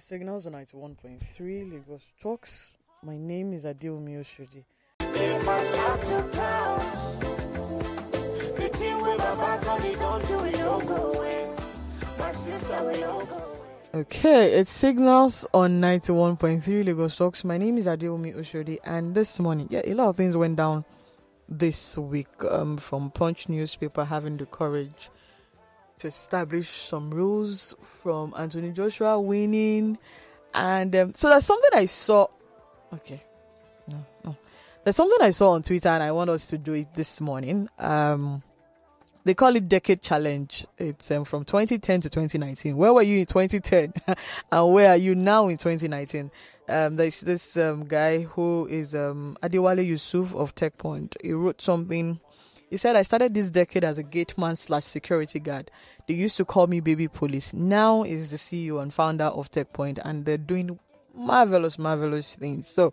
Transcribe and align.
The 0.00 0.06
signals 0.06 0.46
on 0.46 0.54
91.3 0.54 1.72
Lagos 1.72 2.00
Talks. 2.22 2.74
My 3.02 3.18
name 3.18 3.52
is 3.52 3.66
Adiomi 3.66 4.18
Oshodi. 4.18 4.64
If 4.98 5.46
I 5.46 5.62
start 5.62 6.00
to 6.00 6.38
count, 6.38 6.92
the 8.56 8.68
thing 8.78 8.96
with 9.02 9.18
my 9.18 9.36
back 9.36 9.68
on 9.68 9.84
it 9.84 9.98
don't 9.98 10.26
do 10.26 10.44
it, 10.44 10.54
don't 10.54 10.86
go 10.88 11.12
away. 11.12 11.54
My 12.18 12.32
sister 12.32 12.82
will 12.82 12.98
don't 12.98 13.28
go 13.28 13.36
away. 13.36 14.00
Okay, 14.00 14.52
it's 14.54 14.72
signals 14.72 15.46
on 15.52 15.82
91.3 15.82 16.86
Lagos 16.86 17.16
Talks. 17.16 17.44
My 17.44 17.58
name 17.58 17.76
is 17.76 17.86
Adiomi 17.86 18.34
Oshodi, 18.34 18.78
and 18.82 19.14
this 19.14 19.38
morning, 19.38 19.68
yeah, 19.68 19.82
a 19.84 19.92
lot 19.92 20.08
of 20.08 20.16
things 20.16 20.34
went 20.34 20.56
down 20.56 20.86
this 21.46 21.98
week 21.98 22.42
um, 22.48 22.78
from 22.78 23.10
Punch 23.10 23.50
newspaper 23.50 24.04
having 24.04 24.38
the 24.38 24.46
courage 24.46 25.10
to 26.00 26.08
establish 26.08 26.68
some 26.68 27.10
rules 27.10 27.74
from 27.82 28.34
Anthony 28.36 28.70
Joshua 28.70 29.20
winning. 29.20 29.98
And 30.54 30.94
um, 30.96 31.14
so 31.14 31.28
there's 31.28 31.46
something 31.46 31.70
I 31.74 31.84
saw. 31.84 32.26
Okay. 32.92 33.22
No, 33.86 34.04
no. 34.24 34.36
There's 34.82 34.96
something 34.96 35.18
I 35.20 35.30
saw 35.30 35.52
on 35.52 35.62
Twitter 35.62 35.90
and 35.90 36.02
I 36.02 36.12
want 36.12 36.30
us 36.30 36.46
to 36.48 36.58
do 36.58 36.72
it 36.72 36.92
this 36.94 37.20
morning. 37.20 37.68
Um, 37.78 38.42
they 39.24 39.34
call 39.34 39.54
it 39.54 39.68
Decade 39.68 40.00
Challenge. 40.00 40.66
It's 40.78 41.10
um, 41.10 41.24
from 41.24 41.44
2010 41.44 42.00
to 42.02 42.10
2019. 42.10 42.76
Where 42.76 42.94
were 42.94 43.02
you 43.02 43.20
in 43.20 43.26
2010? 43.26 43.92
and 44.52 44.72
where 44.72 44.90
are 44.90 44.96
you 44.96 45.14
now 45.14 45.48
in 45.48 45.58
2019? 45.58 46.30
Um, 46.68 46.96
there's 46.96 47.20
this 47.20 47.56
um, 47.58 47.84
guy 47.84 48.22
who 48.22 48.66
is 48.70 48.94
um, 48.94 49.36
Adewale 49.42 49.84
Yusuf 49.84 50.34
of 50.34 50.54
TechPoint. 50.54 51.16
He 51.22 51.32
wrote 51.32 51.60
something 51.60 52.20
he 52.70 52.76
said, 52.76 52.94
I 52.94 53.02
started 53.02 53.34
this 53.34 53.50
decade 53.50 53.82
as 53.82 53.98
a 53.98 54.04
gate 54.04 54.38
man 54.38 54.54
slash 54.54 54.84
security 54.84 55.40
guard. 55.40 55.72
They 56.06 56.14
used 56.14 56.36
to 56.36 56.44
call 56.44 56.68
me 56.68 56.78
baby 56.78 57.08
police. 57.08 57.52
Now 57.52 58.04
is 58.04 58.30
the 58.30 58.36
CEO 58.36 58.80
and 58.80 58.94
founder 58.94 59.24
of 59.24 59.50
TechPoint 59.50 59.98
and 60.04 60.24
they're 60.24 60.38
doing 60.38 60.78
marvelous, 61.12 61.80
marvelous 61.80 62.36
things. 62.36 62.68
So 62.68 62.92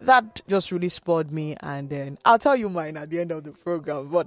that 0.00 0.42
just 0.48 0.72
really 0.72 0.88
spurred 0.88 1.30
me 1.30 1.56
and 1.60 1.88
then 1.88 2.18
I'll 2.24 2.40
tell 2.40 2.56
you 2.56 2.68
mine 2.68 2.96
at 2.96 3.10
the 3.10 3.20
end 3.20 3.30
of 3.30 3.44
the 3.44 3.52
program. 3.52 4.08
But 4.08 4.26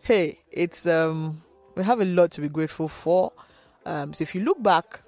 hey, 0.00 0.38
it's 0.50 0.86
um 0.86 1.42
we 1.74 1.84
have 1.84 2.00
a 2.00 2.06
lot 2.06 2.30
to 2.32 2.40
be 2.40 2.48
grateful 2.48 2.88
for. 2.88 3.32
Um 3.84 4.14
so 4.14 4.22
if 4.22 4.34
you 4.34 4.40
look 4.40 4.62
back 4.62 5.02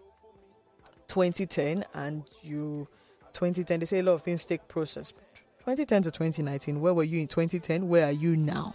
2010 1.06 1.86
and 1.94 2.24
you 2.42 2.86
2010 3.32 3.80
they 3.80 3.86
say 3.86 4.00
a 4.00 4.02
lot 4.02 4.12
of 4.12 4.22
things 4.22 4.44
take 4.44 4.68
process. 4.68 5.14
2010 5.60 6.02
to 6.02 6.10
2019, 6.10 6.80
where 6.80 6.92
were 6.92 7.04
you 7.04 7.20
in 7.20 7.26
2010? 7.26 7.88
Where 7.88 8.06
are 8.06 8.12
you 8.12 8.36
now? 8.36 8.74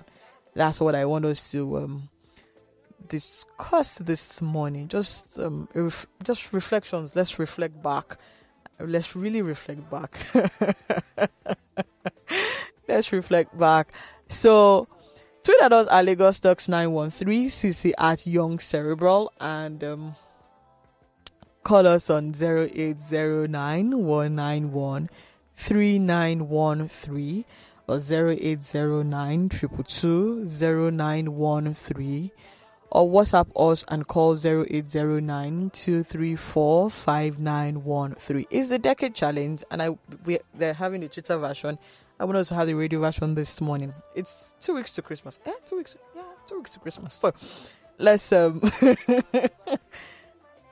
That's 0.56 0.80
what 0.80 0.96
I 0.96 1.06
want 1.06 1.26
us 1.26 1.52
to 1.52 1.78
um, 1.78 2.10
discuss 3.08 3.98
this 3.98 4.42
morning. 4.42 4.88
Just 4.88 5.40
um, 5.40 5.68
ref- 5.74 6.08
just 6.24 6.54
reflections. 6.54 7.16
Let's 7.16 7.40
reflect 7.40 7.82
back. 7.82 8.18
Let's 8.80 9.16
really 9.16 9.42
reflect 9.42 9.90
back. 9.90 10.18
Let's 12.88 13.12
reflect 13.12 13.58
back. 13.58 13.92
So, 14.28 14.88
tweet 15.44 15.62
at 15.62 15.74
us 15.74 15.88
at 15.90 16.06
Lagos 16.06 16.40
Talks 16.40 16.68
913, 16.68 17.48
CC 17.48 17.94
at 17.98 18.28
Young 18.28 18.60
Cerebral, 18.60 19.32
and 19.40 19.84
um, 19.84 20.16
call 21.64 21.88
us 21.88 22.10
on 22.10 22.34
0809 22.36 23.98
191 23.98 25.10
3913 25.56 27.46
or 27.88 27.98
0809 27.98 29.50
0913 29.50 32.32
or 32.94 33.10
WhatsApp 33.10 33.48
us 33.56 33.84
and 33.88 34.08
call 34.08 34.38
0809 34.38 35.72
234 35.72 36.90
5913. 36.92 38.46
It's 38.52 38.70
the 38.70 38.80
decade 38.80 39.16
challenge, 39.16 39.64
and 39.72 39.82
I 39.82 39.98
we, 40.26 40.38
they're 40.54 40.76
having 40.76 41.02
the 41.02 41.10
Twitter 41.10 41.38
version. 41.38 41.80
I 42.20 42.26
want 42.26 42.46
to 42.46 42.56
have 42.56 42.68
the 42.68 42.76
radio 42.76 43.00
version 43.02 43.34
this 43.34 43.60
morning. 43.60 43.92
It's 44.16 44.54
two 44.62 44.76
weeks 44.76 44.94
to 44.94 45.02
Christmas. 45.02 45.40
Two 45.66 45.78
weeks. 45.78 45.96
Yeah, 46.16 46.22
two 46.48 46.58
weeks 46.58 46.74
to 46.74 46.80
Christmas. 46.80 47.16
So 47.16 47.34
let's 47.98 48.32
um. 48.32 48.62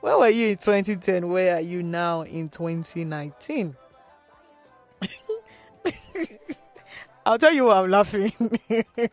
Where 0.01 0.17
were 0.17 0.29
you 0.29 0.49
in 0.49 0.57
2010? 0.57 1.29
Where 1.29 1.55
are 1.57 1.61
you 1.61 1.83
now 1.83 2.21
in 2.21 2.49
2019? 2.49 3.75
I'll 7.25 7.37
tell 7.37 7.53
you 7.53 7.65
why 7.65 7.81
I'm 7.81 7.89
laughing. 7.89 8.31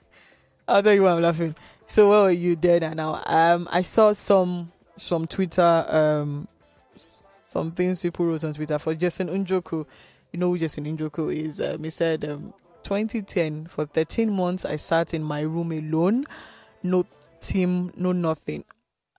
I'll 0.69 0.83
tell 0.83 0.95
you 0.95 1.03
why 1.03 1.13
I'm 1.13 1.23
laughing. 1.23 1.55
So 1.87 2.11
where 2.11 2.23
were 2.25 2.31
you 2.31 2.57
there 2.57 2.81
now? 2.95 3.23
Um, 3.27 3.69
I 3.71 3.83
saw 3.83 4.13
some 4.13 4.73
some 4.97 5.27
Twitter 5.27 5.85
um 5.89 6.49
some 6.95 7.73
things 7.73 8.03
people 8.03 8.27
wrote 8.27 8.45
on 8.45 8.55
Twitter 8.55 8.79
for 8.79 8.95
Jason 8.95 9.29
Njoku. 9.29 9.87
You 10.33 10.39
know 10.39 10.51
who 10.51 10.59
Jason 10.59 10.85
Njoku 10.85 11.33
is? 11.33 11.61
Um, 11.61 11.83
he 11.83 11.91
said, 11.91 12.25
um, 12.29 12.53
2010 12.83 13.67
for 13.67 13.87
13 13.87 14.31
months 14.31 14.67
I 14.67 14.77
sat 14.77 15.15
in 15.15 15.23
my 15.23 15.41
room 15.41 15.73
alone, 15.73 16.27
no 16.83 17.05
team, 17.41 17.91
no 17.97 18.13
nothing. 18.13 18.65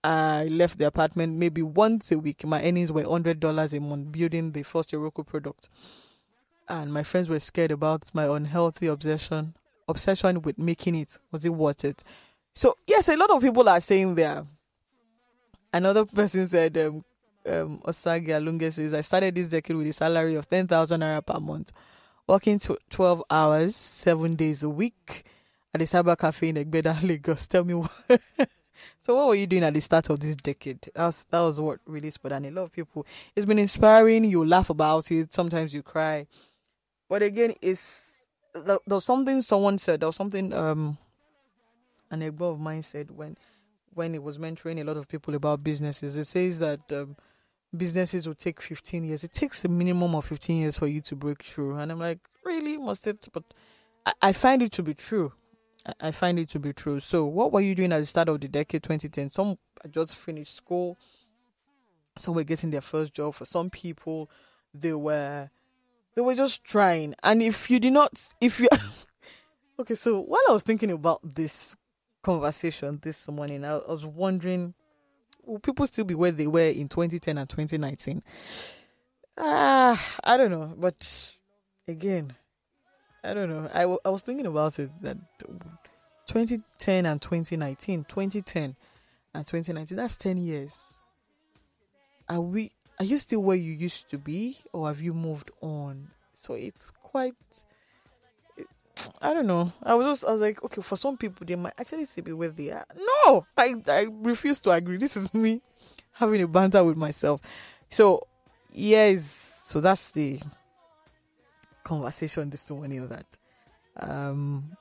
I 0.04 0.44
left 0.44 0.78
the 0.78 0.86
apartment 0.86 1.36
maybe 1.36 1.62
once 1.62 2.12
a 2.12 2.18
week. 2.18 2.46
My 2.46 2.62
earnings 2.62 2.92
were 2.92 3.02
hundred 3.02 3.40
dollars 3.40 3.74
a 3.74 3.80
month 3.80 4.12
building 4.12 4.52
the 4.52 4.62
first 4.62 4.92
iROKO 4.92 5.26
product 5.26 5.68
and 6.70 6.92
my 6.92 7.02
friends 7.02 7.28
were 7.28 7.40
scared 7.40 7.70
about 7.70 8.14
my 8.14 8.24
unhealthy 8.24 8.86
obsession 8.86 9.54
obsession 9.88 10.40
with 10.42 10.56
making 10.56 10.94
it. 10.94 11.18
Was 11.32 11.44
it 11.44 11.50
worth 11.50 11.84
it? 11.84 12.02
So 12.52 12.76
yes 12.86 13.08
a 13.08 13.16
lot 13.16 13.30
of 13.30 13.42
people 13.42 13.68
are 13.68 13.80
saying 13.80 14.14
there 14.14 14.46
another 15.72 16.04
person 16.04 16.46
said 16.46 16.76
um 16.78 17.04
um 17.46 17.78
Osagie 17.84 18.28
Alonge 18.28 18.72
says 18.72 18.92
i 18.92 19.00
started 19.00 19.34
this 19.34 19.48
decade 19.48 19.76
with 19.76 19.86
a 19.86 19.92
salary 19.92 20.34
of 20.34 20.48
10000 20.48 21.00
naira 21.00 21.24
per 21.24 21.40
month 21.40 21.72
working 22.26 22.58
tw- 22.58 22.78
12 22.90 23.22
hours 23.30 23.76
7 23.76 24.34
days 24.34 24.62
a 24.62 24.68
week 24.68 25.24
at 25.72 25.78
the 25.78 25.84
cyber 25.84 26.18
cafe 26.18 26.48
in 26.48 26.56
egbeda 26.56 27.00
lagos. 27.08 27.46
Tell 27.46 27.64
me 27.64 27.74
what 27.74 27.90
so 29.00 29.14
what 29.16 29.28
were 29.28 29.34
you 29.34 29.46
doing 29.46 29.64
at 29.64 29.74
the 29.74 29.80
start 29.80 30.10
of 30.10 30.18
this 30.18 30.36
decade? 30.36 30.80
That 30.94 31.04
was, 31.06 31.26
that 31.30 31.40
was 31.40 31.60
what 31.60 31.78
really 31.86 32.10
spurred 32.10 32.32
and 32.32 32.46
a 32.46 32.50
lot 32.50 32.64
of 32.64 32.72
people 32.72 33.06
it's 33.36 33.46
been 33.46 33.58
inspiring. 33.58 34.24
You 34.24 34.44
laugh 34.44 34.70
about 34.70 35.10
it. 35.10 35.32
Sometimes 35.32 35.72
you 35.72 35.82
cry 35.82 36.26
but 37.10 37.22
again, 37.22 37.54
it's 37.60 38.22
there 38.54 39.00
something 39.00 39.42
someone 39.42 39.78
said. 39.78 40.00
There 40.00 40.08
was 40.08 40.16
something 40.16 40.52
um, 40.52 40.96
an 42.10 42.22
ego 42.22 42.50
of 42.50 42.60
mine 42.60 42.82
said 42.82 43.10
when 43.10 43.36
when 43.92 44.14
it 44.14 44.22
was 44.22 44.38
mentoring 44.38 44.80
a 44.80 44.84
lot 44.84 44.96
of 44.96 45.08
people 45.08 45.34
about 45.34 45.64
businesses. 45.64 46.16
It 46.16 46.26
says 46.26 46.60
that 46.60 46.80
um, 46.92 47.16
businesses 47.76 48.28
will 48.28 48.36
take 48.36 48.62
15 48.62 49.02
years. 49.02 49.24
It 49.24 49.32
takes 49.32 49.64
a 49.64 49.68
minimum 49.68 50.14
of 50.14 50.24
15 50.24 50.58
years 50.58 50.78
for 50.78 50.86
you 50.86 51.00
to 51.02 51.16
break 51.16 51.42
through. 51.42 51.76
And 51.76 51.90
I'm 51.90 51.98
like, 51.98 52.20
really, 52.44 52.76
must 52.76 53.08
it? 53.08 53.26
But 53.32 53.42
I, 54.06 54.12
I 54.22 54.32
find 54.32 54.62
it 54.62 54.70
to 54.72 54.84
be 54.84 54.94
true. 54.94 55.32
I, 55.84 56.08
I 56.08 56.10
find 56.12 56.38
it 56.38 56.48
to 56.50 56.60
be 56.60 56.72
true. 56.72 57.00
So, 57.00 57.26
what 57.26 57.52
were 57.52 57.60
you 57.60 57.74
doing 57.74 57.92
at 57.92 57.98
the 57.98 58.06
start 58.06 58.28
of 58.28 58.40
the 58.40 58.46
decade 58.46 58.84
2010? 58.84 59.30
Some 59.30 59.58
just 59.90 60.14
finished 60.14 60.56
school. 60.56 60.96
Some 62.16 62.36
were 62.36 62.44
getting 62.44 62.70
their 62.70 62.80
first 62.80 63.14
job. 63.14 63.34
For 63.34 63.44
some 63.44 63.68
people, 63.68 64.30
they 64.72 64.92
were 64.92 65.50
they 66.14 66.22
were 66.22 66.34
just 66.34 66.64
trying. 66.64 67.14
And 67.22 67.42
if 67.42 67.70
you 67.70 67.80
did 67.80 67.92
not, 67.92 68.22
if 68.40 68.60
you, 68.60 68.68
okay, 69.80 69.94
so 69.94 70.20
while 70.20 70.40
I 70.48 70.52
was 70.52 70.62
thinking 70.62 70.90
about 70.90 71.20
this 71.22 71.76
conversation 72.22 72.98
this 73.02 73.28
morning, 73.28 73.64
I, 73.64 73.78
was 73.88 74.04
wondering, 74.04 74.74
will 75.46 75.58
people 75.58 75.86
still 75.86 76.04
be 76.04 76.14
where 76.14 76.32
they 76.32 76.46
were 76.46 76.68
in 76.68 76.88
2010 76.88 77.38
and 77.38 77.48
2019? 77.48 78.22
Ah, 79.38 79.92
uh, 79.92 80.20
I 80.24 80.36
don't 80.36 80.50
know, 80.50 80.74
but 80.76 81.34
again, 81.88 82.34
I 83.24 83.34
don't 83.34 83.48
know. 83.48 83.68
I, 83.72 83.80
w- 83.82 83.98
I 84.04 84.10
was 84.10 84.22
thinking 84.22 84.46
about 84.46 84.78
it 84.78 84.90
that 85.02 85.16
2010 86.26 87.06
and 87.06 87.20
2019, 87.20 88.04
2010 88.04 88.76
and 89.34 89.46
2019, 89.46 89.96
that's 89.96 90.16
10 90.16 90.36
years. 90.38 91.00
Are 92.28 92.40
we 92.40 92.72
are 93.00 93.04
you 93.04 93.16
still 93.16 93.40
where 93.40 93.56
you 93.56 93.72
used 93.72 94.10
to 94.10 94.18
be 94.18 94.58
or 94.74 94.86
have 94.86 95.00
you 95.00 95.14
moved 95.14 95.50
on? 95.62 96.10
So 96.34 96.52
it's 96.52 96.90
quite 97.02 97.34
I 99.22 99.32
don't 99.32 99.46
know. 99.46 99.72
I 99.82 99.94
was 99.94 100.06
just 100.06 100.24
I 100.24 100.32
was 100.32 100.40
like, 100.42 100.62
okay, 100.62 100.82
for 100.82 100.96
some 100.96 101.16
people 101.16 101.46
they 101.46 101.54
might 101.56 101.72
actually 101.78 102.04
still 102.04 102.24
be 102.24 102.34
where 102.34 102.50
they 102.50 102.70
are. 102.70 102.84
No, 102.94 103.46
I 103.56 103.74
I 103.88 104.06
refuse 104.10 104.60
to 104.60 104.70
agree. 104.72 104.98
This 104.98 105.16
is 105.16 105.32
me 105.32 105.62
having 106.12 106.42
a 106.42 106.46
banter 106.46 106.84
with 106.84 106.98
myself. 106.98 107.40
So 107.88 108.20
yes, 108.70 109.24
so 109.64 109.80
that's 109.80 110.10
the 110.10 110.38
conversation 111.82 112.50
this 112.50 112.70
morning 112.70 113.08
that 113.08 113.24
um 113.96 114.76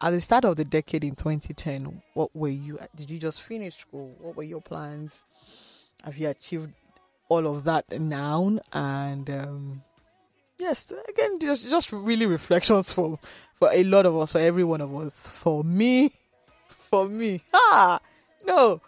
at 0.00 0.10
the 0.10 0.20
start 0.20 0.46
of 0.46 0.56
the 0.56 0.64
decade 0.64 1.04
in 1.04 1.14
2010 1.14 2.02
what 2.14 2.34
were 2.34 2.48
you 2.48 2.78
did 2.96 3.10
you 3.10 3.18
just 3.18 3.42
finish 3.42 3.76
school 3.76 4.16
what 4.18 4.34
were 4.34 4.42
your 4.42 4.60
plans 4.60 5.24
have 6.02 6.16
you 6.16 6.28
achieved 6.28 6.72
all 7.30 7.46
of 7.46 7.64
that 7.64 7.90
now 7.98 8.58
and 8.74 9.30
um, 9.30 9.82
yes 10.58 10.92
again 11.08 11.38
just 11.40 11.64
just 11.70 11.90
really 11.92 12.26
reflections 12.26 12.92
for 12.92 13.18
for 13.54 13.70
a 13.72 13.82
lot 13.84 14.04
of 14.04 14.14
us 14.18 14.32
for 14.32 14.38
every 14.38 14.64
one 14.64 14.82
of 14.82 14.94
us 14.94 15.26
for 15.26 15.64
me 15.64 16.12
for 16.68 17.08
me 17.08 17.42
ah 17.54 17.98
no 18.46 18.80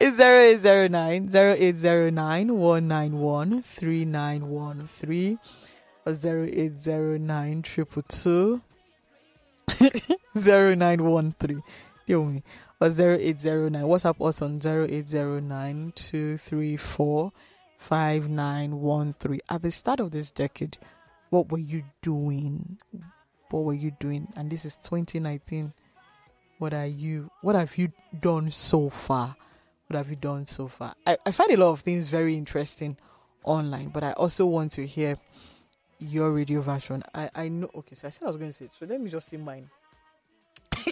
It's 0.00 0.18
0809 0.18 1.28
0809 1.30 2.58
191 2.58 3.62
3913 3.62 5.38
or 6.04 6.12
0809 6.12 7.62
222 7.62 8.60
0913. 10.34 11.62
Deal 12.06 12.24
me. 12.24 12.42
Or 12.80 12.88
0809. 12.88 13.82
WhatsApp 13.84 14.26
us 14.26 14.42
on 14.42 14.58
0809 14.64 15.92
234 15.94 17.32
5913. 17.82 19.40
At 19.50 19.62
the 19.62 19.70
start 19.70 19.98
of 20.00 20.12
this 20.12 20.30
decade, 20.30 20.78
what 21.30 21.50
were 21.50 21.58
you 21.58 21.82
doing? 22.00 22.78
What 23.50 23.64
were 23.64 23.74
you 23.74 23.90
doing? 23.98 24.28
And 24.36 24.50
this 24.50 24.64
is 24.64 24.76
2019. 24.76 25.72
What 26.58 26.72
are 26.74 26.86
you 26.86 27.30
what 27.40 27.56
have 27.56 27.76
you 27.76 27.92
done 28.20 28.52
so 28.52 28.88
far? 28.88 29.36
What 29.88 29.96
have 29.96 30.08
you 30.08 30.16
done 30.16 30.46
so 30.46 30.68
far? 30.68 30.94
I, 31.04 31.18
I 31.26 31.32
find 31.32 31.50
a 31.50 31.56
lot 31.56 31.72
of 31.72 31.80
things 31.80 32.06
very 32.06 32.34
interesting 32.34 32.96
online, 33.42 33.88
but 33.88 34.04
I 34.04 34.12
also 34.12 34.46
want 34.46 34.70
to 34.72 34.86
hear 34.86 35.16
your 35.98 36.30
radio 36.30 36.60
version. 36.60 37.02
I, 37.12 37.30
I 37.34 37.48
know 37.48 37.68
okay, 37.74 37.96
so 37.96 38.06
I 38.06 38.10
said 38.10 38.22
I 38.22 38.28
was 38.28 38.36
going 38.36 38.50
to 38.50 38.56
say 38.56 38.66
it, 38.66 38.70
so 38.78 38.86
let 38.86 39.00
me 39.00 39.10
just 39.10 39.28
say 39.28 39.38
mine. 39.38 39.68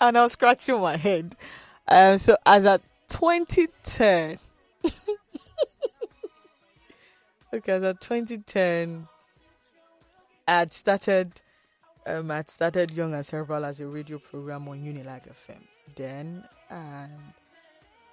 and 0.00 0.18
I 0.18 0.22
was 0.22 0.32
scratching 0.32 0.80
my 0.80 0.96
head. 0.96 1.36
Um 1.86 2.18
so 2.18 2.36
as 2.44 2.64
at 2.66 2.82
2010 3.08 4.38
Okay, 7.52 7.80
so 7.80 7.92
2010 7.92 9.08
I 10.46 10.52
had 10.52 10.72
started 10.72 11.40
um, 12.06 12.30
I'd 12.30 12.48
started 12.48 12.92
Young 12.92 13.12
and 13.12 13.26
Cerebral 13.26 13.64
as 13.64 13.80
a 13.80 13.86
radio 13.86 14.18
program 14.18 14.68
on 14.68 14.78
Unilag 14.78 15.22
FM 15.28 15.60
then, 15.96 16.44
and 16.70 17.12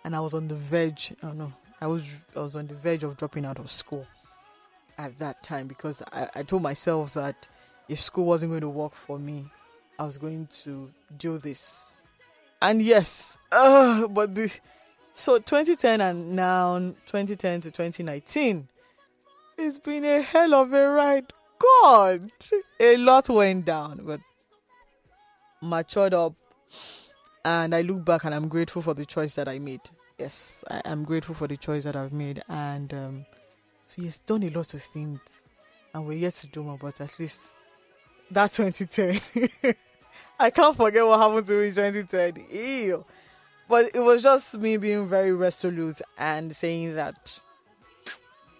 and 0.03 0.15
I 0.15 0.19
was 0.19 0.33
on 0.33 0.47
the 0.47 0.55
verge. 0.55 1.13
I 1.21 1.27
don't 1.27 1.37
know. 1.37 1.53
I 1.79 1.85
was 1.85 2.05
I 2.35 2.39
was 2.39 2.55
on 2.55 2.65
the 2.65 2.73
verge 2.73 3.03
of 3.03 3.15
dropping 3.15 3.45
out 3.45 3.59
of 3.59 3.71
school 3.71 4.07
at 4.97 5.17
that 5.19 5.43
time 5.43 5.67
because 5.67 6.01
I, 6.11 6.27
I 6.35 6.43
told 6.43 6.63
myself 6.63 7.13
that 7.13 7.47
if 7.87 8.01
school 8.01 8.25
wasn't 8.25 8.51
going 8.51 8.61
to 8.61 8.69
work 8.69 8.93
for 8.95 9.19
me, 9.19 9.45
I 9.99 10.05
was 10.05 10.17
going 10.17 10.47
to 10.63 10.89
do 11.17 11.37
this. 11.37 12.01
And 12.59 12.81
yes, 12.81 13.37
uh, 13.51 14.07
but 14.07 14.33
the 14.33 14.51
so 15.13 15.37
2010 15.37 16.01
and 16.01 16.35
now 16.35 16.77
2010 17.05 17.61
to 17.61 17.71
2019, 17.71 18.67
it's 19.57 19.77
been 19.77 20.06
a 20.06 20.21
hell 20.21 20.54
of 20.54 20.74
a 20.74 20.88
ride. 20.89 21.33
God, 21.59 22.31
a 22.80 22.98
lot 22.98 23.30
went 23.30 23.65
down, 23.65 24.01
but 24.04 24.19
matured 25.62 26.13
up, 26.13 26.33
and 27.44 27.74
I 27.74 27.81
look 27.81 28.06
back 28.06 28.25
and 28.25 28.36
I'm 28.36 28.48
grateful 28.48 28.81
for 28.81 28.94
the 28.94 29.06
choice 29.06 29.33
that 29.36 29.48
I 29.48 29.59
made. 29.59 29.81
Yes, 30.19 30.63
I 30.69 30.81
am 30.86 31.04
grateful 31.04 31.36
for 31.36 31.48
the 31.48 31.57
choice 31.57 31.83
that 31.86 31.95
I've 31.95 32.13
made, 32.13 32.44
and 32.48 32.94
um, 32.94 33.25
so 33.86 34.01
yes, 34.01 34.19
done 34.19 34.44
a 34.44 34.50
lot 34.50 34.74
of 34.74 34.81
things, 34.81 35.19
and 35.94 36.06
we're 36.06 36.18
yet 36.18 36.36
to 36.36 36.48
do 36.48 36.63
more. 36.63 36.77
But 36.77 37.01
at 37.01 37.19
least 37.19 37.56
that 38.31 38.51
2010, 38.51 39.74
I 40.39 40.50
can't 40.51 40.77
forget 40.77 41.06
what 41.06 41.19
happened 41.19 41.48
to 41.48 41.54
me 41.54 41.68
in 41.68 41.74
2010. 41.74 42.45
Ew. 42.51 43.06
But 43.69 43.95
it 43.95 44.00
was 44.00 44.24
just 44.24 44.57
me 44.57 44.77
being 44.77 45.07
very 45.07 45.33
resolute 45.33 46.01
and 46.18 46.56
saying 46.56 46.95
that, 46.95 47.39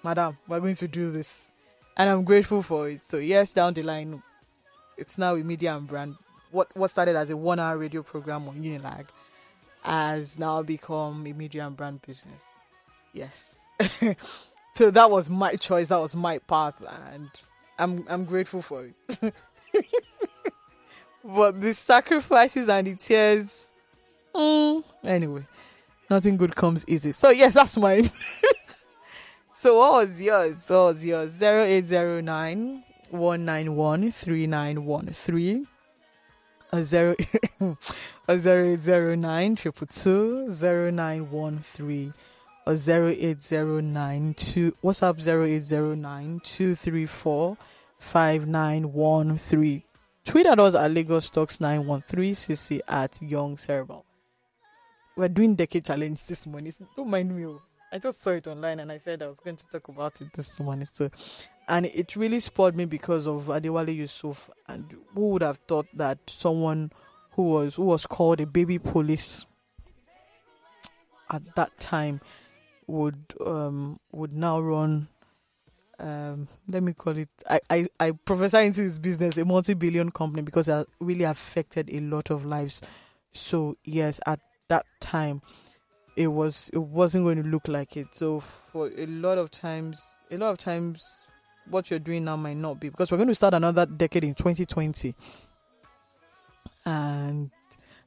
Madam, 0.08 0.38
we're 0.48 0.62
going 0.62 0.74
to 0.74 0.88
do 0.88 1.12
this 1.12 1.52
and 1.98 2.10
I'm 2.10 2.24
grateful 2.24 2.64
for 2.64 2.88
it. 2.88 3.06
So 3.06 3.18
yes, 3.18 3.52
down 3.52 3.74
the 3.74 3.84
line, 3.84 4.24
it's 4.96 5.18
now 5.18 5.36
a 5.36 5.44
media 5.44 5.76
and 5.76 5.86
brand. 5.86 6.16
What 6.52 6.74
what 6.78 6.92
started 6.92 7.18
as 7.18 7.30
a 7.30 7.36
one-hour 7.36 7.78
radio 7.78 8.04
program 8.04 8.48
on 8.48 8.56
Unilag 8.56 9.08
has 9.82 10.40
now 10.40 10.62
become 10.64 11.28
a 11.28 11.34
media 11.34 11.68
and 11.68 11.76
brand 11.76 12.02
business. 12.04 12.46
Yes. 13.12 13.68
so 14.76 14.92
that 14.92 15.12
was 15.12 15.30
my 15.30 15.56
choice. 15.56 15.90
That 15.90 16.00
was 16.00 16.16
my 16.16 16.38
path, 16.38 16.76
and 17.10 17.30
I'm 17.78 18.06
I'm 18.08 18.24
grateful 18.24 18.62
for 18.62 18.86
it. 18.86 19.34
but 21.22 21.60
the 21.60 21.74
sacrifices 21.74 22.70
and 22.70 22.88
the 22.88 22.96
tears, 22.96 23.74
mm, 24.34 24.86
anyway, 25.04 25.46
nothing 26.10 26.38
good 26.38 26.56
comes 26.56 26.86
easy. 26.88 27.12
So 27.12 27.30
yes, 27.30 27.56
that's 27.56 27.76
mine. 27.76 28.10
So 29.60 29.76
what 29.78 29.94
was 29.94 30.22
yours? 30.22 30.70
What 30.70 30.94
was 30.94 31.04
yours? 31.04 31.42
0809 31.42 32.84
191 33.10 34.12
3913 34.12 35.68
a 36.72 36.84
zero 36.84 37.16
a 38.28 38.38
zero 38.38 38.66
eight 38.66 38.82
zero 38.82 39.16
nine 39.16 39.56
triple 39.56 39.88
two 39.88 40.52
zero 40.52 40.92
nine 40.92 41.32
one 41.32 41.58
three 41.58 42.14
or 42.68 42.76
zero 42.76 43.08
eight 43.08 43.42
zero 43.42 43.80
nine 43.80 44.36
two 44.36 44.76
what's 44.82 45.02
up 45.02 45.20
zero 45.20 45.44
eight 45.44 45.64
zero 45.64 45.96
nine 45.96 46.40
two 46.44 46.76
three 46.76 47.08
four 47.08 47.58
five 47.98 48.46
nine 48.46 48.94
one 48.94 49.40
three 49.40 49.84
tweet 50.24 50.46
at 50.46 50.60
us 50.60 50.76
at 50.76 50.92
Lagos 50.92 51.32
Talks 51.32 51.60
nine 51.60 51.88
one 51.88 52.04
three 52.08 52.34
cc 52.34 52.80
at 52.88 53.20
Young 53.24 53.58
Cerebral. 53.58 54.06
We're 55.16 55.30
doing 55.30 55.56
decade 55.56 55.86
challenge 55.86 56.26
this 56.26 56.46
morning. 56.46 56.74
Don't 56.96 57.10
mind 57.10 57.36
me. 57.36 57.44
Oh. 57.48 57.64
I 57.92 58.00
just 58.00 58.22
saw 58.22 58.32
it 58.32 58.48
online 58.48 58.80
and 58.80 58.92
I 58.92 58.98
said 58.98 59.22
I 59.22 59.28
was 59.28 59.40
going 59.40 59.56
to 59.56 59.68
talk 59.68 59.88
about 59.88 60.20
it 60.22 60.34
this 60.34 60.60
morning. 60.60 60.88
So, 60.92 61.10
and 61.68 61.86
it 61.86 62.16
really 62.16 62.40
spurred 62.40 62.76
me 62.76 62.86
because 62.86 63.28
of 63.28 63.46
Adewale 63.46 63.96
Yusuf. 63.96 64.50
And 64.68 64.94
who 65.16 65.30
would 65.30 65.42
have 65.42 65.58
thought 65.68 65.88
that 65.94 66.20
someone 66.30 66.92
who 67.32 67.44
was 67.44 67.76
who 67.76 67.84
was 67.86 68.06
called 68.06 68.42
a 68.42 68.46
baby 68.46 68.78
police 68.80 69.46
at 71.32 71.56
that 71.56 71.78
time 71.80 72.20
would 72.88 73.18
um 73.46 74.00
would 74.12 74.32
now 74.34 74.60
run 74.60 75.08
um 76.00 76.48
let 76.70 76.82
me 76.82 76.94
call 76.94 77.18
it 77.18 77.30
I, 77.50 77.60
I 77.70 77.88
I 78.00 78.12
prophesy 78.12 78.60
into 78.66 78.82
his 78.82 78.98
business 78.98 79.38
a 79.38 79.46
multi-billion 79.46 80.12
company 80.12 80.42
because 80.42 80.68
it 80.70 80.88
really 81.00 81.24
affected 81.26 81.90
a 81.94 82.00
lot 82.02 82.30
of 82.32 82.46
lives. 82.46 82.82
So 83.34 83.78
yes, 83.84 84.20
at 84.26 84.40
that 84.70 84.86
time 85.00 85.42
it 86.18 86.28
was 86.28 86.70
it 86.74 86.80
wasn't 86.80 87.24
going 87.24 87.42
to 87.42 87.48
look 87.48 87.68
like 87.68 87.96
it. 87.96 88.08
So 88.16 88.40
for 88.40 88.90
a 88.98 89.06
lot 89.06 89.38
of 89.38 89.52
times, 89.52 90.04
a 90.32 90.38
lot 90.38 90.52
of 90.52 90.58
times, 90.58 91.08
what 91.70 91.90
you're 91.92 92.00
doing 92.00 92.26
now 92.26 92.36
might 92.36 92.58
not 92.58 92.80
be 92.80 92.90
because 92.90 93.12
we're 93.12 93.18
going 93.18 93.30
to 93.30 93.36
start 93.36 93.54
another 93.54 93.86
decade 93.86 94.24
in 94.24 94.34
2020, 94.34 95.14
and 96.86 97.52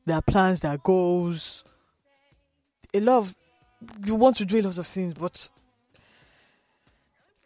there 0.04 0.16
are 0.16 0.22
plans, 0.22 0.60
there 0.60 0.72
are 0.72 0.78
goals. 0.78 1.62
A 2.92 2.98
lot 2.98 3.18
of 3.18 3.36
you 4.04 4.16
want 4.16 4.36
to 4.38 4.44
do 4.44 4.60
a 4.60 4.62
lot 4.62 4.76
of 4.76 4.86
things, 4.88 5.14
but 5.14 5.48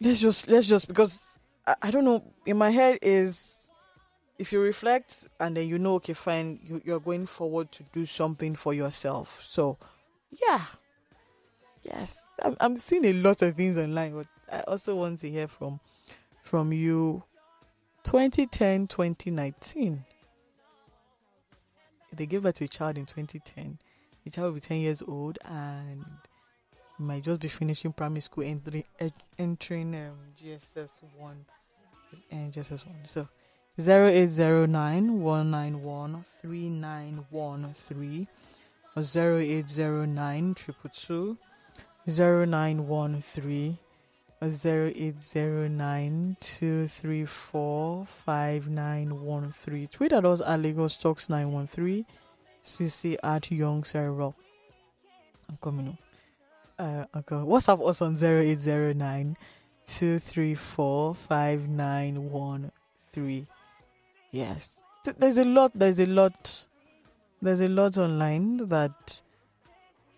let's 0.01 0.21
just 0.21 0.49
let's 0.49 0.67
just 0.67 0.89
because 0.89 1.39
I, 1.67 1.75
I 1.83 1.91
don't 1.91 2.07
know 2.07 2.25
in 2.47 2.57
my 2.57 2.71
head 2.71 3.01
is 3.03 3.71
if 4.39 4.51
you 4.51 4.63
reflect 4.63 5.29
and 5.39 5.59
then 5.59 5.69
you 5.69 5.79
know 5.79 5.95
okay 5.97 6.15
fine 6.15 6.59
you, 6.65 6.81
you're 6.87 7.01
going 7.01 7.27
forward 7.27 7.71
to 7.73 7.85
do 7.93 8.05
something 8.05 8.57
for 8.57 8.75
yourself 8.75 9.41
so 9.47 9.79
yeah. 10.47 10.61
Yes. 11.83 12.27
I'm, 12.43 12.57
I'm 12.61 12.77
seeing 12.77 13.05
a 13.05 13.13
lot 13.13 13.43
of 13.43 13.55
things 13.55 13.77
online 13.77 14.15
but 14.15 14.27
i 14.51 14.61
also 14.63 14.97
want 14.97 15.21
to 15.21 15.31
hear 15.31 15.47
from 15.49 15.81
from 16.43 16.73
you. 16.73 17.23
2010 18.05 18.87
2019 18.87 20.05
they 22.13 22.27
gave 22.27 22.43
birth 22.43 22.57
to 22.57 22.65
a 22.65 22.69
child 22.69 22.99
in 22.99 23.07
2010 23.07 23.79
the 24.25 24.31
child 24.31 24.47
will 24.47 24.55
be 24.55 24.61
10 24.61 24.79
years 24.79 25.03
old 25.03 25.39
and 25.47 26.05
might 26.99 27.25
just 27.25 27.41
be 27.41 27.49
finishing 27.49 27.93
primary 27.93 28.21
school 28.21 28.45
entering 28.45 28.85
entering 29.39 29.95
um, 29.95 30.19
JSS 30.43 31.03
1 31.17 31.45
and 32.31 32.53
JSS 32.53 32.87
1 32.87 32.95
so 33.05 33.27
0809 33.79 35.21
191 35.21 36.23
3913 36.43 38.29
or 38.97 39.03
0809 39.03 40.55
222 40.55 41.37
0913 42.07 43.79
or 44.41 44.49
0809 44.49 46.37
234 46.41 48.07
5913. 48.07 49.89
Tweet 49.89 50.13
at 50.13 50.25
us 50.25 50.41
at 50.41 50.61
Lagos 50.61 50.97
Talks 50.99 51.29
913 51.29 52.07
CC 52.63 53.17
at 53.23 53.51
Young 53.51 53.85
Cerebral. 53.85 54.35
I'm 55.49 55.59
coming 55.63 55.89
up. 55.89 55.97
Uh, 56.79 57.05
okay. 57.19 57.37
WhatsApp 57.37 57.87
us 57.89 58.03
on 58.03 58.17
0809 58.17 59.37
234 59.87 61.15
5913. 61.15 63.47
Yes. 64.31 64.71
Th- 65.05 65.17
There's 65.17 65.37
a 65.39 65.45
lot, 65.45 65.71
there's 65.75 66.01
a 66.01 66.07
lot 66.07 66.65
there's 67.45 67.61
a 67.61 67.69
lot 67.69 67.99
online 67.99 68.69
that 68.69 69.21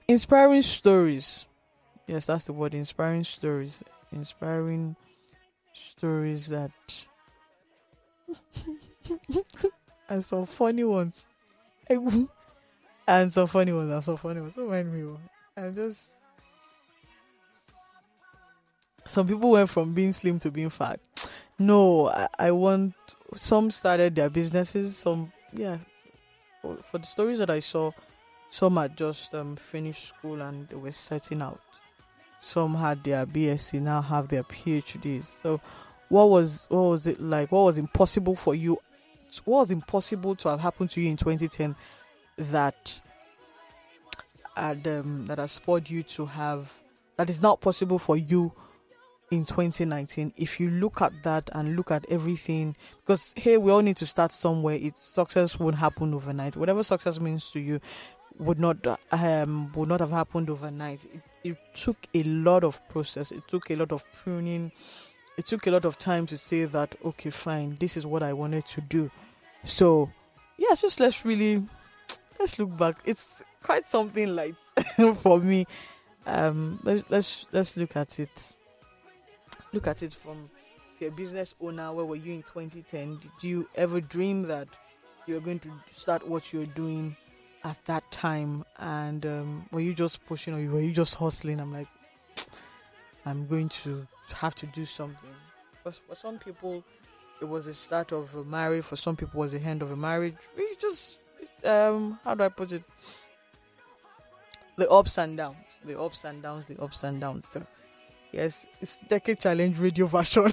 inspiring 0.08 0.62
stories. 0.62 1.46
Yes, 2.06 2.26
that's 2.26 2.44
the 2.44 2.52
word. 2.52 2.74
Inspiring 2.74 3.24
stories. 3.24 3.82
Inspiring 4.12 4.94
stories 5.72 6.48
that 6.48 6.70
and 10.08 10.24
some 10.24 10.46
funny 10.46 10.84
ones. 10.84 11.26
And 13.08 13.32
some 13.32 13.46
funny 13.46 13.72
ones 13.72 13.88
and 13.88 14.02
some 14.02 14.16
funny 14.16 14.40
ones. 14.40 14.56
Don't 14.56 14.68
mind 14.68 14.92
me. 14.92 15.04
oh. 15.04 15.20
I'm 15.56 15.72
just. 15.76 16.10
Some 19.06 19.28
people 19.28 19.52
went 19.52 19.70
from 19.70 19.94
being 19.94 20.12
slim 20.12 20.40
to 20.40 20.50
being 20.50 20.70
fat. 20.70 20.98
No, 21.56 22.08
I, 22.08 22.26
I 22.36 22.50
want. 22.50 22.94
Some 23.36 23.70
started 23.70 24.16
their 24.16 24.28
businesses. 24.28 24.96
Some, 24.96 25.32
yeah. 25.52 25.78
For, 26.82 26.98
the 26.98 27.06
stories 27.06 27.38
that 27.38 27.50
I 27.50 27.60
saw, 27.60 27.92
some 28.50 28.76
had 28.76 28.96
just 28.96 29.34
um, 29.34 29.56
finished 29.56 30.08
school 30.08 30.40
and 30.40 30.68
they 30.68 30.76
were 30.76 30.92
setting 30.92 31.42
out. 31.42 31.60
Some 32.38 32.74
had 32.74 33.02
their 33.02 33.26
BSc, 33.26 33.80
now 33.80 34.02
have 34.02 34.28
their 34.28 34.42
PhDs. 34.42 35.24
So, 35.24 35.60
what 36.08 36.28
was 36.28 36.66
what 36.68 36.82
was 36.82 37.06
it 37.06 37.20
like? 37.20 37.50
What 37.50 37.64
was 37.64 37.78
impossible 37.78 38.36
for 38.36 38.54
you? 38.54 38.78
What 39.44 39.60
was 39.60 39.70
impossible 39.70 40.36
to 40.36 40.50
have 40.50 40.60
happened 40.60 40.90
to 40.90 41.00
you 41.00 41.10
in 41.10 41.16
2010 41.16 41.74
that 42.38 43.00
had 44.56 44.86
um, 44.86 45.26
that 45.26 45.38
has 45.38 45.52
spurred 45.52 45.90
you 45.90 46.02
to 46.02 46.26
have 46.26 46.72
that 47.16 47.28
is 47.30 47.42
not 47.42 47.60
possible 47.60 47.98
for 47.98 48.16
you 48.16 48.52
in 49.30 49.44
2019 49.44 50.32
if 50.36 50.60
you 50.60 50.70
look 50.70 51.02
at 51.02 51.12
that 51.24 51.50
and 51.52 51.74
look 51.74 51.90
at 51.90 52.06
everything 52.08 52.76
because 53.00 53.34
hey 53.36 53.56
we 53.56 53.72
all 53.72 53.82
need 53.82 53.96
to 53.96 54.06
start 54.06 54.32
somewhere. 54.32 54.76
It 54.80 54.96
success 54.96 55.58
won't 55.58 55.76
happen 55.76 56.14
overnight. 56.14 56.56
Whatever 56.56 56.82
success 56.82 57.20
means 57.20 57.50
to 57.50 57.60
you 57.60 57.80
would 58.38 58.58
not 58.58 58.76
um 59.12 59.72
would 59.72 59.88
not 59.88 60.00
have 60.00 60.10
happened 60.10 60.48
overnight. 60.48 61.00
It, 61.12 61.20
it 61.50 61.56
took 61.74 61.96
a 62.14 62.22
lot 62.22 62.62
of 62.62 62.86
process. 62.88 63.32
It 63.32 63.46
took 63.48 63.70
a 63.70 63.76
lot 63.76 63.92
of 63.92 64.04
pruning. 64.22 64.70
It 65.36 65.46
took 65.46 65.66
a 65.66 65.70
lot 65.70 65.84
of 65.84 65.98
time 65.98 66.26
to 66.26 66.36
say 66.36 66.64
that 66.64 66.94
okay 67.04 67.30
fine 67.30 67.76
this 67.80 67.96
is 67.96 68.06
what 68.06 68.22
i 68.22 68.32
wanted 68.32 68.64
to 68.66 68.80
do. 68.80 69.10
So 69.64 70.10
yeah 70.56 70.74
just 70.76 71.00
let's 71.00 71.24
really 71.24 71.66
let's 72.38 72.58
look 72.60 72.76
back. 72.76 72.96
It's 73.04 73.42
quite 73.62 73.88
something 73.88 74.36
like 74.36 74.54
for 75.16 75.40
me. 75.40 75.66
Um 76.26 76.78
let's 76.84 77.10
let's 77.10 77.46
let's 77.50 77.76
look 77.76 77.96
at 77.96 78.20
it 78.20 78.56
look 79.76 79.86
at 79.86 80.02
it 80.02 80.14
from 80.14 80.48
if 80.94 81.00
you're 81.02 81.10
a 81.10 81.12
business 81.12 81.54
owner 81.60 81.92
where 81.92 82.06
were 82.06 82.16
you 82.16 82.32
in 82.32 82.42
2010 82.42 83.18
did 83.18 83.30
you 83.42 83.68
ever 83.74 84.00
dream 84.00 84.42
that 84.42 84.66
you're 85.26 85.40
going 85.40 85.58
to 85.58 85.70
start 85.94 86.26
what 86.26 86.50
you're 86.52 86.66
doing 86.66 87.14
at 87.62 87.78
that 87.86 88.10
time? 88.10 88.64
And 88.78 89.26
um, 89.26 89.66
were 89.70 89.80
you 89.80 89.92
just 89.92 90.24
pushing 90.24 90.54
or 90.54 90.72
were 90.72 90.80
you 90.80 90.92
just 90.92 91.16
hustling? 91.16 91.60
I'm 91.60 91.72
like 91.72 91.88
i'm 93.26 93.46
going 93.46 93.68
to 93.68 94.06
have 94.34 94.54
to 94.54 94.66
do 94.66 94.86
something. 94.86 95.34
For, 95.82 95.92
for 95.92 96.14
some 96.14 96.38
people 96.38 96.82
it 97.42 97.44
was 97.44 97.66
the 97.66 97.74
start 97.74 98.12
of 98.12 98.34
a 98.34 98.44
marriage. 98.44 98.84
For 98.84 98.96
some 98.96 99.14
people 99.14 99.40
it 99.40 99.44
was 99.44 99.52
the 99.52 99.60
end 99.60 99.82
of 99.82 99.90
a 99.90 99.96
marriage. 99.96 100.36
We 100.56 100.74
just 100.80 101.18
um 101.64 102.18
how 102.24 102.34
do 102.34 102.44
i 102.44 102.48
put 102.48 102.72
it? 102.72 102.82
The 104.76 104.88
ups 104.90 105.18
and 105.18 105.36
downs 105.36 105.80
the 105.84 106.00
ups 106.00 106.24
and 106.24 106.42
downs 106.42 106.66
the 106.66 106.80
ups 106.80 107.02
and 107.02 107.20
downs 107.20 107.48
so 107.48 107.66
yes 108.36 108.66
it's 108.82 108.98
decade 109.08 109.40
challenge 109.40 109.78
radio 109.78 110.04
version 110.04 110.52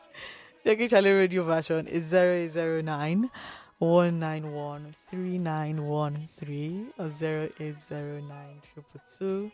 decade 0.64 0.88
challenge 0.88 1.16
radio 1.16 1.42
version 1.42 1.86
is 1.86 2.10
009 2.10 3.30
191 3.78 4.94
3913 5.10 6.92
or 6.98 7.06
0809 7.06 8.62
222 8.74 9.52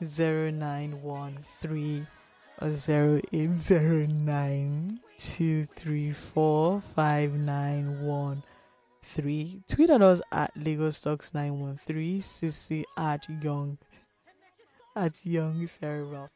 0913 0.00 2.06
or 2.60 2.68
0809 2.68 5.00
234 5.18 6.80
5913. 6.80 9.64
Tweet 9.68 9.90
at 9.90 10.02
us 10.02 10.20
at 10.32 10.50
Lagos 10.56 11.00
Talks 11.00 11.32
913 11.34 12.20
CC 12.20 12.82
at 12.96 13.28
Young 13.42 13.78
at 14.96 15.24
Young 15.24 15.66
Cerebral. 15.66 16.30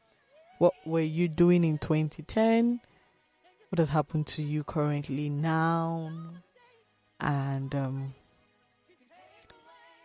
What 0.59 0.73
were 0.85 0.99
you 0.99 1.29
doing 1.29 1.63
in 1.63 1.77
2010? 1.77 2.81
What 3.69 3.79
has 3.79 3.87
happened 3.87 4.27
to 4.27 4.41
you 4.41 4.65
currently 4.65 5.29
now? 5.29 6.11
And 7.21 7.73
um, 7.73 8.13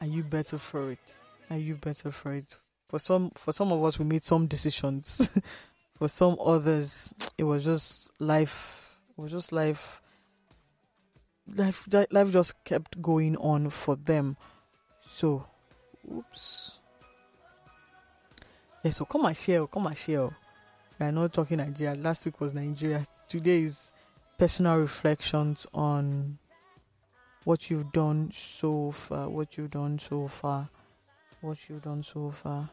are 0.00 0.06
you 0.06 0.22
better 0.22 0.58
for 0.58 0.92
it? 0.92 1.16
Are 1.50 1.56
you 1.56 1.74
better 1.74 2.12
for 2.12 2.34
it? 2.34 2.56
For 2.88 3.00
some, 3.00 3.32
for 3.34 3.50
some 3.50 3.72
of 3.72 3.82
us, 3.82 3.98
we 3.98 4.04
made 4.04 4.24
some 4.24 4.46
decisions. 4.46 5.28
for 5.98 6.06
some 6.06 6.36
others, 6.40 7.12
it 7.36 7.42
was 7.42 7.64
just 7.64 8.12
life. 8.20 8.96
It 9.18 9.22
was 9.22 9.32
just 9.32 9.50
life. 9.50 10.00
Life, 11.48 11.88
life 12.12 12.30
just 12.30 12.62
kept 12.62 13.02
going 13.02 13.36
on 13.38 13.70
for 13.70 13.96
them. 13.96 14.36
So, 15.04 15.46
oops. 16.14 16.78
Yeah, 18.84 18.92
so 18.92 19.04
come 19.04 19.24
and 19.24 19.36
share, 19.36 19.66
come 19.66 19.88
and 19.88 19.96
share. 19.96 20.30
We 20.98 21.06
are 21.06 21.12
not 21.12 21.32
talking 21.32 21.58
Nigeria. 21.58 21.94
Last 21.94 22.24
week 22.24 22.40
was 22.40 22.54
Nigeria. 22.54 23.04
Today 23.28 23.62
is 23.62 23.92
personal 24.38 24.78
reflections 24.78 25.66
on 25.74 26.38
what 27.44 27.68
you've 27.70 27.92
done 27.92 28.30
so 28.32 28.90
far, 28.92 29.28
what 29.28 29.56
you've 29.58 29.70
done 29.72 29.98
so 29.98 30.28
far, 30.28 30.68
what 31.40 31.58
you've 31.68 31.82
done 31.82 32.02
so 32.02 32.30
far. 32.30 32.70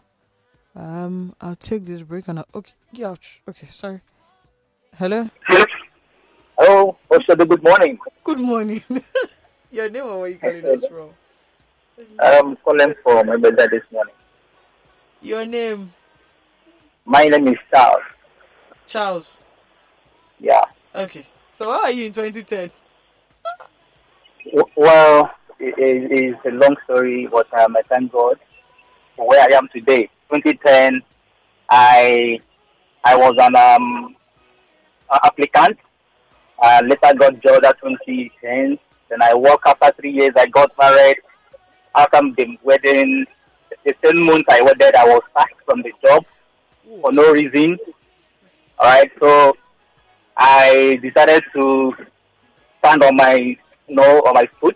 Um, 0.76 1.36
I'll 1.42 1.56
take 1.56 1.84
this 1.84 2.02
break 2.04 2.28
and 2.28 2.40
I'll, 2.40 2.48
okay, 2.56 2.74
yeah, 2.94 3.16
okay, 3.50 3.68
sorry. 3.68 4.02
Hello, 4.98 5.30
Hello, 6.58 6.98
Oshado, 7.10 7.48
good 7.48 7.64
morning. 7.64 7.98
good 8.24 8.40
morning. 8.40 8.82
Your 9.72 9.90
name 9.90 10.04
or 10.04 10.20
what 10.20 10.32
you 10.32 10.38
calling 10.38 10.66
us 10.66 10.86
from? 10.86 11.10
I'm 12.20 12.56
calling 12.58 12.94
from 13.04 13.28
my 13.28 13.38
brother 13.38 13.68
this 13.72 13.84
morning. 13.92 14.14
Your 15.22 15.46
name, 15.46 15.94
My 17.06 17.26
name 17.26 17.48
is 17.48 17.58
Charles. 17.74 18.04
Charles. 18.88 19.38
Yeah. 20.40 20.62
Okay, 20.94 21.26
so 21.52 21.72
how 21.72 21.84
are 21.84 21.92
you 21.92 22.08
in 22.08 22.12
2010? 22.12 22.70
Well, 24.76 25.32
it 25.60 25.76
it 25.78 26.12
is 26.12 26.36
a 26.46 26.52
long 26.52 26.76
story, 26.84 27.28
but 27.32 27.52
um, 27.54 27.78
I 27.78 27.82
thank 27.84 28.12
God 28.12 28.38
for 29.16 29.28
where 29.28 29.42
I 29.42 29.56
am 29.56 29.68
today. 29.70 30.10
2010, 30.32 31.02
I 31.70 32.40
I 33.04 33.16
was 33.16 33.36
an 33.40 33.56
um, 33.56 34.16
applicant. 35.12 35.78
Uh, 36.62 36.82
later 36.84 37.14
got 37.18 37.42
job 37.42 37.66
at 37.66 37.80
2010. 37.82 38.78
Then 39.10 39.22
I 39.22 39.34
worked 39.34 39.68
after 39.68 39.92
three 40.00 40.12
years. 40.12 40.32
I 40.36 40.46
got 40.48 40.72
married. 40.78 41.18
After 41.96 42.22
the 42.22 42.58
wedding, 42.64 43.26
the 43.84 43.94
same 44.04 44.26
month 44.26 44.46
I 44.50 44.62
wedded, 44.62 44.96
I 44.96 45.06
was 45.06 45.22
sacked 45.36 45.62
from 45.66 45.82
the 45.82 45.92
job. 46.06 46.26
For 47.00 47.12
no 47.12 47.32
reason. 47.32 47.78
All 48.80 48.90
right, 48.90 49.12
so 49.20 49.56
I 50.36 51.00
decided 51.02 51.44
to 51.54 51.94
stand 52.80 53.04
on 53.04 53.16
my, 53.16 53.36
you 53.36 53.58
know, 53.96 54.20
on 54.22 54.34
my 54.34 54.48
foot. 54.60 54.76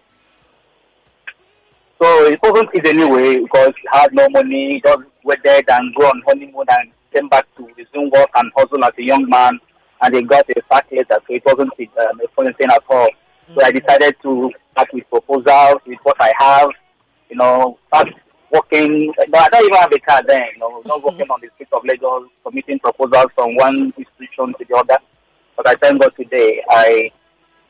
So 2.02 2.26
it 2.26 2.40
wasn't 2.44 2.70
easy 2.76 2.90
anyway 2.90 3.40
because 3.40 3.74
I 3.94 4.02
had 4.02 4.14
no 4.14 4.30
money, 4.30 4.82
just 4.86 5.04
waited 5.24 5.66
and 5.70 5.96
go 5.96 6.06
on 6.08 6.22
honeymoon 6.28 6.66
and 6.70 6.92
came 7.14 7.30
back 7.30 7.48
to 7.58 7.68
resume 7.78 8.12
work 8.12 8.30
and 8.36 8.52
hustle 8.56 8.84
as 8.84 8.92
a 8.98 9.04
young 9.04 9.28
man. 9.28 9.60
And 10.02 10.14
they 10.14 10.22
got 10.22 10.48
a 10.50 10.62
sack 10.72 10.88
letter, 10.92 11.18
so 11.28 11.34
it 11.34 11.44
wasn't 11.46 11.72
um, 11.80 12.22
a 12.22 12.28
funny 12.36 12.54
thing 12.54 12.68
at 12.70 12.84
all. 12.90 13.10
So 13.56 13.64
I 13.64 13.72
decided 13.72 14.16
to 14.24 14.52
start 14.72 14.90
with 14.94 15.10
proposals 15.10 15.82
with 15.88 16.00
what 16.04 16.18
I 16.20 16.34
have, 16.38 16.70
you 17.30 17.38
know, 17.38 17.80
start 17.88 18.10
working. 18.56 19.14
Don't 19.32 19.56
even 19.66 19.74
have 19.80 19.92
a 19.92 20.00
car 20.00 20.22
then, 20.28 20.42
you 20.54 20.60
know, 20.60 20.82
not 20.86 21.04
working 21.04 21.28
on 21.30 21.40
the 21.42 21.50
streets 21.56 21.72
of 21.74 21.84
Lagos, 21.84 22.30
submitting 22.44 22.80
proposals 22.80 23.32
from 23.36 23.56
one 23.56 23.94
institution 23.98 24.54
to 24.58 24.66
the 24.68 24.76
other. 24.76 24.98
But 25.58 25.68
I 25.68 25.76
thank 25.76 26.02
God 26.02 26.12
today, 26.18 26.62
I, 26.70 27.12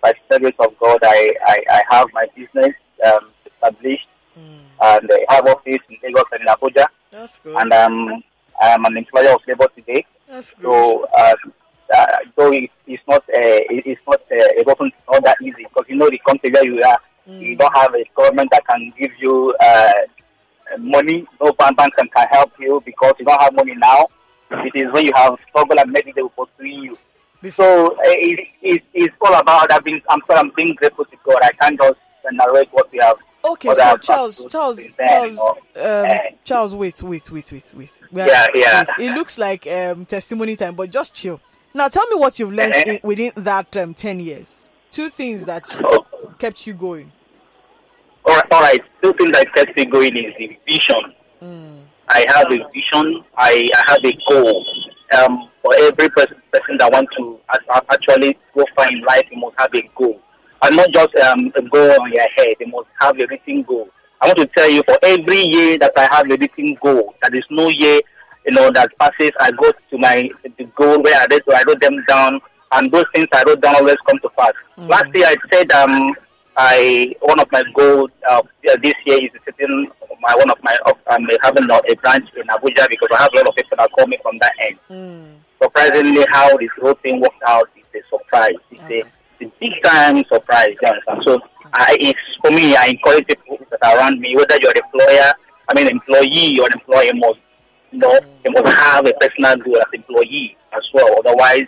by 0.02 0.14
the 0.14 0.36
service 0.36 0.56
of 0.60 0.78
God, 0.80 1.00
I, 1.04 1.34
I, 1.46 1.58
I 1.70 1.96
have 1.96 2.08
my 2.14 2.26
business 2.36 2.74
um, 3.06 3.32
established 3.46 4.08
Mm, 4.38 4.60
and 4.82 5.10
I 5.30 5.36
have 5.36 5.46
office 5.48 5.80
in 5.90 5.96
Lagos 6.04 6.26
and 6.34 6.42
in 6.42 6.48
Abuja, 6.48 6.86
that's 7.10 7.38
good. 7.38 7.56
and 7.56 7.72
um, 7.72 8.22
I 8.62 8.68
am 8.72 8.84
an 8.84 8.98
employer 8.98 9.34
of 9.34 9.40
labor 9.48 9.70
today. 9.78 10.06
That's 10.28 10.52
good. 10.52 10.64
So, 10.64 11.08
uh, 11.18 11.34
uh, 11.96 12.06
so 12.36 12.52
it, 12.52 12.70
it's 12.86 13.02
not, 13.08 13.22
uh, 13.30 13.62
it, 13.72 13.84
it's 13.86 14.02
not, 14.06 14.20
uh, 14.20 14.26
it 14.60 14.68
wasn't 14.68 14.94
not 15.10 15.24
that 15.24 15.38
easy 15.42 15.64
because 15.64 15.86
you 15.88 15.96
know 15.96 16.10
the 16.10 16.20
country 16.28 16.52
where 16.52 16.66
you 16.66 16.84
are, 16.84 17.00
you 17.40 17.56
Mm, 17.56 17.60
don't 17.60 17.78
have 17.78 17.96
a 17.96 18.04
government 18.14 18.50
that 18.52 18.68
can 18.68 18.92
give 19.00 19.12
you 19.22 19.56
uh, 19.62 19.94
money. 20.80 21.26
No 21.42 21.52
bank 21.54 21.78
bank 21.78 21.96
can, 21.96 22.08
can 22.10 22.28
help 22.32 22.52
you 22.60 22.82
because 22.86 23.14
you 23.20 23.26
don't 23.26 23.42
have 23.42 23.54
money 23.54 23.76
now. 23.76 24.08
It 24.52 24.74
is 24.76 24.92
when 24.94 25.06
you 25.06 25.12
have 25.16 25.38
struggle 25.50 25.80
and 25.80 25.92
maybe 25.92 26.12
they 26.16 26.22
will 26.22 26.30
pursue 26.30 26.66
you. 26.68 26.98
So 27.52 27.88
uh, 27.94 27.98
it, 28.04 28.48
it, 28.62 28.84
it's 28.94 29.16
all 29.22 29.36
about 29.36 29.70
that. 29.70 29.84
Being, 29.84 30.02
I'm 30.10 30.20
sorry, 30.28 30.40
I'm 30.40 30.52
being 30.56 30.74
grateful 30.76 31.06
to 31.06 31.18
God. 31.24 31.40
I 31.44 31.52
can't 31.60 31.80
just 31.80 32.00
narrate 32.32 32.70
what 32.72 32.92
we 32.92 33.00
have. 33.00 33.18
okay, 33.44 33.74
so 33.74 33.84
have 33.84 34.02
Charles, 34.02 34.38
Charles, 34.50 34.80
Charles, 34.98 35.32
you 35.32 35.36
know. 35.36 35.50
um, 35.52 36.06
Eh. 36.10 36.18
Charles, 36.44 36.74
wait, 36.74 37.02
wait, 37.04 37.30
wait, 37.32 37.52
wait, 37.52 37.74
wait. 37.76 38.04
Are- 38.16 38.28
Yeah, 38.28 38.48
yeah. 38.56 38.86
wait. 38.98 39.08
It 39.08 39.14
looks 39.14 39.38
like 39.38 39.68
um 39.68 40.06
testimony 40.06 40.56
time, 40.56 40.74
but 40.76 40.90
just 40.90 41.14
chill. 41.14 41.40
Now, 41.76 41.88
tell 41.88 42.08
me 42.08 42.16
what 42.16 42.40
you've 42.40 42.54
learned 42.54 42.74
Eh. 42.74 42.94
in, 42.94 43.00
within 43.04 43.32
that 43.36 43.76
um 43.78 43.94
ten 43.94 44.20
years. 44.20 44.72
Two 44.90 45.10
things 45.10 45.46
that 45.46 45.70
Oh, 45.84 46.06
kept 46.40 46.66
you 46.66 46.74
going. 46.74 47.12
All 48.26 48.34
right, 48.36 48.46
all 48.52 48.62
right. 48.62 48.82
two 49.02 49.14
things 49.14 49.32
that 49.34 49.54
kept 49.54 49.76
me 49.78 49.86
going 49.86 50.16
is 50.18 50.34
the 50.38 50.58
vision. 50.68 51.14
I 52.10 52.24
have 52.30 52.46
a 52.52 52.58
vision. 52.74 53.24
I, 53.38 53.70
I 53.76 53.84
have 53.92 54.00
a 54.04 54.18
goal. 54.30 54.66
Um, 55.18 55.50
for 55.62 55.74
every 55.76 56.10
person, 56.10 56.42
person 56.52 56.78
that 56.78 56.92
want 56.92 57.08
to 57.18 57.40
act- 57.54 57.66
act- 57.74 57.86
actually 57.94 58.38
go 58.56 58.66
far 58.76 58.88
in 58.92 59.02
life, 59.02 59.24
you 59.32 59.38
must 59.40 59.56
have 59.60 59.70
a 59.74 59.82
goal, 59.96 60.20
and 60.64 60.76
not 60.76 60.90
just 60.92 61.16
um, 61.18 61.52
a 61.56 61.62
goal 61.62 61.92
on 62.02 62.12
your 62.12 62.28
head. 62.38 62.54
You 62.60 62.68
must 62.68 62.88
have 63.02 63.16
a 63.20 63.26
written 63.28 63.64
goal. 63.64 63.90
I 64.22 64.28
want 64.28 64.38
to 64.40 64.46
tell 64.48 64.70
you, 64.70 64.82
for 64.88 64.98
every 65.04 65.38
year 65.40 65.78
that 65.78 65.94
I 65.98 66.08
have 66.16 66.26
a 66.30 66.36
written 66.38 66.76
goal, 66.82 67.14
there 67.22 67.36
is 67.40 67.46
no 67.52 67.68
year, 67.70 68.02
you 68.48 68.54
know, 68.54 68.72
that 68.72 68.92
passes. 69.00 69.32
I 69.40 69.52
go 69.52 69.72
to 69.72 69.98
my 69.98 70.28
the 70.58 70.64
goal 70.76 71.02
where 71.02 71.16
I 71.20 71.26
wrote, 71.32 71.44
I 71.54 71.64
wrote 71.68 71.82
them 71.82 72.04
down, 72.08 72.40
and 72.74 72.92
those 72.92 73.06
things 73.14 73.28
I 73.34 73.44
wrote 73.46 73.62
down 73.62 73.76
always 73.76 73.98
come 74.08 74.20
to 74.20 74.30
pass. 74.38 74.54
Last 74.90 75.16
year 75.16 75.28
I 75.28 75.36
said 75.52 75.72
um, 75.72 76.12
I 76.58 77.14
one 77.22 77.40
of 77.40 77.52
my 77.52 77.64
goals 77.76 78.10
uh, 78.30 78.42
this 78.82 78.94
year 79.06 79.18
is 79.24 79.32
sitting 79.46 79.90
my 80.22 80.34
one 80.36 80.50
of 80.50 80.58
my 80.64 80.76
of- 80.86 80.98
um, 81.08 81.28
having 81.44 81.66
a 81.70 81.96
branch 81.96 82.30
in 82.36 82.48
Abuja 82.48 82.88
because 82.90 83.10
I 83.14 83.22
have 83.24 83.30
a 83.34 83.38
lot 83.38 83.48
of 83.50 83.56
people 83.56 83.78
that 83.78 83.92
call 83.92 84.08
me 84.08 84.18
from 84.22 84.38
that 84.40 84.54
end. 84.62 84.80
Surprisingly, 85.62 86.26
how 86.32 86.56
this 86.58 86.70
whole 86.82 86.94
thing 86.96 87.20
worked 87.20 87.42
out 87.48 87.70
is 87.76 87.84
a 88.02 88.10
surprise. 88.10 88.56
It's 88.72 88.82
a, 88.90 89.46
a 89.46 89.52
big 89.60 89.74
time 89.84 90.24
surprise. 90.32 90.76
You 90.82 90.88
understand? 90.88 91.22
So 91.26 91.40
I, 91.74 91.98
it's 92.00 92.20
for 92.42 92.52
me. 92.52 92.76
I 92.76 92.88
encourage 92.88 93.28
people 93.28 93.60
that 93.72 93.84
are 93.84 93.98
around 93.98 94.20
me, 94.20 94.36
whether 94.36 94.58
you're 94.62 94.72
an 94.72 94.78
employer, 94.84 95.32
I 95.70 95.74
mean 95.76 95.88
employee 95.88 96.60
or 96.60 96.66
an 96.68 96.80
employer, 96.80 97.12
must 97.16 97.40
you 97.92 98.00
know 98.00 98.18
you 98.46 98.52
must 98.52 98.76
have 98.76 99.06
a 99.06 99.14
personal 99.14 99.58
goal 99.58 99.78
as 99.78 99.86
employee 99.94 100.56
as 100.74 100.84
well. 100.94 101.20
Otherwise, 101.20 101.68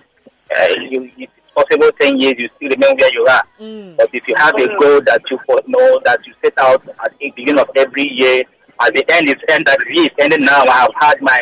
uh, 0.56 0.68
you, 0.90 1.12
it's 1.18 1.32
possible 1.58 1.90
ten 2.00 2.20
years 2.20 2.36
you 2.38 2.48
still 2.56 2.70
remain 2.70 2.96
where 2.98 3.14
you 3.14 3.26
are. 3.26 3.44
But 3.98 4.10
if 4.14 4.28
you 4.28 4.36
have 4.38 4.54
a 4.56 4.68
goal 4.78 5.02
that 5.10 5.22
you 5.30 5.40
know 5.68 6.00
that 6.06 6.20
you 6.26 6.34
set 6.44 6.54
out 6.60 6.88
at 7.04 7.12
the 7.20 7.32
beginning 7.36 7.60
of 7.60 7.70
every 7.76 8.08
year, 8.14 8.44
at 8.80 8.94
the 8.94 9.04
end 9.12 9.28
it's 9.30 9.42
end 9.50 9.66
that 9.66 9.80
year 9.90 10.04
is 10.06 10.10
ending 10.20 10.46
now. 10.46 10.64
I 10.64 10.78
have 10.86 10.92
had 11.02 11.22
my 11.22 11.42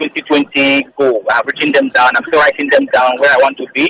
2020 0.00 0.82
goal. 0.98 1.24
I've 1.30 1.46
written 1.46 1.70
them 1.72 1.88
down. 1.90 2.10
I'm 2.16 2.24
still 2.26 2.40
writing 2.40 2.68
them 2.68 2.86
down 2.86 3.12
where 3.20 3.30
I 3.30 3.38
want 3.40 3.56
to 3.58 3.66
be. 3.74 3.88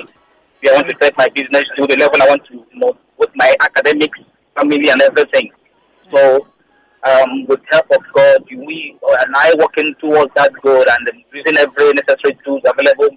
Where 0.61 0.73
I 0.73 0.75
want 0.77 0.87
to 0.87 0.95
take 1.01 1.17
my 1.17 1.29
business 1.29 1.65
to 1.77 1.87
the 1.87 1.97
level 1.97 2.21
I 2.21 2.27
want 2.27 2.45
to, 2.45 2.53
you 2.53 2.79
know, 2.79 2.95
with 3.17 3.29
my 3.35 3.55
academics, 3.61 4.19
family, 4.55 4.89
and 4.89 5.01
everything. 5.01 5.51
So, 6.11 6.47
um, 7.09 7.45
with 7.47 7.59
help 7.71 7.85
of 7.91 8.03
God, 8.15 8.43
we 8.51 8.97
and 9.19 9.35
I 9.35 9.53
working 9.57 9.95
towards 9.99 10.31
that 10.35 10.53
goal 10.61 10.83
and 10.87 11.23
using 11.33 11.57
every 11.57 11.91
necessary 11.93 12.37
tools 12.45 12.61
available, 12.65 13.09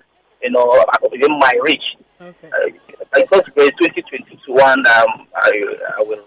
you 0.43 0.51
know, 0.51 0.85
within 1.11 1.39
my 1.39 1.53
reach 1.63 1.85
Okay. 2.21 2.49
uh, 2.49 3.05
by 3.15 3.25
God's 3.25 3.49
grace, 3.51 3.71
2021, 3.81 4.71
um, 4.71 4.85
I, 4.87 5.63
I 5.99 6.03
will, 6.03 6.25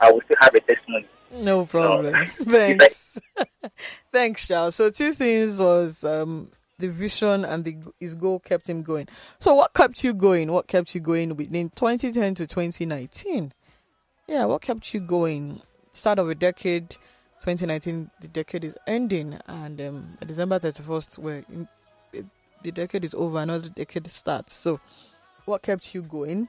I 0.00 0.12
will 0.12 0.20
still 0.22 0.36
have 0.40 0.54
a 0.54 0.60
testimony. 0.60 1.06
No 1.32 1.66
problem. 1.66 2.14
Thanks. 2.26 3.18
Thanks, 4.12 4.46
Charles. 4.46 4.76
So 4.76 4.90
two 4.90 5.12
things 5.12 5.60
was 5.60 6.04
um 6.04 6.50
the 6.78 6.88
vision 6.88 7.44
and 7.44 7.64
the 7.64 7.76
his 7.98 8.14
goal 8.14 8.38
kept 8.38 8.68
him 8.68 8.82
going. 8.82 9.08
So 9.40 9.54
what 9.54 9.74
kept 9.74 10.04
you 10.04 10.14
going? 10.14 10.52
What 10.52 10.68
kept 10.68 10.94
you 10.94 11.00
going 11.00 11.36
within 11.36 11.70
2010 11.70 12.34
to 12.36 12.46
2019? 12.46 13.52
Yeah, 14.28 14.44
what 14.44 14.62
kept 14.62 14.94
you 14.94 15.00
going? 15.00 15.60
Start 15.92 16.18
of 16.18 16.28
a 16.28 16.34
decade, 16.34 16.90
2019. 17.40 18.10
The 18.20 18.28
decade 18.28 18.64
is 18.64 18.76
ending, 18.86 19.38
and 19.46 19.80
um, 19.80 20.18
December 20.26 20.58
31st, 20.58 21.18
where 21.18 21.42
the 22.64 22.72
decade 22.72 23.04
is 23.04 23.14
over, 23.14 23.38
another 23.38 23.68
decade 23.68 24.06
starts. 24.06 24.54
So, 24.54 24.80
what 25.44 25.62
kept 25.62 25.94
you 25.94 26.02
going 26.02 26.48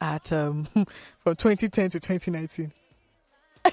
at 0.00 0.32
um 0.32 0.64
from 1.20 1.36
2010 1.36 1.90
to 1.90 2.00
2019? 2.00 2.72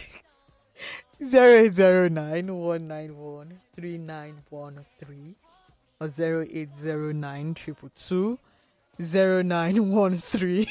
Zero 1.24 1.54
eight 1.54 1.74
zero 1.74 2.10
nine 2.10 2.54
one 2.54 2.88
nine 2.88 3.16
one 3.18 3.60
three 3.74 3.98
nine 3.98 4.42
one 4.50 4.84
three 5.00 5.36
or 6.02 6.10
zero 6.10 6.46
eight 6.52 6.76
zero 6.76 7.14
nine 7.14 7.54
triple 7.54 7.90
two 7.96 8.38
zero 9.02 9.42
nine 9.42 9.92
one 9.94 10.18
three 10.18 10.68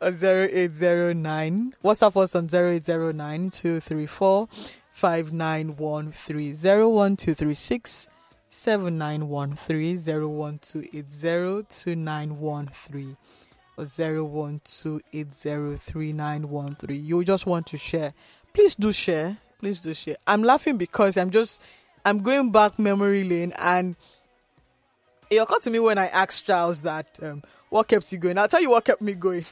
or 0.00 0.10
zero 0.10 0.48
eight 0.50 0.72
zero 0.72 1.12
nine. 1.12 1.72
WhatsApp 1.84 2.20
us 2.20 2.34
on 2.34 2.48
zero 2.48 2.72
eight 2.72 2.84
zero 2.86 3.12
nine 3.12 3.50
seven 8.50 8.98
nine 8.98 9.28
one 9.28 9.54
three 9.54 9.96
zero 9.96 10.28
one 10.28 10.58
two 10.58 10.84
eight 10.92 11.10
zero 11.10 11.62
two 11.68 11.94
nine 11.94 12.40
one 12.40 12.66
three 12.66 13.16
or 13.78 13.84
zero 13.84 14.24
one 14.24 14.60
two 14.64 15.00
eight 15.12 15.32
zero 15.34 15.76
three 15.76 16.12
nine 16.12 16.50
one 16.50 16.74
three. 16.74 16.96
You 16.96 17.22
just 17.24 17.46
want 17.46 17.66
to 17.68 17.76
share. 17.78 18.12
Please 18.52 18.74
do 18.74 18.90
share. 18.92 19.38
Please 19.60 19.80
do 19.82 19.94
share. 19.94 20.16
I'm 20.26 20.42
laughing 20.42 20.76
because 20.78 21.16
I'm 21.16 21.30
just 21.30 21.62
I'm 22.04 22.18
going 22.22 22.50
back 22.50 22.76
memory 22.78 23.22
lane 23.22 23.52
and 23.56 23.94
it 25.30 25.36
occurred 25.36 25.62
to 25.62 25.70
me 25.70 25.78
when 25.78 25.96
I 25.96 26.08
asked 26.08 26.44
Charles 26.44 26.82
that 26.82 27.06
um, 27.22 27.42
what 27.68 27.86
kept 27.86 28.10
you 28.10 28.18
going. 28.18 28.36
I'll 28.36 28.48
tell 28.48 28.60
you 28.60 28.70
what 28.70 28.84
kept 28.84 29.00
me 29.00 29.14
going. 29.14 29.44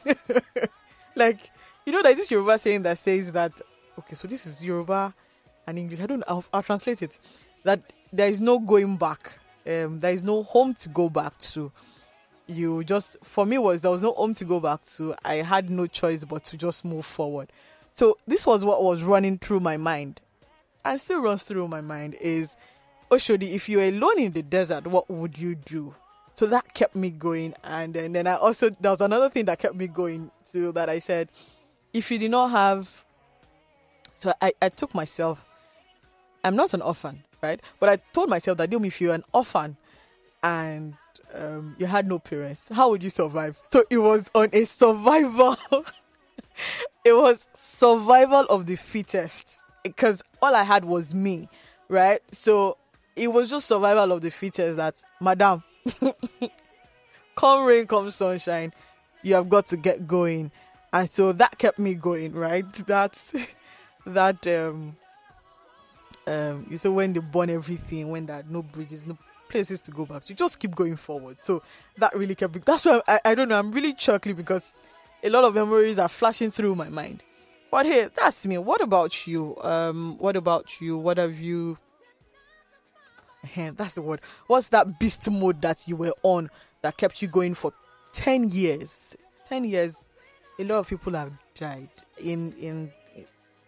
like 1.15 1.39
you 1.87 1.93
know, 1.93 2.03
there's 2.03 2.17
this 2.17 2.31
Yoruba 2.33 2.59
saying 2.59 2.83
that 2.83 2.99
says 2.99 3.31
that 3.31 3.63
okay, 4.01 4.15
so 4.17 4.27
this 4.27 4.45
is 4.45 4.61
Yoruba 4.63 5.15
and 5.69 5.79
English. 5.79 6.01
I 6.01 6.07
don't. 6.07 6.25
I'll, 6.27 6.45
I'll 6.53 6.65
translate 6.65 7.01
it. 7.01 7.21
That 7.63 7.81
there 8.13 8.29
is 8.29 8.41
no 8.41 8.59
going 8.59 8.97
back. 8.97 9.39
Um, 9.67 9.99
there 9.99 10.13
is 10.13 10.25
no 10.25 10.43
home 10.43 10.75
to 10.75 10.89
go 10.89 11.11
back 11.11 11.37
to. 11.39 11.71
You 12.47 12.83
just 12.85 13.19
for 13.23 13.45
me 13.45 13.59
was 13.59 13.83
there 13.83 13.91
was 13.91 14.03
no 14.03 14.13
home 14.13 14.35
to 14.35 14.45
go 14.45 14.61
back 14.61 14.85
to. 14.97 15.15
I 15.25 15.37
had 15.37 15.69
no 15.69 15.87
choice 15.87 16.25
but 16.25 16.45
to 16.45 16.57
just 16.57 16.85
move 16.85 17.05
forward. 17.05 17.53
So 17.93 18.17
this 18.27 18.47
was 18.47 18.65
what 18.65 18.83
was 18.83 19.03
running 19.03 19.39
through 19.39 19.61
my 19.61 19.77
mind 19.77 20.21
and 20.85 21.01
still 21.01 21.21
runs 21.21 21.43
through 21.43 21.69
my 21.69 21.81
mind 21.81 22.15
is 22.21 22.57
oshodi 23.11 23.55
if 23.55 23.69
you're 23.69 23.83
alone 23.83 24.19
in 24.19 24.33
the 24.33 24.43
desert 24.43 24.87
what 24.87 25.11
would 25.11 25.37
you 25.37 25.55
do? 25.55 25.95
So 26.33 26.47
that 26.47 26.73
kept 26.73 26.95
me 26.95 27.11
going. 27.11 27.55
And 27.65 27.93
then, 27.93 28.13
then 28.13 28.27
i 28.27 28.37
also 28.37 28.71
there 28.71 28.93
was 28.93 29.01
another 29.01 29.29
thing 29.29 29.45
that 29.47 29.59
kept 29.59 29.75
me 29.75 29.89
going 29.89 30.31
too 30.51 30.73
that 30.73 30.89
i 30.89 30.99
said 30.99 31.31
if 31.93 32.11
you 32.11 32.19
did 32.19 32.31
not 32.31 32.49
have 32.49 33.05
so 34.15 34.33
i, 34.41 34.53
I 34.63 34.69
took 34.71 34.95
myself 34.95 35.47
i'm 36.45 36.57
not 36.57 36.73
an 36.75 36.83
orphan 36.83 37.23
right 37.43 37.61
but 37.81 37.89
i 37.89 37.97
told 38.13 38.29
myself 38.29 38.59
that 38.59 38.73
if 38.73 39.01
you're 39.01 39.15
an 39.15 39.25
orphan 39.33 39.77
and 40.43 40.95
um, 41.35 41.77
you 41.79 41.87
had 41.87 42.07
no 42.07 42.19
parents, 42.19 42.69
how 42.73 42.91
would 42.91 43.03
you 43.03 43.11
survive? 43.11 43.59
So 43.71 43.85
it 43.91 43.99
was 43.99 44.31
on 44.35 44.49
a 44.53 44.65
survival. 44.65 45.57
it 47.05 47.13
was 47.13 47.49
survival 47.55 48.43
of 48.49 48.67
the 48.67 48.77
fittest 48.77 49.63
because 49.83 50.23
all 50.43 50.55
I 50.55 50.63
had 50.63 50.85
was 50.85 51.15
me, 51.15 51.49
right? 51.89 52.21
So 52.33 52.77
it 53.17 53.29
was 53.33 53.51
just 53.51 53.67
survival 53.67 54.13
of 54.13 54.23
the 54.23 54.31
fittest. 54.31 54.77
That 54.77 55.03
madam, 55.21 55.63
come 57.37 57.67
rain, 57.67 57.87
come 57.87 58.11
sunshine, 58.11 58.73
you 59.23 59.35
have 59.35 59.49
got 59.49 59.67
to 59.67 59.77
get 59.77 60.07
going, 60.07 60.51
and 60.93 61.09
so 61.09 61.33
that 61.33 61.59
kept 61.59 61.79
me 61.79 61.95
going, 61.95 62.33
right? 62.33 62.67
That 62.87 63.21
that 64.07 64.47
um 64.47 64.97
um 66.29 66.67
you 66.71 66.77
say 66.77 66.89
when 66.89 67.13
they 67.13 67.21
burn 67.21 67.51
everything, 67.51 68.11
when 68.11 68.27
there 68.27 68.37
are 68.37 68.45
no 68.49 68.63
bridges, 68.63 69.07
no 69.07 69.17
places 69.49 69.81
to 69.81 69.91
go 69.91 70.05
back 70.05 70.29
you 70.29 70.35
just 70.35 70.61
keep 70.61 70.75
going 70.75 70.97
forward. 70.97 71.39
So 71.41 71.63
that 71.97 72.15
really 72.15 72.35
kept 72.35 72.55
me. 72.55 72.61
That's 72.65 72.85
why 72.85 73.01
I, 73.09 73.21
I 73.25 73.35
don't 73.35 73.49
know. 73.49 73.59
I'm 73.59 73.73
really 73.73 73.95
chuckling 73.95 74.37
because 74.37 74.75
a 75.23 75.31
lot 75.31 75.45
of 75.45 75.55
memories 75.55 75.99
are 75.99 76.09
flashing 76.09 76.51
through 76.51 76.75
my 76.75 76.89
mind. 76.89 77.23
But 77.71 77.87
hey, 77.87 78.09
that's 78.15 78.47
me. 78.47 78.59
What 78.59 78.81
about 78.81 79.27
you? 79.27 79.57
Um, 79.61 80.17
what 80.19 80.37
about 80.37 80.81
you? 80.81 80.99
What 80.99 81.19
have 81.19 81.39
you? 81.39 81.79
That's 83.57 83.95
the 83.95 84.03
word. 84.03 84.21
What's 84.47 84.69
that 84.69 84.99
beast 84.99 85.31
mode 85.31 85.61
that 85.63 85.87
you 85.87 85.97
were 85.97 86.13
on 86.23 86.51
that 86.83 86.97
kept 86.97 87.21
you 87.23 87.29
going 87.29 87.55
for 87.55 87.73
ten 88.13 88.51
years? 88.51 89.17
Ten 89.45 89.65
years. 89.65 90.15
A 90.59 90.65
lot 90.65 90.79
of 90.79 90.89
people 90.89 91.13
have 91.13 91.33
died 91.55 91.91
in 92.19 92.53
in 92.55 92.93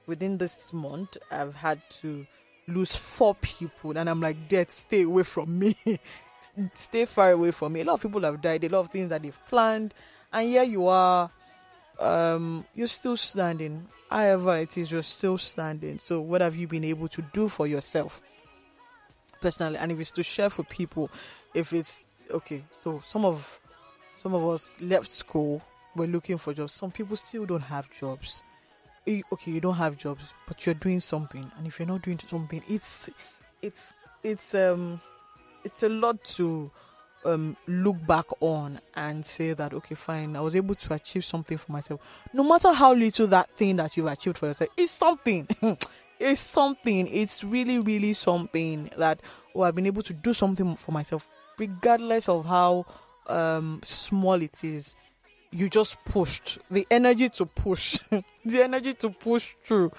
within 0.07 0.38
this 0.38 0.73
month. 0.73 1.16
I've 1.31 1.55
had 1.55 1.81
to 2.01 2.27
lose 2.68 2.94
four 2.96 3.35
people, 3.35 3.96
and 3.96 4.09
I'm 4.09 4.20
like, 4.20 4.49
death, 4.49 4.70
stay 4.70 5.03
away 5.03 5.23
from 5.23 5.59
me. 5.59 5.77
stay 6.75 7.05
far 7.05 7.33
away 7.33 7.51
from 7.51 7.73
me. 7.73 7.81
A 7.81 7.85
lot 7.85 7.94
of 7.94 8.03
people 8.03 8.23
have 8.23 8.40
died. 8.40 8.64
A 8.64 8.68
lot 8.68 8.81
of 8.81 8.88
things 8.88 9.09
that 9.09 9.23
they've 9.23 9.46
planned, 9.49 9.94
and 10.33 10.49
here 10.49 10.62
you 10.62 10.87
are. 10.87 11.31
Um, 12.01 12.64
you're 12.75 12.87
still 12.87 13.16
standing. 13.16 13.87
However, 14.11 14.57
it 14.57 14.77
is 14.79 14.90
you're 14.90 15.03
still 15.03 15.38
standing. 15.38 15.99
So, 15.99 16.20
what 16.20 16.40
have 16.40 16.57
you 16.57 16.66
been 16.66 16.85
able 16.85 17.09
to 17.09 17.23
do 17.33 17.49
for 17.49 17.66
yourself? 17.66 18.20
personally 19.40 19.79
and 19.79 19.90
if 19.90 19.99
it's 19.99 20.11
to 20.11 20.23
share 20.23 20.51
for 20.51 20.62
people 20.64 21.11
if 21.55 21.73
it's 21.73 22.16
okay 22.31 22.62
so 22.79 23.03
some 23.07 23.25
of 23.25 23.59
some 24.16 24.35
of 24.35 24.46
us 24.49 24.81
left 24.81 25.11
school 25.11 25.62
we're 25.96 26.07
looking 26.07 26.38
for 26.38 26.55
jobs 26.55 26.73
some 26.73 26.90
people 26.90 27.16
still 27.16 27.46
don't 27.46 27.62
have 27.62 27.90
jobs 27.90 28.42
okay 29.33 29.51
you 29.51 29.61
don't 29.61 29.75
have 29.75 29.96
jobs 29.96 30.35
but 30.46 30.64
you're 30.64 30.75
doing 30.75 31.01
something. 31.01 31.51
And 31.57 31.66
if 31.66 31.79
you're 31.79 31.88
not 31.88 32.03
doing 32.03 32.18
something 32.18 32.62
it's 32.68 33.11
it's 33.62 33.94
it's 34.23 34.55
um 34.55 35.01
it's 35.64 35.83
a 35.83 35.88
lot 35.88 36.23
to 36.37 36.70
um 37.25 37.57
look 37.66 37.96
back 38.07 38.25
on 38.40 38.81
and 38.94 39.25
say 39.25 39.53
that 39.53 39.75
okay 39.75 39.94
fine 39.94 40.35
i 40.37 40.40
was 40.40 40.57
able 40.57 40.75
to 40.75 40.94
achieve 40.94 41.25
something 41.25 41.59
for 41.59 41.73
myself. 41.73 42.01
No 42.33 42.42
matter 42.44 42.73
how 42.73 42.94
little 42.94 43.27
that 43.29 43.51
thing 43.57 43.77
that 43.77 43.96
you've 43.96 44.07
achieved 44.07 44.38
for 44.38 44.46
yourself 44.46 44.70
is 44.77 44.90
something. 44.90 45.46
It's 46.23 46.42
something. 46.42 47.09
It's 47.11 47.42
really 47.42 47.79
really 47.79 48.12
something 48.12 48.90
that 48.99 49.20
oh 49.55 49.62
i've 49.62 49.75
been 49.75 49.87
able 49.87 50.03
to 50.03 50.12
do 50.12 50.35
something 50.35 50.77
for 50.77 50.92
myself 50.92 51.31
regardless 51.59 52.29
of 52.29 52.44
how 52.44 52.85
um 53.27 53.81
small 53.83 54.40
it 54.42 54.62
is 54.62 54.96
you 55.52 55.68
just 55.68 56.02
pushed. 56.04 56.58
The 56.70 56.86
energy 56.90 57.28
to 57.30 57.46
push. 57.46 57.98
The 58.44 58.62
energy 58.62 58.94
to 58.94 59.10
push 59.10 59.54
through. 59.64 59.92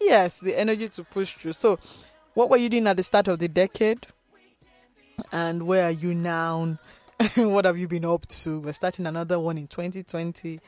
Yes 0.00 0.38
the 0.38 0.58
energy 0.58 0.88
to 0.88 1.04
push 1.04 1.34
through. 1.34 1.54
So 1.54 1.78
what 2.34 2.50
were 2.50 2.56
you 2.56 2.68
doing 2.68 2.86
at 2.86 2.96
the 2.96 3.02
start 3.02 3.28
of 3.28 3.38
the 3.38 3.48
decade? 3.48 4.06
And 5.32 5.66
where 5.66 5.86
are 5.86 5.90
you 5.90 6.14
now? 6.14 6.78
What 7.36 7.64
have 7.64 7.78
you 7.78 7.88
been 7.88 8.04
up 8.04 8.26
to? 8.26 8.60
We're 8.60 8.72
starting 8.72 9.06
another 9.06 9.40
one 9.40 9.56
in 9.58 9.66
2020 9.66 10.60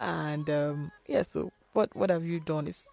and 0.00 0.50
um 0.50 0.90
yeah 1.06 1.22
so 1.22 1.52
what 1.72 1.94
what 1.94 2.10
have 2.10 2.24
you 2.24 2.40
done? 2.40 2.66
It's 2.66 2.88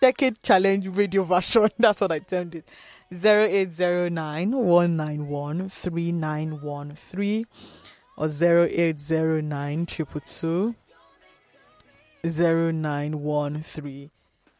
decade 0.00 0.42
challenge 0.42 0.86
radio 0.88 1.22
version. 1.22 1.68
That's 1.78 2.00
what 2.00 2.12
i 2.12 2.18
termed 2.18 2.54
it. 2.54 2.68
0809 3.12 4.50
191 4.50 5.68
3913 5.68 7.46
or 8.16 8.26
0809 8.26 9.86
222 9.86 10.74
0913 12.24 14.10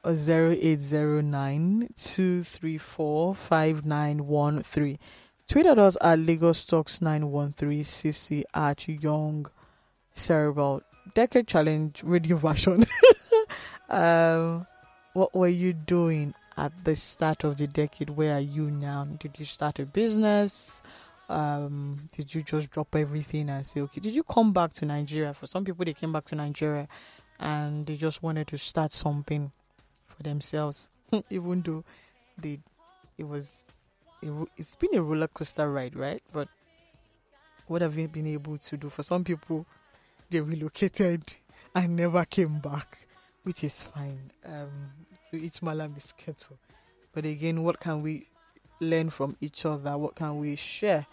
or 0.05 0.12
0809 0.12 1.88
234 1.97 3.35
5913. 3.35 4.99
Tweet 5.49 5.66
at 5.66 5.79
us 5.79 5.97
at 6.01 6.19
Lagos 6.19 6.66
Talks 6.66 7.01
913 7.01 7.83
CC 7.83 8.42
at 8.55 8.87
Young 8.88 9.47
Cerebral 10.12 10.83
Decade 11.14 11.47
Challenge 11.47 12.03
radio 12.05 12.37
version. 12.37 12.85
um, 13.88 14.66
what 15.12 15.35
were 15.35 15.49
you 15.49 15.73
doing 15.73 16.35
at 16.57 16.73
the 16.85 16.97
start 16.97 17.45
of 17.45 17.57
the 17.59 17.66
decade? 17.66 18.11
Where 18.11 18.35
are 18.35 18.40
you 18.40 18.71
now? 18.71 19.05
Did 19.19 19.38
you 19.38 19.45
start 19.45 19.79
a 19.79 19.87
business? 19.87 20.83
Um, 21.29 22.09
did 22.12 22.35
you 22.35 22.43
just 22.43 22.71
drop 22.71 22.95
everything 22.95 23.49
and 23.49 23.67
say, 23.67 23.81
okay, 23.81 24.01
did 24.01 24.12
you 24.12 24.23
come 24.23 24.53
back 24.53 24.73
to 24.75 24.87
Nigeria? 24.87 25.35
For 25.35 25.47
some 25.47 25.65
people, 25.65 25.85
they 25.85 25.93
came 25.93 26.12
back 26.12 26.25
to 26.27 26.35
Nigeria 26.35 26.89
and 27.41 27.87
they 27.87 27.97
just 27.97 28.23
wanted 28.23 28.47
to 28.49 28.59
start 28.59 28.93
something 28.93 29.51
for 30.07 30.23
themselves, 30.23 30.91
even 31.31 31.62
though 31.62 31.85
they, 32.39 32.59
it 33.19 33.27
was, 33.27 33.77
it, 34.23 34.33
it's 34.57 34.77
been 34.77 34.95
a 34.95 35.03
roller 35.03 35.29
coaster 35.29 35.71
ride, 35.71 35.97
right? 35.97 36.23
But 36.33 36.49
what 37.67 37.83
have 37.83 37.97
you 37.99 38.09
been 38.09 38.29
able 38.29 38.59
to 38.59 38.77
do? 38.77 38.89
For 38.89 39.03
some 39.03 39.25
people, 39.25 39.67
they 40.31 40.41
relocated 40.41 41.35
and 41.75 41.97
never 41.97 42.25
came 42.25 42.61
back, 42.61 42.99
which 43.43 43.65
is 43.65 43.83
fine. 43.83 44.31
Um, 44.45 44.91
to 45.31 45.37
each 45.37 45.62
malam 45.62 45.95
is 45.97 46.12
kettle. 46.12 46.59
But 47.12 47.25
again, 47.25 47.62
what 47.62 47.81
can 47.81 48.03
we 48.03 48.27
learn 48.81 49.11
from 49.11 49.37
each 49.41 49.67
other? 49.67 49.97
What 49.97 50.15
can 50.15 50.39
we 50.39 50.57
share? 50.57 51.07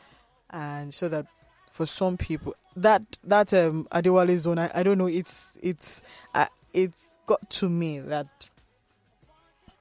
And 0.49 0.93
so 0.93 1.09
that 1.09 1.25
for 1.69 1.85
some 1.85 2.17
people, 2.17 2.55
that 2.75 3.01
that 3.23 3.53
um 3.53 3.87
Adewale 3.91 4.37
zone, 4.37 4.59
I, 4.59 4.71
I 4.73 4.83
don't 4.83 4.97
know. 4.97 5.07
It's 5.07 5.57
it's 5.61 6.01
uh, 6.33 6.47
it 6.73 6.91
got 7.25 7.49
to 7.49 7.69
me 7.69 7.99
that 7.99 8.49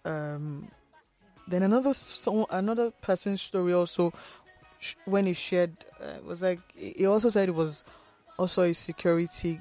um 0.04 0.68
then 1.48 1.62
another 1.62 1.92
so 1.92 2.46
another 2.50 2.90
person's 2.90 3.42
story 3.42 3.72
also 3.72 4.12
sh- 4.78 4.94
when 5.04 5.26
he 5.26 5.32
shared 5.32 5.72
uh, 6.00 6.18
was 6.24 6.42
like 6.42 6.60
he 6.76 7.06
also 7.06 7.28
said 7.28 7.48
it 7.48 7.54
was 7.54 7.84
also 8.38 8.62
a 8.62 8.72
security 8.72 9.60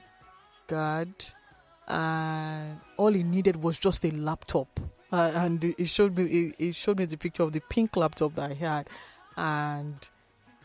guard 0.68 1.14
and 1.88 2.80
all 2.98 3.12
he 3.12 3.24
needed 3.24 3.56
was 3.62 3.78
just 3.78 4.06
a 4.06 4.12
laptop 4.12 4.80
uh, 5.12 5.32
and 5.36 5.64
it 5.64 5.88
showed 5.88 6.18
me 6.18 6.54
it 6.58 6.76
showed 6.76 6.98
me 6.98 7.06
the 7.06 7.18
picture 7.18 7.44
of 7.44 7.52
the 7.52 7.60
pink 7.62 7.96
laptop 7.98 8.34
that 8.36 8.52
I 8.52 8.54
had. 8.54 8.90
And 9.36 10.10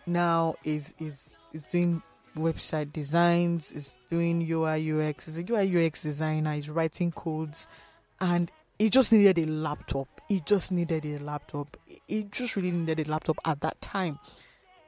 now 0.07 0.57
is 0.65 0.95
is 0.99 1.29
is 1.53 1.63
doing 1.65 2.03
website 2.37 2.93
designs 2.93 3.73
is 3.73 3.99
doing 4.09 4.49
UI 4.49 4.93
UX. 4.93 5.27
Is 5.27 5.39
a 5.39 5.45
UI 5.51 5.87
UX 5.87 6.03
designer. 6.03 6.53
Is 6.53 6.71
writing 6.71 7.11
codes. 7.11 7.67
And 8.21 8.51
he 8.79 8.89
just 8.89 9.13
needed 9.13 9.39
a 9.39 9.47
laptop. 9.51 10.09
He 10.29 10.41
just 10.41 10.71
needed 10.71 11.05
a 11.05 11.19
laptop. 11.19 11.77
He 12.07 12.25
just 12.25 12.57
really 12.57 12.71
needed 12.71 13.07
a 13.07 13.11
laptop 13.11 13.39
at 13.45 13.61
that 13.61 13.81
time. 13.81 14.19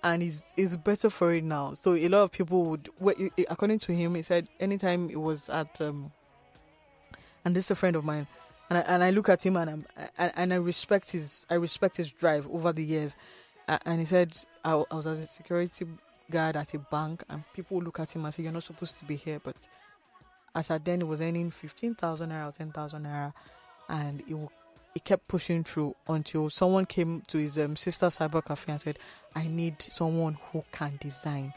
And 0.04 0.22
it's, 0.22 0.54
it's 0.56 0.76
better 0.76 1.10
for 1.10 1.34
it 1.34 1.42
now. 1.42 1.74
So 1.74 1.94
a 1.94 2.08
lot 2.08 2.22
of 2.22 2.30
people 2.30 2.64
would 2.66 2.88
according 3.50 3.78
to 3.80 3.92
him 3.92 4.14
he 4.14 4.22
said 4.22 4.48
anytime 4.60 5.10
it 5.10 5.20
was 5.20 5.48
at 5.48 5.80
um 5.80 6.12
and 7.44 7.56
this 7.56 7.66
is 7.66 7.70
a 7.72 7.74
friend 7.74 7.96
of 7.96 8.04
mine 8.04 8.28
and 8.68 8.78
I, 8.78 8.81
and 8.83 9.04
I 9.04 9.11
look 9.11 9.28
at 9.28 9.44
him 9.44 9.57
and 9.57 9.70
I'm 9.70 9.87
and, 10.18 10.52
I 10.52 10.57
respect 10.57 11.12
his 11.12 11.46
I 11.50 11.54
respect 11.54 11.96
his 11.96 12.11
drive 12.11 12.48
over 12.50 12.72
the 12.72 12.85
years. 12.85 13.16
And 13.85 13.98
he 13.98 14.04
said 14.04 14.37
I, 14.64 14.72
I 14.90 14.94
was 14.94 15.07
as 15.07 15.20
a 15.20 15.26
security 15.26 15.87
guard 16.31 16.57
at 16.57 16.74
a 16.74 16.78
bank 16.78 17.22
and 17.28 17.42
people 17.54 17.81
look 17.81 18.00
at 18.00 18.14
him 18.14 18.24
and 18.24 18.35
say 18.35 18.42
you're 18.42 18.52
not 18.52 18.62
supposed 18.62 18.98
to 18.98 19.04
be 19.04 19.16
here 19.16 19.40
but 19.42 19.57
as 20.54 20.70
at 20.70 20.85
then 20.85 21.00
he 21.00 21.04
was 21.04 21.22
earning 21.22 21.50
15,000 21.50 22.31
naira 22.31 22.48
or 22.48 22.52
10,000 22.52 23.02
naira 23.02 23.33
and 23.88 24.22
he, 24.26 24.37
he 24.94 25.00
kept 25.00 25.26
pushing 25.28 25.64
through 25.64 25.94
until 26.09 26.50
someone 26.50 26.85
came 26.85 27.22
to 27.28 27.38
his 27.38 27.59
um, 27.59 27.76
sister 27.76 28.07
cyber 28.07 28.44
cafe 28.44 28.72
and 28.72 28.81
said 28.81 28.98
I 29.35 29.46
need 29.46 29.81
someone 29.81 30.37
who 30.52 30.64
can 30.72 30.98
design. 31.00 31.54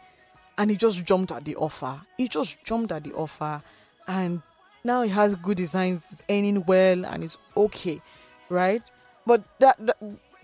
And 0.58 0.70
he 0.70 0.78
just 0.78 1.04
jumped 1.04 1.32
at 1.32 1.44
the 1.44 1.56
offer. 1.56 2.02
He 2.18 2.28
just 2.28 2.64
jumped 2.64 2.92
at 2.92 3.04
the 3.04 3.14
offer 3.14 3.64
and 4.08 4.42
now 4.84 5.02
he 5.04 5.10
has 5.10 5.36
good 5.36 5.58
designs 5.58 6.04
he's 6.10 6.24
earning 6.30 6.64
well 6.66 7.06
and 7.06 7.24
it's 7.24 7.38
okay 7.56 8.02
right? 8.50 8.84
But 9.26 9.44
that, 9.60 9.78
that 9.86 9.98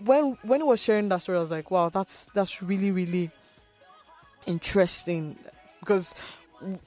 when 0.04 0.38
when 0.42 0.60
he 0.60 0.64
was 0.64 0.80
sharing 0.82 1.08
that 1.08 1.20
story 1.20 1.36
i 1.36 1.40
was 1.40 1.50
like 1.50 1.72
wow 1.72 1.88
that's 1.88 2.26
that's 2.32 2.62
really 2.62 2.92
really 2.92 3.30
interesting. 4.46 5.36
Because 5.80 6.14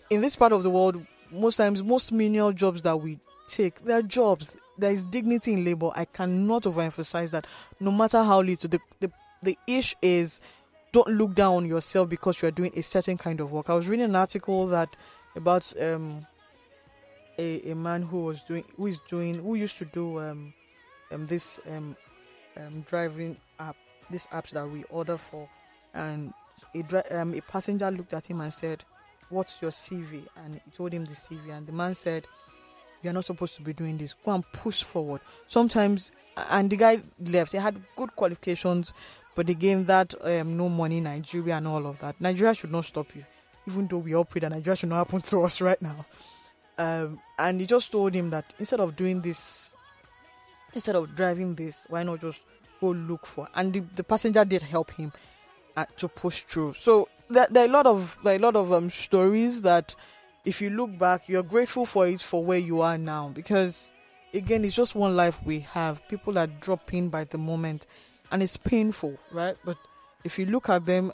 in 0.10 0.22
this 0.22 0.36
part 0.36 0.52
of 0.52 0.64
the 0.64 0.70
world 0.70 1.06
most 1.32 1.58
times 1.58 1.82
most 1.82 2.12
menial 2.12 2.52
jobs 2.52 2.84
that 2.84 2.98
we 2.98 3.18
take 3.48 3.84
they're 3.86 4.02
jobs 4.02 4.58
there 4.78 4.92
is 4.92 5.04
dignity 5.04 5.54
in 5.54 5.64
labor. 5.64 5.92
I 5.96 6.06
cannot 6.06 6.64
overemphasize 6.64 7.32
that. 7.32 7.46
No 7.80 7.92
matter 7.92 8.24
how 8.24 8.42
little 8.42 8.70
the 8.70 8.80
the, 9.00 9.12
the 9.44 9.58
ish 9.68 9.96
is 10.02 10.42
don't 10.92 11.08
look 11.10 11.36
down 11.36 11.56
on 11.56 11.66
yourself 11.66 12.10
because 12.10 12.42
you 12.42 12.48
are 12.48 12.52
doing 12.52 12.72
a 12.76 12.82
certain 12.82 13.18
kind 13.18 13.40
of 13.40 13.52
work. 13.52 13.70
I 13.70 13.76
was 13.76 13.88
reading 13.88 14.06
an 14.06 14.16
article 14.16 14.68
that 14.68 14.90
about 15.36 15.72
um 15.82 16.26
a, 17.41 17.71
a 17.71 17.75
man 17.75 18.01
who 18.04 18.25
was 18.25 18.41
doing 18.43 18.63
who 18.77 18.88
is 18.88 18.99
doing 19.10 19.36
who 19.41 19.56
used 19.56 19.77
to 19.80 19.86
do 19.86 20.19
um 20.19 20.54
um 21.12 21.25
this 21.25 21.60
um 21.69 21.95
um 22.58 22.82
driving 22.88 23.36
app 23.60 23.75
these 24.10 24.27
apps 24.27 24.51
that 24.51 24.67
we 24.69 24.84
order 24.89 25.17
for. 25.17 25.47
And 25.93 26.34
a 26.75 26.84
dri- 26.84 27.10
um 27.12 27.34
a 27.34 27.41
passenger 27.41 27.89
looked 27.89 28.13
at 28.13 28.27
him 28.27 28.41
and 28.41 28.54
said 28.54 28.84
what's 29.30 29.62
your 29.62 29.71
cv 29.71 30.23
and 30.43 30.56
he 30.56 30.71
told 30.75 30.91
him 30.93 31.06
the 31.06 31.13
cv 31.13 31.49
and 31.58 31.65
the 31.65 31.71
man 31.71 31.95
said 31.95 32.27
you're 33.01 33.13
not 33.13 33.25
supposed 33.25 33.56
to 33.56 33.63
be 33.63 33.73
doing 33.73 33.97
this. 33.97 34.13
Go 34.13 34.32
and 34.34 34.43
push 34.51 34.84
forward. 34.84 35.21
Sometimes 35.47 36.12
and 36.38 36.69
the 36.69 36.75
guy 36.77 37.01
left. 37.19 37.51
He 37.51 37.58
had 37.58 37.82
good 37.95 38.15
qualifications 38.15 38.93
but 39.36 39.49
again 39.49 39.86
that 39.86 40.13
um 40.23 40.56
no 40.58 40.69
money 40.69 40.99
nigeria 40.99 41.56
and 41.56 41.67
all 41.67 41.88
of 41.88 41.97
that. 41.99 42.19
Nigeria 42.21 42.54
should 42.54 42.71
not 42.71 42.86
stop 42.86 43.15
you 43.15 43.25
even 43.67 43.88
though 43.88 43.99
we 43.99 44.15
all 44.15 44.25
pray 44.25 44.39
that 44.39 44.49
nigeria 44.51 44.75
should 44.75 44.89
not 44.89 44.97
happen 44.97 45.21
to 45.32 45.41
us 45.43 45.62
right 45.62 45.82
now 45.82 46.06
um, 46.82 47.20
and 47.38 47.62
he 47.62 47.67
just 47.67 47.91
told 47.91 48.15
him 48.15 48.32
that 48.32 48.46
instead 48.58 48.80
of 48.80 48.96
doing 48.96 49.22
this, 49.22 49.72
instead 50.74 50.96
of 50.96 51.15
driving 51.15 51.54
this, 51.54 51.86
why 51.89 52.02
not 52.02 52.22
just 52.22 52.44
go 52.80 52.89
look 52.89 53.28
for? 53.28 53.48
And 53.54 53.72
the, 53.72 53.82
the 53.96 54.04
passenger 54.04 54.44
did 54.44 54.63
help 54.63 54.89
him 54.89 55.13
uh, 55.78 55.86
to 55.98 56.08
push 56.08 56.41
through. 56.41 56.74
So 56.74 57.08
there, 57.30 57.48
there 57.52 57.65
are 57.65 57.70
a 57.70 57.72
lot 57.72 57.86
of 57.86 58.17
there 58.24 58.34
are 58.34 58.38
a 58.38 58.39
lot 58.39 58.56
of 58.56 58.74
um, 58.74 58.89
stories 58.89 59.62
that, 59.62 59.94
if 60.44 60.60
you 60.60 60.72
look 60.72 60.98
back, 60.98 61.30
you're 61.30 61.44
grateful 61.44 61.86
for 61.86 62.08
it 62.08 62.20
for 62.20 62.44
where 62.44 62.58
you 62.58 62.82
are 62.82 62.98
now 62.98 63.30
because 63.30 63.91
again, 64.34 64.65
it's 64.65 64.76
just 64.76 64.96
one 64.96 65.15
life 65.15 65.39
we 65.46 65.60
have. 65.60 66.08
People 66.08 66.39
are 66.39 66.48
dropping 66.48 67.10
by 67.10 67.26
the 67.26 67.38
moment, 67.38 67.86
and 68.32 68.41
it's 68.41 68.58
painful, 68.58 69.20
right? 69.32 69.56
But 69.63 69.78
if 70.24 70.39
you 70.39 70.48
look 70.48 70.67
at 70.67 70.88
them, 70.88 71.12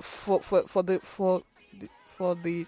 for 0.00 0.40
for 0.40 0.66
for 0.66 0.82
the 0.82 0.98
for 1.00 1.42
the, 1.78 1.88
for 2.06 2.34
the 2.36 2.66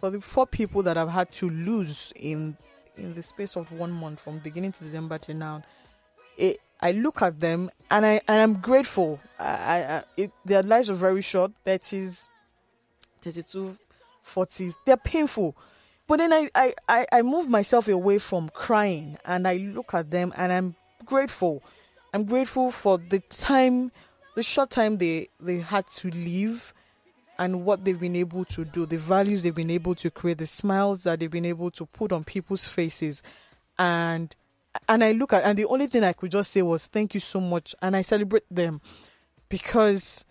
for 0.00 0.08
the 0.08 0.20
four 0.20 0.46
people 0.46 0.82
that 0.84 0.96
I've 0.96 1.10
had 1.10 1.30
to 1.32 1.50
lose 1.50 2.12
in 2.16 2.56
in 2.96 3.14
the 3.14 3.22
space 3.22 3.56
of 3.56 3.70
one 3.72 3.92
month 3.92 4.20
from 4.20 4.38
beginning 4.38 4.72
to 4.72 4.84
December 4.84 5.18
to 5.18 5.34
now, 5.34 5.62
it, 6.36 6.58
I 6.80 6.92
look 6.92 7.22
at 7.22 7.38
them 7.38 7.70
and 7.90 8.06
I 8.06 8.20
and 8.26 8.40
I'm 8.40 8.54
grateful. 8.54 9.20
I, 9.38 9.44
I, 9.44 10.02
it, 10.16 10.32
their 10.44 10.62
lives 10.62 10.88
are 10.88 10.94
very 10.94 11.20
short, 11.20 11.52
30s, 11.66 12.28
32, 13.20 13.76
40s. 14.24 14.74
They're 14.86 14.96
painful. 14.96 15.54
But 16.06 16.16
then 16.16 16.32
I, 16.32 16.48
I, 16.54 16.74
I, 16.88 17.06
I 17.12 17.22
move 17.22 17.48
myself 17.48 17.86
away 17.86 18.18
from 18.18 18.48
crying 18.48 19.18
and 19.24 19.46
I 19.46 19.56
look 19.56 19.94
at 19.94 20.10
them 20.10 20.32
and 20.36 20.52
I'm 20.52 20.74
grateful. 21.04 21.62
I'm 22.12 22.24
grateful 22.24 22.70
for 22.70 22.98
the 22.98 23.20
time, 23.20 23.92
the 24.34 24.42
short 24.42 24.70
time 24.70 24.96
they, 24.98 25.28
they 25.38 25.58
had 25.58 25.86
to 25.88 26.08
leave 26.08 26.74
and 27.40 27.64
what 27.64 27.86
they've 27.86 27.98
been 27.98 28.16
able 28.16 28.44
to 28.44 28.66
do, 28.66 28.84
the 28.84 28.98
values 28.98 29.42
they've 29.42 29.54
been 29.54 29.70
able 29.70 29.94
to 29.94 30.10
create, 30.10 30.36
the 30.36 30.46
smiles 30.46 31.04
that 31.04 31.18
they've 31.18 31.30
been 31.30 31.46
able 31.46 31.70
to 31.70 31.86
put 31.86 32.12
on 32.12 32.22
people's 32.22 32.68
faces. 32.68 33.22
And 33.78 34.36
and 34.86 35.02
I 35.02 35.12
look 35.12 35.32
at 35.32 35.42
and 35.44 35.58
the 35.58 35.64
only 35.64 35.86
thing 35.86 36.04
I 36.04 36.12
could 36.12 36.30
just 36.30 36.52
say 36.52 36.60
was 36.60 36.86
thank 36.86 37.14
you 37.14 37.20
so 37.20 37.40
much 37.40 37.74
and 37.80 37.96
I 37.96 38.02
celebrate 38.02 38.44
them 38.50 38.82
because 39.48 40.26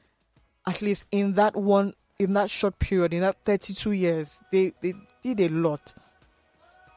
at 0.68 0.82
least 0.84 1.08
in 1.12 1.34
that 1.34 1.56
one 1.56 1.94
in 2.20 2.34
that 2.34 2.50
short 2.50 2.78
period, 2.78 3.14
in 3.14 3.22
that 3.22 3.38
32 3.44 3.92
years, 3.94 4.44
they, 4.52 4.74
they 4.82 4.94
did 5.24 5.40
a 5.40 5.50
lot. 5.50 5.94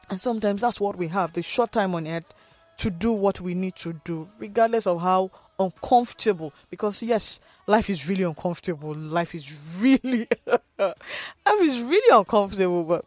And 0.09 0.19
sometimes 0.19 0.61
that's 0.61 0.79
what 0.79 0.95
we 0.95 1.07
have 1.07 1.33
the 1.33 1.41
short 1.41 1.71
time 1.71 1.95
on 1.95 2.07
earth 2.07 2.31
to 2.77 2.91
do 2.91 3.11
what 3.13 3.41
we 3.41 3.55
need 3.55 3.75
to 3.77 3.93
do, 4.03 4.27
regardless 4.37 4.85
of 4.85 5.01
how 5.01 5.31
uncomfortable. 5.59 6.53
Because, 6.69 7.03
yes, 7.03 7.39
life 7.67 7.89
is 7.89 8.07
really 8.07 8.23
uncomfortable. 8.23 8.93
Life 8.93 9.35
is 9.35 9.81
really, 9.81 10.27
life 10.77 10.95
is 11.61 11.79
really 11.81 12.17
uncomfortable. 12.17 12.83
But 12.83 13.05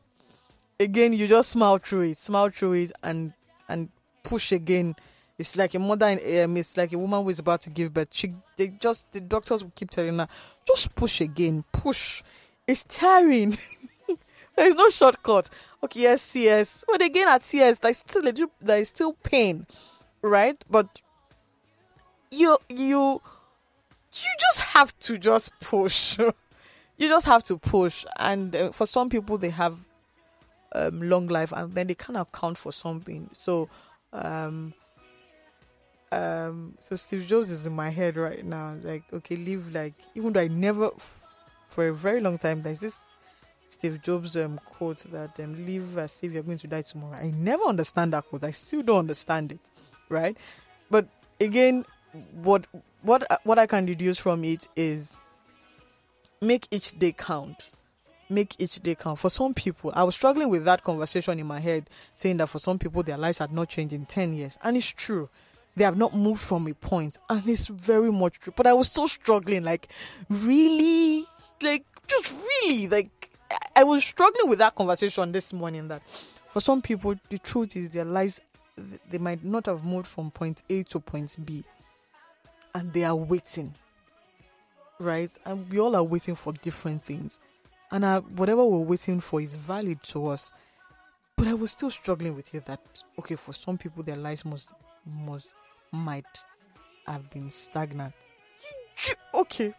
again, 0.79 1.13
you 1.13 1.27
just 1.27 1.51
smile 1.51 1.79
through 1.79 2.03
it, 2.03 2.17
smile 2.19 2.51
through 2.51 2.75
it, 2.75 2.93
and 3.03 3.33
and 3.69 3.89
push 4.23 4.53
again. 4.53 4.95
It's 5.39 5.55
like 5.55 5.75
a 5.75 5.79
mother, 5.79 6.07
in 6.07 6.45
um, 6.45 6.57
it's 6.57 6.77
like 6.77 6.93
a 6.93 6.99
woman 6.99 7.23
who 7.23 7.29
is 7.29 7.39
about 7.39 7.61
to 7.63 7.71
give 7.71 7.93
birth. 7.93 8.09
She, 8.11 8.33
they 8.57 8.69
just, 8.69 9.13
the 9.13 9.21
doctors 9.21 9.63
will 9.63 9.73
keep 9.75 9.91
telling 9.91 10.19
her, 10.19 10.29
just 10.67 10.95
push 10.95 11.21
again, 11.21 11.63
push. 11.73 12.23
It's 12.67 12.85
tiring. 12.85 13.59
There 14.57 14.67
is 14.67 14.75
no 14.75 14.89
shortcut. 14.89 15.51
Okay, 15.85 16.01
yes, 16.01 16.23
CS. 16.23 16.85
But 16.89 17.03
again, 17.03 17.29
at 17.29 17.43
CS, 17.43 17.79
there's 17.79 17.99
still 17.99 18.27
a, 18.27 18.33
there 18.61 18.79
is 18.79 18.89
still 18.89 19.13
pain, 19.13 19.67
right? 20.23 20.57
But 20.69 21.03
you 22.37 22.59
you 22.69 23.21
you 24.13 24.31
just 24.41 24.61
have 24.61 24.99
to 25.01 25.19
just 25.19 25.59
push. 25.61 26.19
you 26.99 27.09
just 27.09 27.27
have 27.27 27.43
to 27.45 27.59
push. 27.59 28.05
And 28.19 28.55
uh, 28.55 28.73
for 28.73 28.87
some 28.87 29.09
people, 29.09 29.39
they 29.39 29.51
have 29.51 29.79
um, 30.75 31.01
long 31.09 31.27
life, 31.29 31.53
and 31.53 31.75
then 31.75 31.87
they 31.87 31.95
kind 31.95 32.17
of 32.17 32.31
count 32.33 32.59
for 32.59 32.73
something. 32.73 33.31
So, 33.33 33.69
um, 34.13 34.75
um, 36.13 36.75
so 36.79 36.97
Steve 36.97 37.27
Jobs 37.27 37.51
is 37.51 37.67
in 37.67 37.75
my 37.75 37.91
head 37.91 38.17
right 38.17 38.45
now. 38.45 38.77
Like, 38.83 39.03
okay, 39.13 39.37
live 39.37 39.73
like 39.75 39.95
even 40.15 40.33
though 40.33 40.41
I 40.41 40.49
never, 40.49 40.91
for 41.69 41.89
a 41.89 41.95
very 41.95 42.21
long 42.21 42.39
time, 42.39 42.63
there's 42.63 42.81
this 42.81 43.01
Steve 43.69 44.01
Jobs 44.03 44.37
um, 44.37 44.61
quote 44.65 45.05
that 45.11 45.39
um, 45.41 45.67
live 45.67 45.99
as 45.99 46.19
if 46.23 46.33
you're 46.33 46.43
going 46.43 46.59
to 46.59 46.69
die 46.69 46.83
tomorrow. 46.83 47.19
I 47.19 47.33
never 47.37 47.65
understand 47.65 48.13
that 48.13 48.25
quote. 48.27 48.45
I 48.45 48.53
still 48.53 48.83
don't 48.83 49.01
understand 49.01 49.53
it, 49.53 49.61
right? 50.09 50.37
But 50.91 51.09
again, 51.41 51.85
what 52.43 52.67
what 53.03 53.25
what 53.45 53.59
I 53.59 53.67
can 53.67 53.85
deduce 53.85 54.19
from 54.19 54.45
it 54.45 54.69
is 54.77 55.19
make 56.41 56.69
each 56.71 56.99
day 56.99 57.13
count. 57.13 57.71
Make 58.29 58.61
each 58.61 58.81
day 58.81 58.97
count. 58.97 59.19
For 59.21 59.31
some 59.31 59.55
people, 59.55 59.93
I 59.95 60.03
was 60.03 60.17
struggling 60.17 60.49
with 60.49 60.65
that 60.65 60.83
conversation 60.83 61.39
in 61.39 61.47
my 61.47 61.61
head, 61.61 61.89
saying 62.15 62.39
that 62.39 62.49
for 62.49 62.59
some 62.59 62.79
people 62.79 63.03
their 63.03 63.17
lives 63.17 63.39
had 63.39 63.53
not 63.53 63.69
changed 63.69 63.95
in 63.95 64.05
ten 64.07 64.35
years, 64.35 64.59
and 64.63 64.77
it's 64.77 64.87
true. 64.87 65.29
They 65.77 65.85
have 65.85 65.97
not 65.97 66.15
moved 66.15 66.41
from 66.41 66.67
a 66.67 66.75
point, 66.75 67.19
and 67.31 67.47
it's 67.49 67.67
very 67.67 68.11
much 68.11 68.41
true. 68.41 68.53
But 68.57 68.67
I 68.67 68.73
was 68.73 68.89
still 68.89 69.07
struggling, 69.07 69.63
like 69.63 69.89
really, 70.29 71.25
like 71.63 71.85
just 72.09 72.49
really, 72.63 72.89
like 72.89 73.31
I 73.77 73.85
was 73.85 74.05
struggling 74.05 74.49
with 74.49 74.59
that 74.59 74.75
conversation 74.75 75.33
this 75.33 75.53
morning 75.53 75.89
that 75.89 76.03
for 76.49 76.61
some 76.61 76.83
people 76.83 77.15
the 77.29 77.39
truth 77.39 77.77
is 77.77 77.91
their 77.91 78.05
lives 78.05 78.41
they 79.11 79.19
might 79.19 79.45
not 79.45 79.67
have 79.67 79.85
moved 79.85 80.07
from 80.07 80.31
point 80.31 80.63
A 80.69 80.83
to 80.85 81.01
point 81.01 81.37
B 81.45 81.65
and 82.77 82.93
they 82.93 83.05
are 83.05 83.17
waiting 83.17 83.75
right 85.01 85.31
and 85.47 85.69
we 85.73 85.81
all 85.81 85.97
are 85.97 86.05
waiting 86.05 86.35
for 86.35 86.53
different 86.53 87.03
things 87.05 87.41
and 87.91 88.05
uh, 88.05 88.21
whatever 88.21 88.65
we're 88.65 88.79
waiting 88.81 89.19
for 89.19 89.41
is 89.41 89.57
valid 89.57 90.01
to 90.03 90.27
us 90.27 90.53
but 91.37 91.49
I 91.49 91.55
was 91.55 91.71
still 91.71 91.91
struggling 91.91 92.37
with 92.37 92.55
it 92.55 92.67
that 92.67 92.81
okay 93.19 93.35
for 93.35 93.55
some 93.55 93.79
people 93.79 94.03
their 94.03 94.17
lives 94.17 94.45
must 94.45 94.71
must 95.07 95.49
might 95.91 96.27
have 97.07 97.31
been 97.31 97.51
stagnant 97.51 98.13
okay 99.35 99.73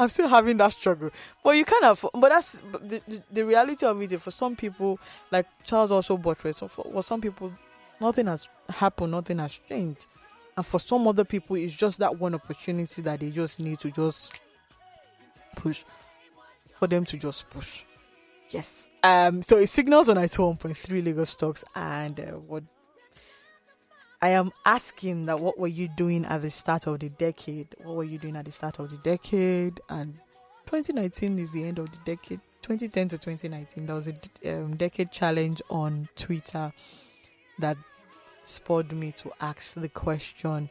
I'm 0.00 0.08
still 0.08 0.26
having 0.26 0.56
that 0.56 0.72
struggle. 0.72 1.10
But 1.44 1.50
you 1.50 1.64
kind 1.64 1.84
of, 1.84 2.04
but 2.14 2.30
that's 2.30 2.62
the, 2.72 3.00
the, 3.06 3.22
the 3.30 3.44
reality 3.44 3.86
of 3.86 4.02
it. 4.02 4.20
For 4.20 4.32
some 4.32 4.56
people, 4.56 4.98
like 5.30 5.46
Charles 5.62 5.92
also 5.92 6.16
buttressed, 6.16 6.60
so 6.60 6.68
for, 6.68 6.84
for 6.90 7.02
some 7.02 7.20
people, 7.20 7.52
nothing 8.00 8.26
has 8.26 8.48
happened, 8.68 9.12
nothing 9.12 9.38
has 9.38 9.60
changed. 9.68 10.06
And 10.60 10.66
for 10.66 10.78
some 10.78 11.08
other 11.08 11.24
people, 11.24 11.56
it's 11.56 11.74
just 11.74 12.00
that 12.00 12.18
one 12.18 12.34
opportunity 12.34 13.00
that 13.00 13.20
they 13.20 13.30
just 13.30 13.60
need 13.60 13.78
to 13.78 13.90
just 13.90 14.38
push, 15.56 15.84
for 16.74 16.86
them 16.86 17.02
to 17.06 17.16
just 17.16 17.48
push. 17.48 17.86
Yes. 18.50 18.90
Um. 19.02 19.40
So 19.40 19.56
it 19.56 19.68
signals 19.68 20.10
on 20.10 20.18
its 20.18 20.36
1.3 20.36 21.02
Lagos 21.02 21.34
Talks 21.34 21.64
and 21.74 22.20
uh, 22.20 22.24
what 22.32 22.62
I 24.20 24.28
am 24.28 24.52
asking 24.66 25.24
that 25.26 25.40
what 25.40 25.58
were 25.58 25.66
you 25.66 25.88
doing 25.88 26.26
at 26.26 26.42
the 26.42 26.50
start 26.50 26.86
of 26.86 27.00
the 27.00 27.08
decade? 27.08 27.68
What 27.82 27.96
were 27.96 28.04
you 28.04 28.18
doing 28.18 28.36
at 28.36 28.44
the 28.44 28.52
start 28.52 28.80
of 28.80 28.90
the 28.90 28.98
decade? 28.98 29.80
And 29.88 30.18
2019 30.66 31.38
is 31.38 31.52
the 31.52 31.64
end 31.64 31.78
of 31.78 31.90
the 31.90 32.00
decade. 32.04 32.40
2010 32.60 33.08
to 33.08 33.16
2019, 33.16 33.86
there 33.86 33.94
was 33.94 34.08
a 34.08 34.58
um, 34.58 34.76
decade 34.76 35.10
challenge 35.10 35.62
on 35.70 36.06
Twitter 36.16 36.70
that 37.60 37.78
spurred 38.44 38.92
me 38.92 39.12
to 39.12 39.32
ask 39.40 39.74
the 39.74 39.88
question, 39.88 40.70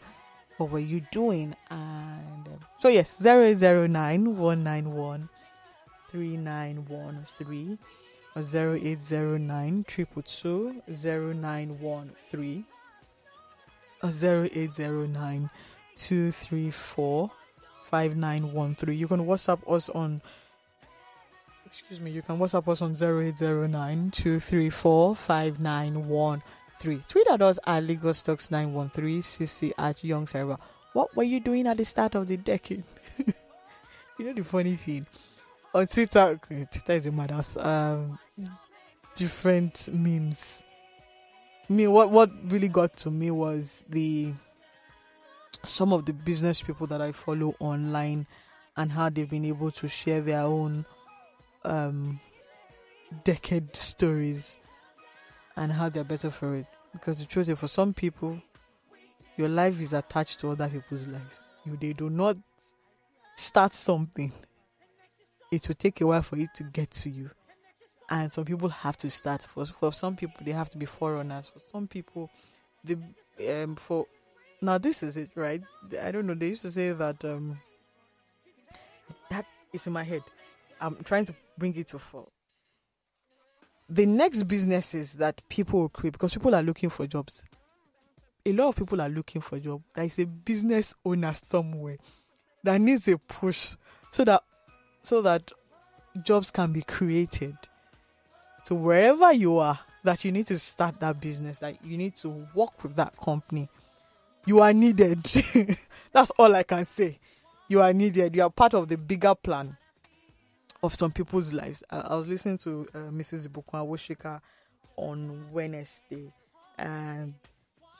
"What 0.57 0.71
were 0.71 0.79
you 0.79 1.01
doing?" 1.11 1.55
And 1.69 2.47
um, 2.47 2.59
so 2.79 2.89
yes, 2.89 3.21
zero 3.21 3.43
eight 3.43 3.57
zero 3.57 3.87
nine 3.87 4.37
one 4.37 4.63
nine 4.63 4.91
one 4.91 5.29
three 6.09 6.37
nine 6.37 6.85
one 6.87 7.25
three 7.37 7.77
or 8.35 8.41
zero 8.41 8.79
eight 8.81 9.03
zero 9.03 9.37
nine 9.37 9.83
triple 9.87 10.21
two 10.21 10.81
zero 10.91 11.33
nine 11.33 11.79
one 11.79 12.11
three. 12.29 12.65
0809 14.03 15.49
234 15.95 17.31
5913. 17.83 18.97
You 18.97 19.07
can 19.07 19.25
WhatsApp 19.25 19.59
us 19.71 19.89
on 19.89 20.21
excuse 21.65 21.99
me, 21.99 22.11
you 22.11 22.21
can 22.21 22.37
WhatsApp 22.37 22.67
us 22.67 22.81
on 22.81 22.91
0809 22.93 24.11
234 24.11 25.15
5913. 25.15 26.43
Tweet 26.79 27.27
at 27.31 27.41
us 27.41 27.59
at 27.65 27.83
Lagos 27.83 28.23
Talks 28.23 28.51
913 28.51 29.21
CC 29.21 29.71
at 29.77 30.03
Young 30.03 30.27
Server. 30.27 30.57
What 30.93 31.15
were 31.15 31.23
you 31.23 31.39
doing 31.39 31.67
at 31.67 31.77
the 31.77 31.85
start 31.85 32.15
of 32.15 32.27
the 32.27 32.37
decade? 32.37 32.83
you 34.17 34.25
know 34.25 34.33
the 34.33 34.43
funny 34.43 34.75
thing 34.75 35.05
on 35.73 35.87
Twitter, 35.87 36.39
Twitter 36.47 36.93
is 36.93 37.07
a 37.07 37.11
madhouse. 37.11 37.57
Um, 37.57 38.17
different 39.15 39.89
memes 39.91 40.63
me 41.69 41.85
what 41.85 42.09
what 42.09 42.31
really 42.51 42.67
got 42.67 42.95
to 42.97 43.11
me 43.11 43.29
was 43.29 43.83
the 43.87 44.33
some 45.63 45.93
of 45.93 46.05
the 46.05 46.13
business 46.13 46.61
people 46.61 46.87
that 46.87 47.01
I 47.01 47.11
follow 47.11 47.53
online 47.59 48.25
and 48.75 48.91
how 48.91 49.09
they've 49.09 49.29
been 49.29 49.45
able 49.45 49.71
to 49.71 49.87
share 49.87 50.21
their 50.21 50.41
own 50.41 50.85
um 51.63 52.19
decade 53.23 53.75
stories 53.75 54.57
and 55.59 55.71
how 55.71 55.89
they're 55.89 56.03
better 56.03 56.31
for 56.31 56.55
it. 56.55 56.65
Because 56.93 57.19
the 57.19 57.25
truth 57.25 57.49
is 57.49 57.59
for 57.59 57.67
some 57.67 57.93
people 57.93 58.41
your 59.37 59.49
life 59.49 59.79
is 59.79 59.93
attached 59.93 60.39
to 60.39 60.51
other 60.51 60.67
people's 60.67 61.07
lives. 61.07 61.41
If 61.65 61.79
they 61.79 61.93
do 61.93 62.09
not 62.09 62.35
start 63.35 63.73
something, 63.73 64.33
it 65.51 65.67
will 65.67 65.75
take 65.75 66.01
a 66.01 66.07
while 66.07 66.21
for 66.21 66.37
it 66.37 66.49
to 66.55 66.63
get 66.63 66.91
to 66.91 67.09
you 67.09 67.29
and 68.09 68.31
some 68.31 68.45
people 68.45 68.69
have 68.69 68.97
to 68.97 69.09
start. 69.09 69.43
For 69.43 69.65
for 69.65 69.91
some 69.93 70.15
people, 70.15 70.37
they 70.43 70.51
have 70.51 70.69
to 70.71 70.77
be 70.77 70.85
forerunners. 70.85 71.47
For 71.47 71.59
some 71.59 71.87
people, 71.87 72.29
the 72.83 72.97
um 73.49 73.75
for 73.75 74.07
now 74.61 74.77
this 74.77 75.03
is 75.03 75.17
it, 75.17 75.29
right? 75.35 75.61
I 76.01 76.11
don't 76.11 76.27
know. 76.27 76.33
They 76.33 76.49
used 76.49 76.63
to 76.63 76.71
say 76.71 76.91
that 76.91 77.23
um 77.23 77.59
that 79.29 79.45
is 79.73 79.87
in 79.87 79.93
my 79.93 80.03
head. 80.03 80.23
I'm 80.81 80.97
trying 81.03 81.25
to 81.25 81.35
bring 81.57 81.75
it 81.75 81.87
to 81.87 81.99
full. 81.99 82.31
The 83.89 84.05
next 84.05 84.43
businesses 84.43 85.15
that 85.15 85.41
people 85.49 85.81
will 85.81 85.89
create 85.89 86.13
because 86.13 86.33
people 86.33 86.53
are 86.53 86.61
looking 86.61 86.89
for 86.89 87.07
jobs. 87.07 87.43
A 88.45 88.51
lot 88.53 88.69
of 88.69 88.75
people 88.75 89.01
are 89.01 89.09
looking 89.09 89.41
for 89.41 89.59
job. 89.59 89.81
There 89.95 90.05
is 90.05 90.17
a 90.19 90.25
business 90.25 90.95
owner 91.03 91.33
somewhere 91.33 91.97
that 92.63 92.79
needs 92.79 93.07
a 93.07 93.17
push 93.17 93.75
so 94.11 94.23
that 94.25 94.43
so 95.01 95.21
that 95.21 95.51
jobs 96.23 96.51
can 96.51 96.71
be 96.71 96.81
created 96.81 97.55
so 98.63 98.75
wherever 98.75 99.31
you 99.31 99.57
are, 99.57 99.79
that 100.03 100.23
you 100.25 100.31
need 100.31 100.47
to 100.47 100.59
start 100.59 100.99
that 100.99 101.19
business, 101.19 101.59
that 101.59 101.83
you 101.83 101.97
need 101.97 102.15
to 102.17 102.47
work 102.53 102.83
with 102.83 102.95
that 102.95 103.15
company, 103.17 103.69
you 104.45 104.59
are 104.59 104.73
needed. 104.73 105.23
That's 106.11 106.31
all 106.37 106.55
I 106.55 106.63
can 106.63 106.85
say. 106.85 107.19
You 107.67 107.81
are 107.81 107.93
needed. 107.93 108.35
You 108.35 108.43
are 108.43 108.49
part 108.49 108.73
of 108.73 108.87
the 108.87 108.97
bigger 108.97 109.35
plan 109.35 109.77
of 110.83 110.93
some 110.93 111.11
people's 111.11 111.53
lives. 111.53 111.83
I, 111.89 112.01
I 112.09 112.15
was 112.15 112.27
listening 112.27 112.57
to 112.59 112.87
uh, 112.93 112.97
Mrs. 113.11 113.47
Bukwa 113.47 113.85
Woshika 113.87 114.41
on 114.95 115.51
Wednesday, 115.51 116.33
and 116.77 117.33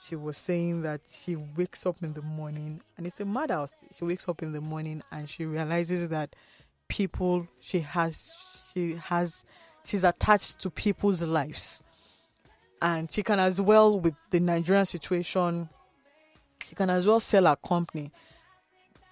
she 0.04 0.16
was 0.16 0.38
saying 0.38 0.82
that 0.84 1.02
she 1.08 1.36
wakes 1.36 1.86
up 1.86 1.98
in 2.02 2.14
the 2.14 2.22
morning, 2.22 2.82
and 2.98 3.06
it's 3.06 3.20
a 3.20 3.26
madhouse. 3.26 3.74
She 3.96 4.06
wakes 4.06 4.28
up 4.30 4.42
in 4.42 4.54
the 4.54 4.62
morning 4.62 5.04
and 5.12 5.30
she 5.30 5.46
realizes 5.46 6.10
that 6.10 6.36
people 6.90 7.48
she 7.62 7.80
has 7.80 8.34
she 8.74 8.96
has 8.96 9.46
she's 9.86 10.04
attached 10.04 10.60
to 10.60 10.70
people's 10.70 11.22
lives 11.22 11.82
and 12.82 13.10
she 13.10 13.24
can 13.24 13.40
as 13.40 13.62
well 13.62 14.00
with 14.00 14.16
the 14.32 14.40
nigerian 14.40 14.86
situation 14.86 15.70
she 16.68 16.76
can 16.76 16.90
as 16.90 17.08
well 17.08 17.20
sell 17.20 17.46
her 17.46 17.56
company 17.56 18.12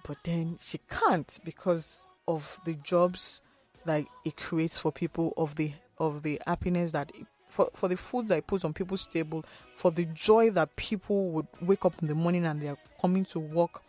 but 0.06 0.18
then 0.24 0.58
she 0.60 0.78
can't 0.90 1.38
because 1.44 2.10
of 2.26 2.60
the 2.64 2.74
jobs 2.74 3.40
that 3.88 4.04
it 4.24 4.36
creates 4.36 4.78
for 4.78 4.92
people 4.92 5.32
of 5.36 5.56
the 5.56 5.72
of 5.98 6.22
the 6.22 6.40
happiness 6.46 6.92
that 6.92 7.10
it, 7.18 7.26
for 7.46 7.68
for 7.74 7.88
the 7.88 7.96
foods 7.96 8.30
it 8.30 8.46
puts 8.46 8.64
on 8.64 8.72
people's 8.72 9.06
table 9.06 9.44
for 9.74 9.90
the 9.90 10.04
joy 10.06 10.50
that 10.50 10.74
people 10.76 11.30
would 11.30 11.46
wake 11.62 11.84
up 11.84 11.94
in 12.00 12.06
the 12.06 12.14
morning 12.14 12.44
and 12.44 12.60
they 12.60 12.68
are 12.68 12.76
coming 13.00 13.24
to 13.24 13.40
work 13.40 13.82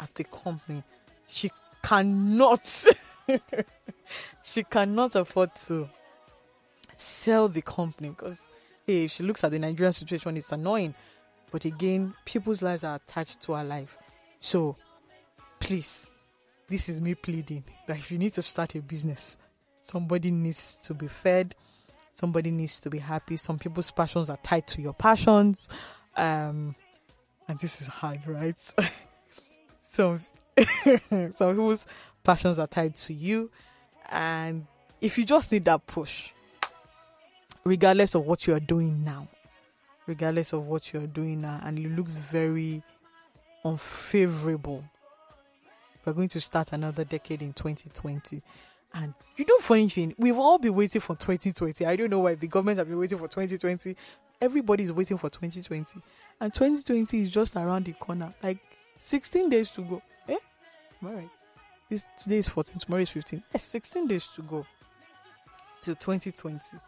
at 0.00 0.14
the 0.14 0.24
company. 0.24 0.82
She 1.26 1.50
cannot 1.82 2.86
she 4.42 4.62
cannot 4.64 5.14
afford 5.16 5.54
to 5.66 5.88
sell 6.94 7.48
the 7.48 7.62
company 7.62 8.10
because 8.10 8.48
hey 8.86 9.04
if 9.04 9.10
she 9.10 9.22
looks 9.22 9.42
at 9.44 9.50
the 9.50 9.58
nigerian 9.58 9.92
situation 9.92 10.36
it's 10.36 10.52
annoying. 10.52 10.94
But 11.50 11.64
again 11.64 12.14
people's 12.24 12.62
lives 12.62 12.84
are 12.84 12.96
attached 12.96 13.40
to 13.42 13.54
her 13.54 13.64
life. 13.64 13.98
So 14.38 14.76
please 15.58 16.10
this 16.70 16.88
is 16.88 17.00
me 17.00 17.14
pleading 17.14 17.64
that 17.86 17.98
if 17.98 18.10
you 18.10 18.18
need 18.18 18.32
to 18.32 18.42
start 18.42 18.74
a 18.76 18.80
business 18.80 19.36
somebody 19.82 20.30
needs 20.30 20.76
to 20.76 20.94
be 20.94 21.08
fed 21.08 21.54
somebody 22.12 22.50
needs 22.50 22.80
to 22.80 22.88
be 22.88 22.98
happy 22.98 23.36
some 23.36 23.58
people's 23.58 23.90
passions 23.90 24.30
are 24.30 24.38
tied 24.42 24.66
to 24.66 24.80
your 24.80 24.94
passions 24.94 25.68
um 26.16 26.74
and 27.50 27.58
this 27.58 27.80
is 27.80 27.88
hard 27.88 28.20
right? 28.26 28.56
Some 29.92 30.20
some 31.34 31.54
people's 31.54 31.84
passions 32.22 32.60
are 32.60 32.66
tied 32.68 32.94
to 32.94 33.12
you 33.12 33.50
and 34.08 34.66
if 35.00 35.18
you 35.18 35.24
just 35.24 35.50
need 35.50 35.64
that 35.64 35.84
push 35.86 36.30
regardless 37.64 38.14
of 38.14 38.24
what 38.24 38.46
you 38.46 38.54
are 38.54 38.60
doing 38.60 39.02
now 39.04 39.26
regardless 40.06 40.52
of 40.52 40.68
what 40.68 40.92
you 40.92 41.00
are 41.00 41.08
doing 41.08 41.40
now 41.40 41.58
and 41.64 41.76
it 41.78 41.88
looks 41.88 42.18
very 42.18 42.84
unfavorable 43.64 44.84
we're 46.10 46.14
going 46.16 46.28
to 46.28 46.40
start 46.40 46.72
another 46.72 47.04
decade 47.04 47.40
in 47.40 47.52
2020 47.52 48.42
and 48.94 49.14
you 49.36 49.44
know 49.46 49.58
funny 49.58 49.88
thing 49.88 50.14
we've 50.18 50.38
all 50.38 50.58
been 50.58 50.74
waiting 50.74 51.00
for 51.00 51.14
2020 51.14 51.86
i 51.86 51.94
don't 51.94 52.10
know 52.10 52.18
why 52.18 52.34
the 52.34 52.48
government 52.48 52.78
have 52.78 52.88
been 52.88 52.98
waiting 52.98 53.16
for 53.16 53.28
2020 53.28 53.94
everybody's 54.40 54.92
waiting 54.92 55.16
for 55.18 55.28
2020 55.28 56.00
and 56.40 56.52
2020 56.52 57.20
is 57.20 57.30
just 57.30 57.56
around 57.56 57.84
the 57.84 57.92
corner. 57.92 58.32
Like 58.42 58.58
16 58.98 59.50
days 59.50 59.70
to 59.72 59.82
go. 59.82 60.02
Eh? 60.28 60.36
Am 61.02 61.08
all 61.08 61.14
right? 61.14 61.28
This 61.88 62.06
today 62.22 62.38
is 62.38 62.48
14 62.48 62.78
tomorrow 62.78 63.02
is 63.02 63.10
15 63.10 63.42
yes 63.52 63.64
16 63.64 64.06
days 64.06 64.28
to 64.28 64.42
go 64.42 64.64
till 65.80 65.96
2020 65.96 66.78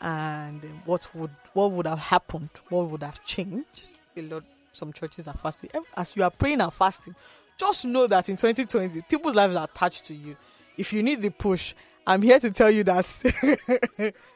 and 0.00 0.64
um, 0.64 0.82
what 0.86 1.06
would 1.14 1.30
what 1.52 1.70
would 1.70 1.86
have 1.86 1.98
happened? 1.98 2.48
What 2.70 2.88
would 2.88 3.02
have 3.02 3.22
changed? 3.24 3.88
A 4.16 4.22
lot 4.22 4.44
some 4.72 4.92
churches 4.92 5.28
are 5.28 5.34
fasting. 5.34 5.70
As 5.94 6.16
you 6.16 6.22
are 6.22 6.30
praying 6.30 6.62
and 6.62 6.72
fasting 6.72 7.14
just 7.58 7.84
know 7.84 8.06
that 8.06 8.28
in 8.28 8.36
2020 8.36 9.02
people's 9.02 9.34
lives 9.34 9.56
are 9.56 9.64
attached 9.64 10.04
to 10.04 10.14
you 10.14 10.36
if 10.76 10.92
you 10.92 11.02
need 11.02 11.20
the 11.20 11.30
push 11.30 11.74
i'm 12.06 12.22
here 12.22 12.40
to 12.40 12.50
tell 12.50 12.70
you 12.70 12.84
that 12.84 13.06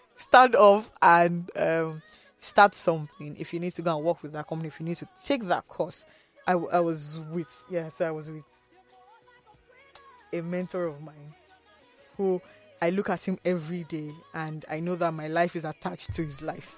stand 0.14 0.54
off 0.54 0.90
and 1.02 1.50
um, 1.56 2.02
start 2.38 2.74
something 2.74 3.36
if 3.38 3.52
you 3.52 3.60
need 3.60 3.74
to 3.74 3.82
go 3.82 3.96
and 3.96 4.04
work 4.04 4.22
with 4.22 4.32
that 4.32 4.46
company 4.46 4.68
if 4.68 4.80
you 4.80 4.86
need 4.86 4.96
to 4.96 5.08
take 5.24 5.44
that 5.44 5.66
course 5.66 6.06
I 6.48 6.54
was 6.54 7.18
with 7.32 7.64
yeah 7.68 7.88
so 7.88 8.06
i 8.06 8.12
was 8.12 8.30
with 8.30 8.44
a 10.32 10.40
mentor 10.40 10.84
of 10.84 11.00
mine 11.00 11.34
who 12.16 12.40
I 12.80 12.90
look 12.90 13.10
at 13.10 13.26
him 13.26 13.38
every 13.44 13.84
day 13.84 14.12
and 14.34 14.64
I 14.70 14.80
know 14.80 14.96
that 14.96 15.12
my 15.14 15.28
life 15.28 15.56
is 15.56 15.64
attached 15.64 16.12
to 16.14 16.22
his 16.22 16.42
life. 16.42 16.76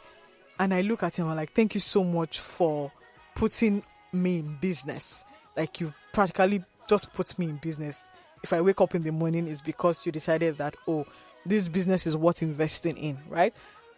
And 0.61 0.75
I 0.75 0.81
look 0.81 1.03
at 1.03 1.17
him, 1.17 1.27
and 1.27 1.33
I'm 1.33 1.37
like, 1.37 1.53
thank 1.53 1.75
you 1.75 1.81
so 1.81 2.03
much 2.03 2.41
for 2.41 2.91
putting 3.37 3.83
me 4.13 4.41
in 4.41 4.57
business. 4.61 5.25
Like 5.59 5.81
you've 5.81 5.93
practically 6.13 6.65
just 6.89 7.13
put 7.13 7.37
me 7.39 7.47
in 7.47 7.57
business. 7.57 8.13
If 8.45 8.53
I 8.53 8.61
wake 8.61 8.81
up 8.81 8.95
in 8.95 9.03
the 9.03 9.11
morning, 9.11 9.49
it's 9.49 9.61
because 9.61 10.07
you 10.07 10.13
decided 10.13 10.57
that, 10.59 10.77
oh, 10.87 11.05
this 11.45 11.67
business 11.67 12.07
is 12.07 12.17
worth 12.17 12.43
investing 12.43 12.97
in, 12.97 13.19
right? 13.29 13.55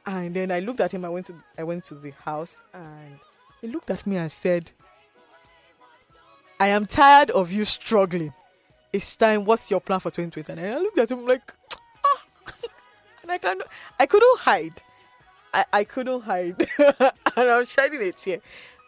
And 0.07 0.35
then 0.35 0.51
I 0.51 0.61
looked 0.61 0.81
at 0.81 0.93
him, 0.93 1.05
I 1.05 1.11
went 1.11 1.27
to 1.27 1.35
I 1.59 1.65
went 1.65 1.85
to 1.85 1.95
the 1.95 2.13
house 2.25 2.63
and 2.73 3.19
he 3.61 3.69
looked 3.69 3.91
at 3.91 4.07
me 4.07 4.17
and 4.17 4.33
said, 4.33 4.73
I 6.59 6.69
am 6.69 6.87
tired 6.87 7.31
of 7.31 7.53
you 7.53 7.67
struggling. 7.67 8.33
It's 8.93 9.15
time. 9.17 9.45
What's 9.45 9.71
your 9.71 9.81
plan 9.81 10.01
for 10.01 10.11
2020? 10.11 10.63
And 10.63 10.75
I 10.75 10.79
looked 10.79 10.99
at 10.99 11.11
him 11.11 11.27
like, 11.27 11.53
ah, 12.05 12.27
and 13.23 13.31
I 13.31 13.39
can 13.39 13.61
I 13.99 14.07
couldn't 14.07 14.39
hide. 14.39 14.83
I, 15.53 15.65
I 15.73 15.85
couldn't 15.85 16.23
hide. 16.23 16.57
and 16.79 17.13
I 17.37 17.59
was 17.59 17.71
shedding 17.71 18.01
a 18.01 18.13
tear. 18.13 18.39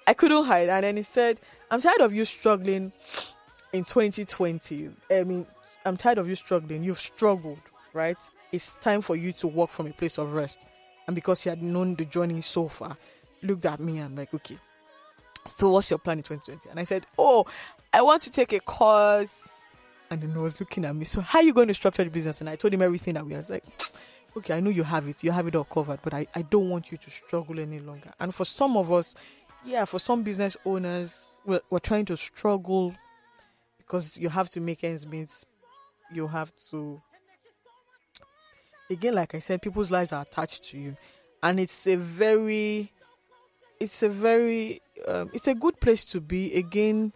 I 0.06 0.14
couldn't 0.14 0.44
hide. 0.44 0.68
And 0.70 0.84
then 0.84 0.96
he 0.96 1.02
said, 1.02 1.40
I'm 1.72 1.80
tired 1.80 2.02
of 2.02 2.12
you 2.12 2.26
struggling 2.26 2.92
in 3.72 3.82
2020. 3.84 4.90
I 5.10 5.24
mean, 5.24 5.46
I'm 5.86 5.96
tired 5.96 6.18
of 6.18 6.28
you 6.28 6.34
struggling. 6.34 6.84
You've 6.84 6.98
struggled, 6.98 7.62
right? 7.94 8.18
It's 8.52 8.74
time 8.74 9.00
for 9.00 9.16
you 9.16 9.32
to 9.32 9.48
walk 9.48 9.70
from 9.70 9.86
a 9.86 9.92
place 9.92 10.18
of 10.18 10.34
rest. 10.34 10.66
And 11.06 11.14
because 11.14 11.42
he 11.42 11.48
had 11.48 11.62
known 11.62 11.94
the 11.94 12.04
journey 12.04 12.42
so 12.42 12.68
far, 12.68 12.98
looked 13.42 13.64
at 13.64 13.80
me 13.80 14.00
and 14.00 14.14
like, 14.14 14.34
okay, 14.34 14.58
so 15.46 15.70
what's 15.70 15.90
your 15.90 15.98
plan 15.98 16.18
in 16.18 16.24
2020? 16.24 16.68
And 16.68 16.78
I 16.78 16.84
said, 16.84 17.06
oh, 17.18 17.46
I 17.90 18.02
want 18.02 18.20
to 18.22 18.30
take 18.30 18.52
a 18.52 18.60
course. 18.60 19.64
And 20.10 20.22
he 20.22 20.38
was 20.38 20.60
looking 20.60 20.84
at 20.84 20.94
me. 20.94 21.06
So 21.06 21.22
how 21.22 21.38
are 21.38 21.42
you 21.42 21.54
going 21.54 21.68
to 21.68 21.74
structure 21.74 22.04
the 22.04 22.10
business? 22.10 22.42
And 22.42 22.50
I 22.50 22.56
told 22.56 22.74
him 22.74 22.82
everything 22.82 23.14
that 23.14 23.24
we 23.24 23.34
was 23.34 23.48
like, 23.48 23.64
okay, 24.36 24.54
I 24.54 24.60
know 24.60 24.68
you 24.68 24.82
have 24.82 25.08
it. 25.08 25.24
You 25.24 25.30
have 25.30 25.46
it 25.46 25.56
all 25.56 25.64
covered, 25.64 26.00
but 26.02 26.12
I, 26.12 26.26
I 26.34 26.42
don't 26.42 26.68
want 26.68 26.92
you 26.92 26.98
to 26.98 27.10
struggle 27.10 27.58
any 27.58 27.78
longer. 27.78 28.10
And 28.20 28.34
for 28.34 28.44
some 28.44 28.76
of 28.76 28.92
us, 28.92 29.14
yeah, 29.64 29.84
for 29.84 29.98
some 29.98 30.22
business 30.22 30.56
owners, 30.64 31.40
we're, 31.44 31.60
we're 31.70 31.78
trying 31.78 32.04
to 32.06 32.16
struggle 32.16 32.94
because 33.78 34.16
you 34.16 34.28
have 34.28 34.48
to 34.50 34.60
make 34.60 34.84
ends 34.84 35.06
meet. 35.06 35.30
You 36.12 36.26
have 36.26 36.52
to, 36.70 37.00
again, 38.90 39.14
like 39.14 39.34
I 39.34 39.38
said, 39.38 39.62
people's 39.62 39.90
lives 39.90 40.12
are 40.12 40.22
attached 40.22 40.64
to 40.70 40.78
you. 40.78 40.96
And 41.42 41.58
it's 41.58 41.86
a 41.86 41.96
very, 41.96 42.92
it's 43.80 44.02
a 44.02 44.08
very, 44.08 44.80
um, 45.08 45.30
it's 45.32 45.48
a 45.48 45.54
good 45.54 45.80
place 45.80 46.06
to 46.06 46.20
be. 46.20 46.54
Again, 46.54 47.12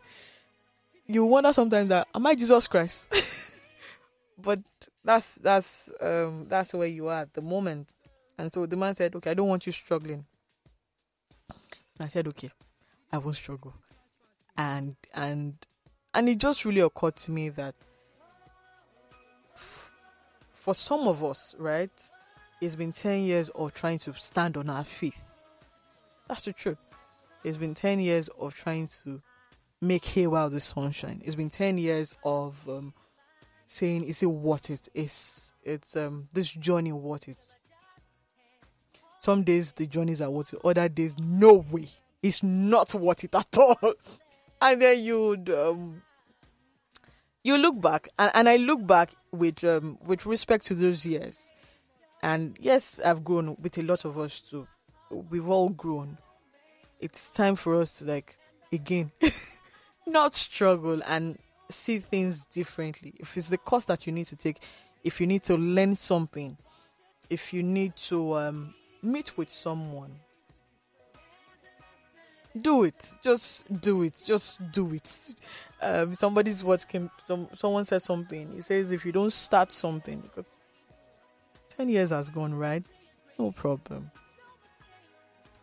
you 1.06 1.24
wonder 1.24 1.52
sometimes 1.52 1.88
that, 1.90 2.08
am 2.14 2.26
I 2.26 2.34
Jesus 2.34 2.66
Christ? 2.66 3.54
but 4.38 4.60
that's 5.04 5.36
that's 5.36 5.90
um 6.00 6.46
that's 6.48 6.74
where 6.74 6.86
you 6.86 7.08
are 7.08 7.20
at 7.22 7.32
the 7.34 7.42
moment 7.42 7.92
and 8.38 8.52
so 8.52 8.66
the 8.66 8.76
man 8.76 8.94
said 8.94 9.14
okay 9.14 9.30
i 9.30 9.34
don't 9.34 9.48
want 9.48 9.64
you 9.64 9.72
struggling 9.72 10.24
and 11.98 12.04
i 12.04 12.08
said 12.08 12.26
okay 12.26 12.50
i 13.12 13.18
won't 13.18 13.36
struggle. 13.36 13.74
And 14.58 14.96
and 15.14 15.54
and 16.14 16.28
it 16.28 16.38
just 16.38 16.64
really 16.64 16.80
occurred 16.80 17.16
to 17.16 17.30
me 17.30 17.50
that 17.50 17.74
f- 19.54 19.92
for 20.52 20.74
some 20.74 21.06
of 21.08 21.22
us 21.22 21.54
right 21.58 22.10
it's 22.62 22.74
been 22.74 22.92
10 22.92 23.24
years 23.24 23.50
of 23.50 23.74
trying 23.74 23.98
to 23.98 24.14
stand 24.14 24.56
on 24.56 24.70
our 24.70 24.84
feet 24.84 25.16
that's 26.28 26.44
the 26.46 26.52
truth. 26.52 26.78
It's 27.44 27.58
been 27.58 27.74
10 27.74 28.00
years 28.00 28.28
of 28.40 28.54
trying 28.54 28.88
to 29.04 29.22
make 29.80 30.04
hay 30.06 30.26
while 30.26 30.48
the 30.48 30.58
sunshine 30.60 31.20
it's 31.24 31.34
been 31.36 31.50
10 31.50 31.78
years 31.78 32.16
of 32.24 32.66
um, 32.68 32.94
saying 33.66 34.04
is 34.04 34.22
it 34.22 34.26
worth 34.26 34.70
it? 34.70 34.88
Is 34.94 35.52
it's 35.62 35.96
um 35.96 36.28
this 36.32 36.50
journey 36.50 36.92
worth 36.92 37.28
it 37.28 37.55
some 39.26 39.42
days 39.42 39.72
the 39.72 39.88
journeys 39.88 40.22
are 40.22 40.30
worth 40.30 40.54
it 40.54 40.60
other 40.64 40.88
days 40.88 41.18
no 41.18 41.54
way. 41.72 41.88
It's 42.22 42.44
not 42.44 42.94
worth 42.94 43.24
it 43.24 43.34
at 43.34 43.58
all. 43.58 43.76
And 44.62 44.80
then 44.80 44.98
you'd 45.00 45.50
um 45.50 46.00
you 47.42 47.58
look 47.58 47.78
back 47.78 48.08
and, 48.18 48.30
and 48.34 48.48
i 48.48 48.56
look 48.56 48.86
back 48.86 49.10
with 49.32 49.62
um 49.64 49.98
with 50.06 50.24
respect 50.26 50.64
to 50.66 50.74
those 50.74 51.04
years. 51.04 51.50
And 52.22 52.56
yes 52.60 53.00
i've 53.04 53.24
grown 53.24 53.56
with 53.60 53.76
a 53.78 53.82
lot 53.82 54.04
of 54.04 54.16
us 54.16 54.40
too. 54.40 54.68
We've 55.10 55.48
all 55.48 55.70
grown. 55.70 56.18
It's 57.00 57.28
time 57.28 57.56
for 57.56 57.74
us 57.74 57.98
to 57.98 58.04
like 58.04 58.38
again 58.72 59.10
not 60.06 60.36
struggle 60.36 61.00
and 61.04 61.36
see 61.68 61.98
things 61.98 62.44
differently. 62.44 63.12
If 63.18 63.36
it's 63.36 63.48
the 63.48 63.58
course 63.58 63.86
that 63.86 64.06
you 64.06 64.12
need 64.12 64.28
to 64.28 64.36
take, 64.36 64.58
if 65.02 65.20
you 65.20 65.26
need 65.26 65.42
to 65.44 65.56
learn 65.56 65.96
something, 65.96 66.56
if 67.28 67.52
you 67.52 67.64
need 67.64 67.96
to 68.08 68.36
um, 68.36 68.74
meet 69.02 69.36
with 69.36 69.50
someone, 69.50 70.20
do 72.60 72.84
it. 72.84 73.14
Just 73.22 73.64
do 73.80 74.02
it. 74.02 74.22
Just 74.24 74.58
do 74.72 74.92
it. 74.92 75.34
Um, 75.80 76.14
somebody's 76.14 76.64
what. 76.64 76.84
Some 77.24 77.48
someone 77.54 77.84
said 77.84 78.02
something. 78.02 78.54
He 78.54 78.60
says 78.60 78.92
if 78.92 79.04
you 79.04 79.12
don't 79.12 79.32
start 79.32 79.72
something, 79.72 80.20
because 80.20 80.56
ten 81.76 81.88
years 81.88 82.10
has 82.10 82.30
gone, 82.30 82.54
right? 82.54 82.84
No 83.38 83.50
problem. 83.52 84.10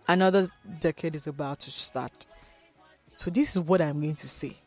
Another 0.08 0.48
decade 0.80 1.16
is 1.16 1.28
about 1.28 1.60
to 1.62 1.72
start. 1.72 2.12
So 3.12 3.32
this 3.32 3.56
is 3.56 3.60
what 3.60 3.82
I'm 3.82 4.02
going 4.02 4.16
to 4.16 4.28
say. 4.28 4.58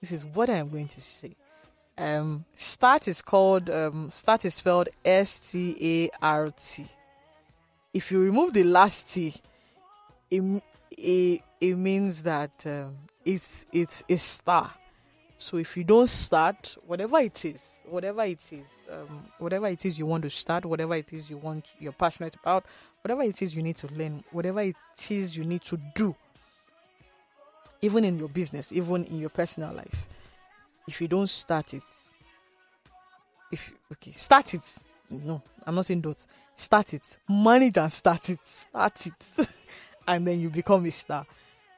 This 0.00 0.12
is 0.12 0.26
what 0.26 0.50
I'm 0.50 0.68
going 0.68 0.88
to 0.88 1.00
say. 1.00 1.34
Um, 1.96 2.44
start 2.54 3.08
is 3.08 3.22
called 3.22 3.70
um, 3.70 4.10
start 4.10 4.44
is 4.44 4.54
spelled 4.54 4.88
S 5.04 5.52
T 5.52 5.76
A 5.80 6.24
R 6.24 6.50
T. 6.50 6.84
If 7.94 8.10
you 8.10 8.20
remove 8.20 8.52
the 8.52 8.64
last 8.64 9.14
T, 9.14 9.32
it 10.30 10.62
it, 10.90 11.42
it 11.60 11.74
means 11.76 12.24
that 12.24 12.66
um, 12.66 12.96
it's 13.24 13.66
it's 13.72 14.02
a 14.08 14.16
star. 14.16 14.72
So 15.36 15.58
if 15.58 15.76
you 15.76 15.84
don't 15.84 16.08
start, 16.08 16.76
whatever 16.86 17.18
it 17.18 17.44
is, 17.44 17.82
whatever 17.88 18.22
it 18.24 18.40
is, 18.52 18.66
um, 18.90 19.26
whatever 19.38 19.66
it 19.68 19.84
is 19.84 19.98
you 19.98 20.06
want 20.06 20.24
to 20.24 20.30
start, 20.30 20.64
whatever 20.64 20.94
it 20.94 21.12
is 21.12 21.28
you 21.28 21.36
want, 21.36 21.74
you're 21.78 21.92
passionate 21.92 22.36
about, 22.36 22.64
whatever 23.02 23.22
it 23.22 23.42
is 23.42 23.54
you 23.54 23.62
need 23.62 23.76
to 23.76 23.88
learn, 23.88 24.24
whatever 24.30 24.60
it 24.60 24.76
is 25.10 25.36
you 25.36 25.44
need 25.44 25.62
to 25.62 25.78
do, 25.94 26.14
even 27.82 28.04
in 28.04 28.18
your 28.18 28.28
business, 28.28 28.72
even 28.72 29.04
in 29.04 29.18
your 29.18 29.28
personal 29.28 29.74
life, 29.74 30.08
if 30.88 31.00
you 31.00 31.08
don't 31.08 31.28
start 31.28 31.74
it, 31.74 31.82
if 33.52 33.72
okay, 33.92 34.12
start 34.12 34.54
it. 34.54 34.82
No, 35.10 35.42
I'm 35.66 35.74
not 35.74 35.84
saying 35.86 36.00
don't 36.00 36.26
start 36.54 36.94
it. 36.94 37.18
Manage 37.28 37.76
and 37.76 37.92
start 37.92 38.28
it. 38.30 38.38
Start 38.44 39.06
it, 39.06 39.48
and 40.08 40.26
then 40.26 40.40
you 40.40 40.50
become 40.50 40.84
a 40.86 40.90
star. 40.90 41.26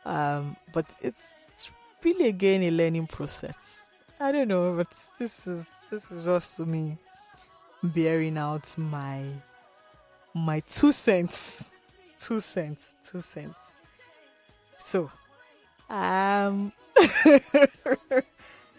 Um, 0.05 0.57
but 0.73 0.87
it's, 1.01 1.23
it's 1.53 1.71
really 2.05 2.29
again 2.29 2.63
a 2.63 2.71
learning 2.71 3.07
process. 3.07 3.93
I 4.19 4.33
don't 4.33 4.49
know, 4.49 4.75
but 4.75 4.89
this 5.19 5.47
is 5.47 5.71
this 5.91 6.11
is 6.11 6.25
just 6.25 6.59
me 6.61 6.97
bearing 7.83 8.39
out 8.39 8.73
my 8.79 9.25
my 10.35 10.61
two 10.61 10.93
cents, 10.93 11.71
two 12.19 12.41
cents, 12.41 12.97
two 13.03 13.19
cents. 13.19 13.57
So, 14.79 15.11
um, 15.91 16.73
this 16.95 17.43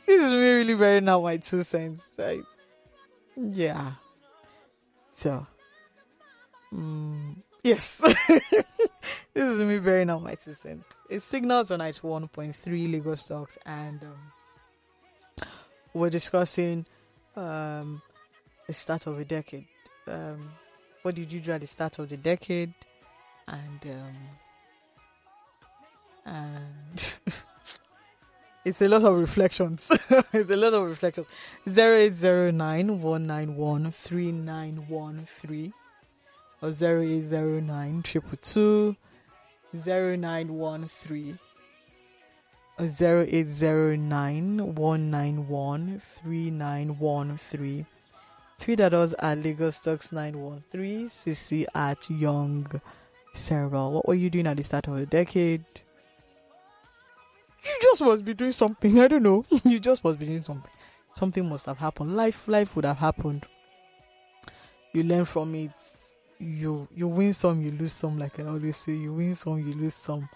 is 0.08 0.32
me 0.32 0.50
really 0.54 0.76
bearing 0.76 1.10
out 1.10 1.24
my 1.24 1.38
two 1.38 1.64
cents. 1.64 2.04
I, 2.18 2.41
yeah. 3.36 3.93
So, 5.14 5.45
mm, 6.74 7.36
yes. 7.63 7.99
this 9.34 9.45
is 9.49 9.61
me 9.61 9.80
bearing 9.80 10.09
out 10.09 10.24
my 10.24 10.36
two 10.36 10.53
cents. 10.53 10.86
It 11.09 11.24
signals 11.24 11.72
on 11.72 11.82
at 11.82 11.95
1.3 11.95 12.91
Lagos 12.91 13.26
Talks, 13.26 13.57
and 13.65 14.03
um, 14.03 15.47
we're 15.93 16.09
discussing 16.09 16.86
um, 17.36 18.01
the 18.68 18.74
start 18.74 19.07
of 19.07 19.20
a 19.20 19.26
decade. 19.26 19.68
Um, 20.07 20.51
what 21.01 21.15
did 21.15 21.32
you 21.32 21.39
do 21.39 21.51
at 21.51 21.61
the 21.61 21.68
start 21.68 21.99
of 21.99 22.09
the 22.09 22.18
decade? 22.18 22.74
And 23.47 23.86
um, 23.86 24.15
and 26.26 27.13
it's 28.65 28.82
a 28.82 28.89
lot 28.89 29.03
of 29.03 29.18
reflections. 29.18 29.89
it's 30.34 30.51
a 30.51 30.57
lot 30.57 30.74
of 30.74 30.88
reflections. 30.88 31.28
Zero 31.68 31.95
eight 31.95 32.15
zero 32.15 32.51
nine 32.51 33.01
one 33.01 33.26
nine 33.26 33.55
one 33.55 33.91
three 33.91 34.32
nine 34.32 34.86
one 34.89 35.26
three 35.26 35.72
or 36.62 36.72
zero 36.72 37.01
eight 37.01 37.26
zero 37.26 37.60
nine 37.60 38.01
triple 38.03 38.38
two 38.41 38.95
zero 39.76 40.16
nine 40.16 40.53
one 40.53 40.88
three 40.88 41.36
or 42.80 42.88
zero 42.88 43.26
eight 43.28 43.47
zero 43.47 43.95
nine 43.95 44.76
one 44.76 45.10
nine 45.10 45.47
one 45.47 45.99
three 45.99 46.49
nine 46.49 46.97
one 46.99 47.38
three. 47.38 47.86
Tweet 48.60 48.80
at 48.80 48.93
us 48.93 49.14
at 49.20 49.38
Lagos 49.43 49.80
Talks 49.80 50.12
913, 50.12 51.05
CC 51.05 51.66
at 51.76 52.10
Young 52.10 52.66
Cerebral. 53.32 53.91
What 53.91 54.08
were 54.08 54.16
you 54.16 54.32
doing 54.32 54.47
at 54.47 54.58
the 54.58 54.64
start 54.64 54.88
of 54.88 54.95
the 54.95 55.05
decade? 55.05 55.64
You 57.64 57.78
just 57.82 58.01
must 58.01 58.26
be 58.26 58.34
doing 58.34 58.51
something. 58.51 58.99
I 58.99 59.08
don't 59.08 59.22
know. 59.22 59.45
you 59.64 59.80
just 59.80 60.03
must 60.03 60.18
be 60.18 60.26
doing 60.26 60.43
something. 60.43 60.72
Something 61.16 61.47
must 61.47 61.68
have 61.68 61.78
happened. 61.78 62.16
Life, 62.16 62.47
life 62.47 62.76
would 62.76 62.86
have 62.86 62.97
happened. 62.97 63.45
You 64.93 65.03
learn 65.03 65.26
from 65.26 65.53
it. 65.53 65.72
You 66.40 66.88
you 66.96 67.08
win 67.08 67.34
some, 67.34 67.62
you 67.62 67.72
lose 67.72 67.94
some. 67.94 68.18
Like 68.18 68.40
I 68.40 68.44
always 68.44 68.78
say, 68.78 68.94
you 68.94 69.14
win 69.14 69.36
some, 69.36 69.60
you 69.60 69.74
lose 69.74 69.96
some. 69.96 70.30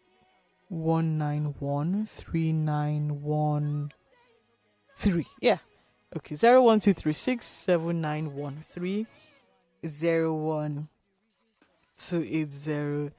191 0.68 2.06
3913. 2.06 2.16
0809 2.98 3.10
191 3.22 3.90
3913. 4.96 5.24
Yeah. 5.40 5.58
Okay. 6.16 6.34
01236 6.34 7.46
7913 7.46 9.06
01 9.82 10.88
two 11.96 12.24
eight 12.28 12.52
zero 12.52 13.10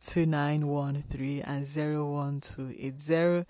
two 0.00 0.26
nine 0.26 0.66
one 0.66 1.02
three 1.02 1.40
and 1.40 1.64
zero 1.64 2.04
one 2.04 2.40
two 2.40 2.72
eight 2.78 3.00
zero 3.00 3.44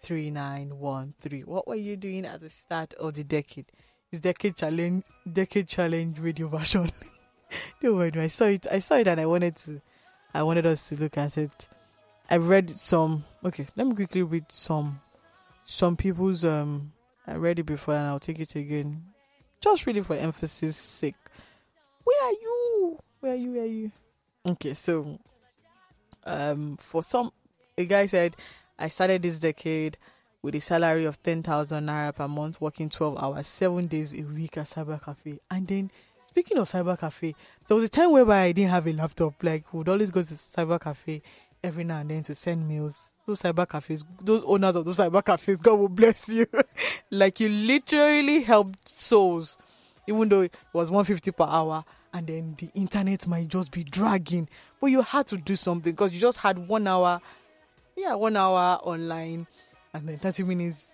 three 0.00 0.30
nine 0.30 0.78
one 0.78 1.14
three. 1.20 1.42
What 1.42 1.66
were 1.66 1.74
you 1.74 1.96
doing 1.96 2.24
at 2.24 2.40
the 2.40 2.50
start 2.50 2.94
of 2.94 3.14
the 3.14 3.24
decade? 3.24 3.66
It's 4.10 4.20
decade 4.20 4.56
challenge 4.56 5.04
decade 5.30 5.68
challenge 5.68 6.18
radio 6.18 6.48
version. 6.48 6.88
no 7.82 7.94
word, 7.94 8.16
I 8.16 8.28
saw 8.28 8.44
it 8.44 8.66
I 8.70 8.78
saw 8.78 8.96
it 8.96 9.08
and 9.08 9.20
I 9.20 9.26
wanted 9.26 9.56
to 9.56 9.80
I 10.32 10.42
wanted 10.42 10.66
us 10.66 10.88
to 10.90 10.96
look 10.96 11.18
at 11.18 11.36
it. 11.36 11.68
I 12.30 12.36
read 12.36 12.78
some 12.78 13.24
okay, 13.44 13.66
let 13.76 13.86
me 13.86 13.94
quickly 13.94 14.22
read 14.22 14.50
some 14.50 15.00
some 15.64 15.96
people's 15.96 16.44
um 16.44 16.92
I 17.26 17.34
read 17.34 17.58
it 17.58 17.64
before 17.64 17.94
and 17.94 18.06
I'll 18.06 18.20
take 18.20 18.40
it 18.40 18.54
again. 18.54 19.04
Just 19.60 19.86
really 19.86 20.02
for 20.02 20.14
emphasis 20.14 20.76
sake. 20.76 21.14
Where 22.04 22.24
are 22.24 22.32
you? 22.32 22.98
Where 23.20 23.32
are 23.32 23.36
you? 23.36 23.52
Where 23.52 23.62
are 23.62 23.66
you? 23.66 23.90
Okay, 24.46 24.74
so 24.74 25.18
um 26.24 26.76
for 26.76 27.02
some 27.02 27.32
a 27.76 27.86
guy 27.86 28.06
said 28.06 28.36
I 28.78 28.88
started 28.88 29.22
this 29.22 29.40
decade 29.40 29.96
with 30.42 30.54
a 30.54 30.60
salary 30.60 31.04
of 31.04 31.22
ten 31.22 31.42
thousand 31.42 31.86
naira 31.86 32.14
per 32.14 32.28
month, 32.28 32.60
working 32.60 32.88
twelve 32.88 33.18
hours, 33.22 33.46
seven 33.46 33.86
days 33.86 34.12
a 34.18 34.22
week 34.22 34.56
at 34.58 34.66
Cyber 34.66 35.02
Cafe. 35.02 35.38
And 35.50 35.66
then 35.66 35.90
speaking 36.28 36.58
of 36.58 36.68
Cyber 36.68 36.98
Cafe, 36.98 37.34
there 37.66 37.74
was 37.74 37.84
a 37.84 37.88
time 37.88 38.12
whereby 38.12 38.42
I 38.42 38.52
didn't 38.52 38.70
have 38.70 38.86
a 38.86 38.92
laptop. 38.92 39.42
Like 39.42 39.72
would 39.72 39.88
always 39.88 40.10
go 40.10 40.22
to 40.22 40.34
Cyber 40.34 40.80
Cafe 40.80 41.22
every 41.62 41.84
now 41.84 42.00
and 42.00 42.10
then 42.10 42.22
to 42.24 42.34
send 42.34 42.68
mails. 42.68 43.14
Those 43.26 43.42
cyber 43.42 43.68
cafes, 43.68 44.04
those 44.20 44.42
owners 44.44 44.76
of 44.76 44.84
those 44.84 44.98
cyber 44.98 45.24
cafes, 45.24 45.60
God 45.60 45.78
will 45.78 45.88
bless 45.88 46.28
you. 46.28 46.46
like 47.10 47.40
you 47.40 47.48
literally 47.48 48.42
helped 48.42 48.88
souls, 48.88 49.58
even 50.06 50.28
though 50.28 50.42
it 50.42 50.56
was 50.72 50.90
150 50.90 51.32
per 51.32 51.44
hour, 51.44 51.84
and 52.12 52.26
then 52.26 52.56
the 52.58 52.70
internet 52.74 53.26
might 53.26 53.48
just 53.48 53.70
be 53.72 53.84
dragging. 53.84 54.48
But 54.80 54.88
you 54.88 55.02
had 55.02 55.26
to 55.28 55.36
do 55.36 55.56
something 55.56 55.92
because 55.92 56.14
you 56.14 56.20
just 56.20 56.38
had 56.38 56.58
one 56.68 56.86
hour, 56.86 57.20
yeah, 57.96 58.14
one 58.14 58.36
hour 58.36 58.78
online, 58.82 59.46
and 59.92 60.08
then 60.08 60.18
30 60.18 60.44
minutes. 60.44 60.88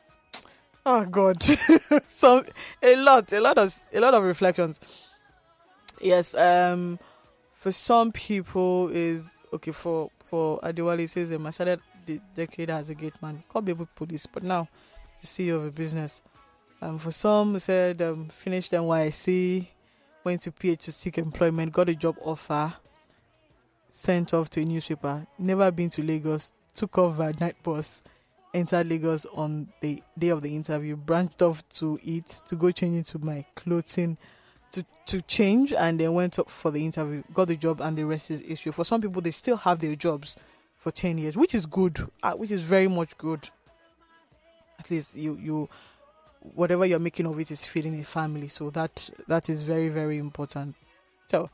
Oh 0.87 1.07
God, 1.07 1.43
so 2.07 2.45
a 2.83 2.97
lot, 2.97 3.33
a 3.33 3.41
lot 3.41 3.59
of, 3.59 3.75
a 3.93 4.01
lot 4.01 4.15
of 4.15 4.25
reflections. 4.25 4.81
Yes, 6.01 6.35
um, 6.35 6.99
for 7.53 7.73
some 7.73 8.13
people 8.13 8.89
is 8.89 9.44
okay 9.55 9.73
for 9.73 10.11
for 10.19 10.59
Adewale 10.61 11.09
says 11.09 11.33
I 11.33 11.51
started 11.51 11.81
the 12.07 12.21
decade 12.35 12.71
as 12.71 12.91
a 12.91 12.95
gate 12.95 13.21
man, 13.23 13.43
can't 13.53 13.65
be 13.65 13.73
able 13.73 13.87
to 13.87 13.93
police, 13.95 14.27
but 14.27 14.43
now 14.43 14.69
the 15.21 15.27
CEO 15.27 15.57
of 15.57 15.65
a 15.67 15.71
business. 15.71 16.23
Um, 16.83 16.99
for 16.99 17.11
some, 17.11 17.55
he 17.55 17.61
said 17.61 18.03
um, 18.03 18.27
finished 18.29 18.73
NYSC, 18.73 19.67
went 20.23 20.43
to 20.43 20.53
PH 20.53 20.85
to 20.85 20.93
seek 20.93 21.19
employment, 21.19 21.73
got 21.73 21.89
a 21.89 21.95
job 21.95 22.17
offer, 22.21 22.75
sent 23.89 24.35
off 24.35 24.51
to 24.51 24.61
a 24.61 24.65
newspaper, 24.65 25.27
never 25.39 25.71
been 25.71 25.89
to 25.91 26.03
Lagos, 26.03 26.53
took 26.75 26.99
off 26.99 27.17
by 27.17 27.33
night 27.41 27.57
bus, 27.63 28.03
entered 28.53 28.89
Lagos 28.89 29.25
on 29.35 29.69
the 29.81 30.03
day 30.19 30.29
of 30.29 30.43
the 30.43 30.55
interview, 30.55 30.97
branched 30.97 31.43
off 31.43 31.67
to 31.71 31.99
eat, 32.03 32.43
to 32.47 32.57
go 32.57 32.71
change 32.71 32.97
into 32.97 33.25
my 33.25 33.45
clothing, 33.55 34.19
to, 34.75 34.85
to 35.07 35.23
change, 35.23 35.73
and 35.73 35.99
then 35.99 36.15
went 36.15 36.39
up 36.39 36.51
for 36.51 36.71
the 36.71 36.85
interview, 36.85 37.23
got 37.33 37.49
the 37.49 37.57
job, 37.57 37.81
and 37.81 37.97
the 37.97 38.05
rest 38.05 38.31
is 38.31 38.43
issue. 38.43 38.73
For 38.73 38.85
some 38.85 39.01
people, 39.01 39.23
they 39.23 39.31
still 39.31 39.57
have 39.57 39.79
their 39.79 39.95
jobs 39.95 40.37
for 40.77 40.91
10 40.91 41.19
years, 41.19 41.37
which 41.37 41.55
is 41.55 41.67
good, 41.67 41.99
uh, 42.23 42.33
which 42.35 42.51
is 42.51 42.61
very 42.61 42.89
much 42.89 43.17
good. 43.17 43.49
At 44.79 44.91
least 44.91 45.17
you, 45.17 45.39
you, 45.41 45.69
whatever 46.41 46.85
you're 46.85 46.99
making 46.99 47.27
of 47.27 47.39
it 47.39 47.51
is 47.51 47.65
feeding 47.65 47.99
a 48.01 48.05
family. 48.05 48.49
So 48.49 48.71
that, 48.71 49.09
that 49.29 49.49
is 49.49 49.63
very, 49.63 49.89
very 49.89 50.19
important. 50.19 50.75
So, 51.29 51.49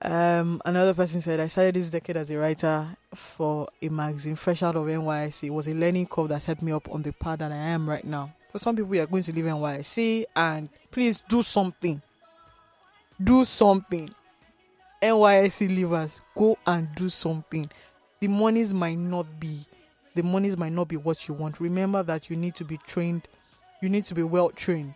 um, 0.00 0.62
another 0.64 0.94
person 0.94 1.20
said, 1.20 1.40
I 1.40 1.48
started 1.48 1.74
this 1.74 1.90
decade 1.90 2.16
as 2.16 2.30
a 2.30 2.38
writer 2.38 2.86
for 3.14 3.68
a 3.82 3.88
magazine 3.88 4.36
fresh 4.36 4.62
out 4.62 4.76
of 4.76 4.86
NYSC. 4.86 5.44
It 5.44 5.50
was 5.50 5.68
a 5.68 5.74
learning 5.74 6.06
curve 6.06 6.28
that 6.28 6.42
set 6.42 6.62
me 6.62 6.72
up 6.72 6.90
on 6.90 7.02
the 7.02 7.12
path 7.12 7.40
that 7.40 7.52
I 7.52 7.56
am 7.56 7.88
right 7.88 8.04
now. 8.04 8.32
For 8.48 8.58
some 8.58 8.76
people, 8.76 8.94
you 8.94 9.02
are 9.02 9.06
going 9.06 9.22
to 9.22 9.32
leave 9.32 9.44
NYSC 9.44 10.24
and 10.34 10.68
please 10.90 11.22
do 11.28 11.42
something. 11.42 12.00
Do 13.22 13.44
something. 13.44 14.10
NYSC 15.02 15.76
leavers, 15.76 16.20
go 16.34 16.58
and 16.66 16.88
do 16.94 17.08
something. 17.08 17.70
The 18.20 18.28
monies 18.28 18.74
might 18.74 18.98
not 18.98 19.38
be, 19.38 19.60
the 20.14 20.22
monies 20.22 20.56
might 20.56 20.72
not 20.72 20.88
be 20.88 20.96
what 20.96 21.28
you 21.28 21.34
want. 21.34 21.60
Remember 21.60 22.02
that 22.02 22.28
you 22.30 22.36
need 22.36 22.56
to 22.56 22.64
be 22.64 22.78
trained, 22.78 23.28
you 23.80 23.88
need 23.88 24.04
to 24.06 24.14
be 24.14 24.24
well 24.24 24.50
trained. 24.50 24.94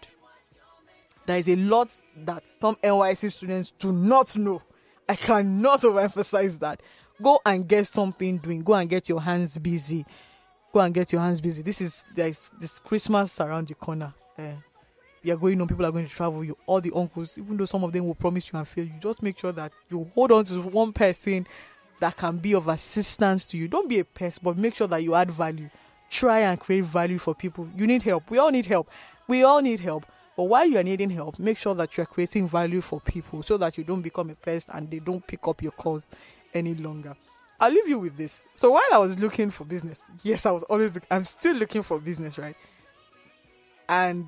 There 1.27 1.39
is 1.39 1.49
a 1.49 1.55
lot 1.55 1.97
that 2.25 2.49
some 2.49 2.75
NYSC 2.77 3.31
students 3.31 3.71
do 3.71 3.93
not 3.93 4.37
know. 4.37 4.61
I 5.09 5.15
cannot 5.15 5.81
overemphasize 5.83 6.59
that. 6.61 6.83
Go 7.21 7.41
and 7.47 7.69
get 7.69 7.87
something 7.87 8.39
doing. 8.39 8.63
Go 8.65 8.75
and 8.75 8.91
get 8.91 9.09
your 9.09 9.21
hands 9.21 9.57
busy. 9.59 10.05
Go 10.73 10.81
and 10.81 10.95
get 10.95 11.13
your 11.13 11.21
hands 11.21 11.41
busy. 11.41 11.63
This 11.63 11.81
is 11.81 12.07
there's 12.15 12.53
this 12.59 12.79
Christmas 12.79 13.41
around 13.41 13.69
the 13.69 13.75
corner. 13.75 14.15
Eh, 14.39 14.55
you're 15.23 15.37
going 15.37 15.61
on, 15.61 15.69
people 15.69 15.85
are 15.85 15.93
going 15.93 16.07
to 16.07 16.11
travel. 16.11 16.43
You 16.43 16.57
all 16.67 16.81
the 16.81 16.93
uncles, 16.95 17.37
even 17.37 17.57
though 17.59 17.67
some 17.67 17.85
of 17.85 17.93
them 17.93 18.07
will 18.07 18.15
promise 18.15 18.51
you 18.51 18.59
and 18.59 18.67
fail, 18.67 18.85
you 18.85 18.95
just 18.99 19.23
make 19.23 19.39
sure 19.39 19.53
that 19.53 19.73
you 19.91 20.11
hold 20.15 20.33
on 20.33 20.45
to 20.45 20.63
one 20.63 20.93
person 20.93 21.47
that 22.01 22.17
can 22.17 22.39
be 22.39 22.55
of 22.55 22.69
assistance 22.69 23.47
to 23.47 23.57
you. 23.57 23.69
Don't 23.69 23.89
be 23.89 23.99
a 23.99 24.05
pest, 24.05 24.43
but 24.43 24.57
make 24.57 24.75
sure 24.75 24.89
that 24.89 25.03
you 25.03 25.15
add 25.15 25.31
value. 25.31 25.69
Try 26.11 26.41
and 26.41 26.59
create 26.59 26.85
value 26.85 27.19
for 27.19 27.35
people. 27.35 27.69
You 27.77 27.87
need 27.87 28.03
help. 28.03 28.31
We 28.31 28.39
all 28.39 28.51
need 28.51 28.67
help. 28.67 28.91
We 29.29 29.45
all 29.45 29.63
need 29.63 29.81
help. 29.81 30.07
But 30.37 30.45
while 30.45 30.67
you 30.67 30.79
are 30.79 30.83
needing 30.83 31.11
help, 31.11 31.39
make 31.39 31.59
sure 31.59 31.75
that 31.75 31.97
you're 31.97 32.07
creating 32.07 32.49
value 32.49 32.81
for 32.81 33.01
people 33.01 33.43
so 33.43 33.57
that 33.59 33.77
you 33.77 33.85
don't 33.85 34.03
become 34.03 34.31
a 34.31 34.35
pest 34.35 34.69
and 34.73 34.91
they 34.91 34.99
don't 34.99 35.25
pick 35.27 35.47
up 35.47 35.63
your 35.63 35.73
calls 35.73 36.07
any 36.55 36.75
longer. 36.75 37.15
I'll 37.61 37.71
leave 37.73 37.89
you 37.89 37.99
with 37.99 38.17
this. 38.17 38.49
So 38.57 38.73
while 38.73 38.83
I 38.93 38.99
was 38.99 39.19
looking 39.21 39.51
for 39.51 39.65
business, 39.65 40.11
yes, 40.23 40.47
I 40.47 40.51
was 40.51 40.63
always 40.65 40.95
look- 40.95 41.07
I'm 41.11 41.25
still 41.25 41.55
looking 41.55 41.83
for 41.83 42.01
business, 42.01 42.39
right? 42.39 42.57
And 43.89 44.27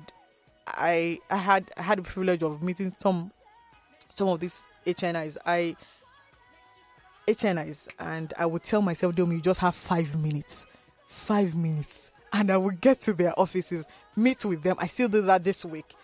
I 0.67 1.19
I 1.29 1.37
had 1.37 1.71
I 1.77 1.81
had 1.81 1.97
the 1.99 2.03
privilege 2.03 2.43
of 2.43 2.61
meeting 2.63 2.95
some 2.99 3.31
some 4.15 4.29
of 4.29 4.39
these 4.39 4.67
HNIs. 4.85 5.37
I 5.45 5.75
HNIs 7.27 7.89
and 7.99 8.33
I 8.37 8.45
would 8.45 8.63
tell 8.63 8.81
myself, 8.81 9.15
Dom, 9.15 9.31
you 9.31 9.41
just 9.41 9.59
have 9.59 9.75
five 9.75 10.15
minutes. 10.17 10.67
Five 11.07 11.55
minutes. 11.55 12.11
And 12.33 12.51
I 12.51 12.57
would 12.57 12.81
get 12.81 13.01
to 13.01 13.13
their 13.13 13.37
offices, 13.39 13.85
meet 14.15 14.43
with 14.45 14.61
them. 14.61 14.75
I 14.79 14.87
still 14.87 15.07
do 15.07 15.21
that 15.23 15.43
this 15.43 15.65
week. 15.65 15.95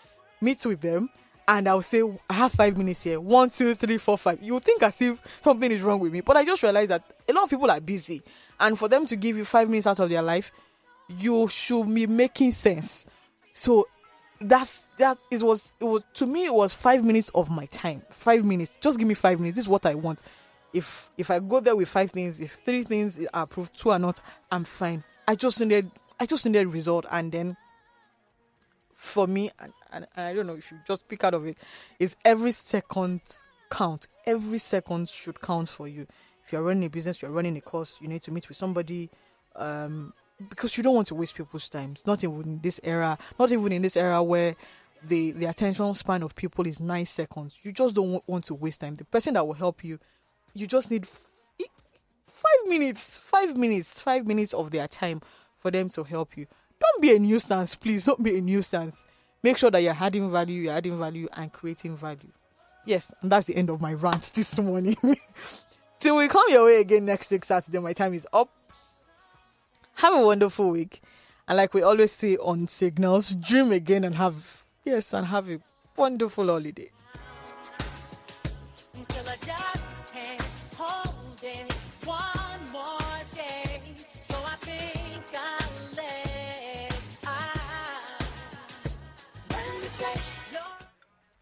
Meet 0.42 0.66
with 0.66 0.82
them 0.82 1.10
and 1.48 1.68
I'll 1.68 1.82
say, 1.82 2.02
I 2.30 2.34
have 2.34 2.52
five 2.52 2.78
minutes 2.78 3.04
here. 3.04 3.20
One, 3.20 3.50
two, 3.50 3.76
three, 3.76 3.98
four, 3.98 4.18
five. 4.18 4.42
You 4.42 4.60
think 4.60 4.84
as 4.84 5.02
if 5.02 5.22
something 5.42 5.72
is 5.72 5.82
wrong 5.82 6.00
with 6.00 6.14
me. 6.14 6.22
But 6.22 6.38
I 6.38 6.46
just 6.46 6.64
realized 6.64 6.92
that 6.92 7.04
a 7.28 7.34
lot 7.34 7.46
of 7.46 7.50
people 7.50 7.70
are 7.70 7.80
busy. 7.80 8.22
And 8.60 8.78
for 8.78 8.88
them 8.88 9.06
to 9.08 9.16
give 9.16 9.38
you 9.38 9.46
five 9.46 9.70
minutes 9.70 9.88
out 9.88 10.00
of 10.00 10.10
their 10.10 10.22
life, 10.22 10.52
you 11.10 11.48
should 11.48 11.94
be 11.94 12.08
making 12.08 12.52
sense. 12.52 13.06
So 13.52 13.88
that's 14.42 14.88
that 14.98 15.20
it 15.30 15.42
was 15.44 15.74
it 15.80 15.86
was 15.86 16.04
to 16.16 16.26
me 16.26 16.46
it 16.46 16.54
was 16.54 16.74
five 16.74 17.06
minutes 17.06 17.30
of 17.30 17.52
my 17.52 17.66
time 17.68 18.02
five 18.10 18.44
minutes 18.44 18.78
just 18.82 18.98
give 18.98 19.08
me 19.08 19.14
five 19.14 19.40
minutes 19.40 19.56
this 19.56 19.66
is 19.66 19.70
what 19.70 19.86
i 19.86 19.94
want 19.94 20.20
if 20.74 21.12
if 21.18 21.30
i 21.30 21.38
go 21.38 21.60
there 21.60 21.76
with 21.76 21.88
five 21.88 22.10
things 22.10 22.40
if 22.40 22.54
three 22.66 22.84
things 22.84 23.24
are 23.34 23.44
approved 23.44 23.74
two 23.74 23.92
are 23.92 24.00
not 24.00 24.20
i'm 24.52 24.64
fine 24.64 25.04
i 25.28 25.36
just 25.36 25.60
needed 25.60 25.92
i 26.20 26.26
just 26.26 26.44
needed 26.46 26.74
result 26.74 27.06
and 27.12 27.32
then 27.32 27.56
for 29.02 29.26
me 29.26 29.50
and, 29.60 29.74
and, 29.92 30.06
and 30.16 30.28
i 30.28 30.32
don't 30.32 30.46
know 30.46 30.54
if 30.54 30.72
you 30.72 30.78
just 30.86 31.08
pick 31.08 31.24
out 31.24 31.34
of 31.34 31.48
it 31.48 31.58
is 32.00 32.16
every 32.24 32.52
second 32.52 33.20
count. 33.72 34.08
Every 34.28 34.60
second 34.60 35.10
should 35.10 35.42
count 35.42 35.70
for 35.70 35.88
you. 35.88 36.06
If 36.44 36.52
you're 36.52 36.62
running 36.62 36.84
a 36.84 36.90
business 36.90 37.22
you're 37.22 37.32
running 37.32 37.58
a 37.58 37.62
course 37.62 37.98
you 38.00 38.08
need 38.08 38.22
to 38.24 38.32
meet 38.32 38.48
with 38.48 38.58
somebody 38.58 39.10
um 39.56 40.14
because 40.50 40.78
you 40.78 40.84
don't 40.84 40.96
want 40.96 41.08
to 41.08 41.16
waste 41.16 41.36
people's 41.36 41.70
times 41.70 42.06
not 42.06 42.24
even 42.24 42.42
in 42.44 42.60
this 42.60 42.80
era 42.84 43.18
not 43.40 43.52
even 43.52 43.72
in 43.72 43.82
this 43.82 43.98
era 43.98 44.22
where 44.22 44.56
the 45.08 45.32
the 45.32 45.46
attention 45.46 45.92
span 45.96 46.22
of 46.22 46.36
people 46.36 46.68
is 46.68 46.80
nine 46.80 47.06
seconds. 47.06 47.58
You 47.64 47.72
just 47.72 47.96
don't 47.96 48.22
want 48.28 48.46
to 48.46 48.54
waste 48.54 48.82
time. 48.82 48.94
The 48.94 49.06
person 49.06 49.34
that 49.34 49.48
will 49.48 49.54
help 49.54 49.84
you 49.84 49.98
you 50.54 50.68
just 50.68 50.92
need 50.92 51.08
five 51.08 52.68
minutes 52.68 53.18
five 53.18 53.56
minutes 53.58 54.00
five 54.00 54.28
minutes 54.28 54.54
of 54.54 54.72
their 54.72 54.88
time 54.88 55.22
for 55.58 55.72
them 55.72 55.90
to 55.90 56.04
help 56.04 56.36
you 56.38 56.46
don't 56.82 57.02
be 57.02 57.16
a 57.16 57.20
nuisance 57.20 57.76
please. 57.76 58.06
Don't 58.06 58.24
be 58.24 58.38
a 58.38 58.42
nuisance. 58.42 59.06
Make 59.44 59.58
sure 59.58 59.72
that 59.72 59.82
you're 59.82 59.98
adding 60.00 60.32
value 60.32 60.62
you're 60.64 60.74
adding 60.74 61.00
value 61.00 61.28
and 61.34 61.52
creating 61.54 61.96
value. 61.96 62.32
Yes 62.86 63.14
and 63.22 63.32
that's 63.32 63.48
the 63.48 63.56
end 63.56 63.70
of 63.70 63.80
my 63.82 63.94
rant 63.94 64.32
this 64.36 64.60
morning. 64.60 64.98
Till 66.00 66.18
we 66.18 66.28
come 66.28 66.46
your 66.50 66.66
way 66.66 66.82
again 66.82 67.06
next 67.06 67.32
week 67.32 67.46
saturday 67.46 67.80
my 67.80 67.94
time 67.94 68.14
is 68.14 68.28
up. 68.34 68.50
Have 69.96 70.14
a 70.16 70.26
wonderful 70.26 70.72
week. 70.72 71.02
And 71.48 71.58
like 71.58 71.74
we 71.74 71.82
always 71.82 72.12
say 72.12 72.38
on 72.38 72.68
Signals, 72.68 73.36
dream 73.36 73.72
again 73.72 74.04
and 74.04 74.16
have, 74.16 74.64
yes, 74.86 75.14
and 75.14 75.28
have 75.28 75.50
a 75.50 75.60
wonderful 75.98 76.48
holiday. 76.48 76.90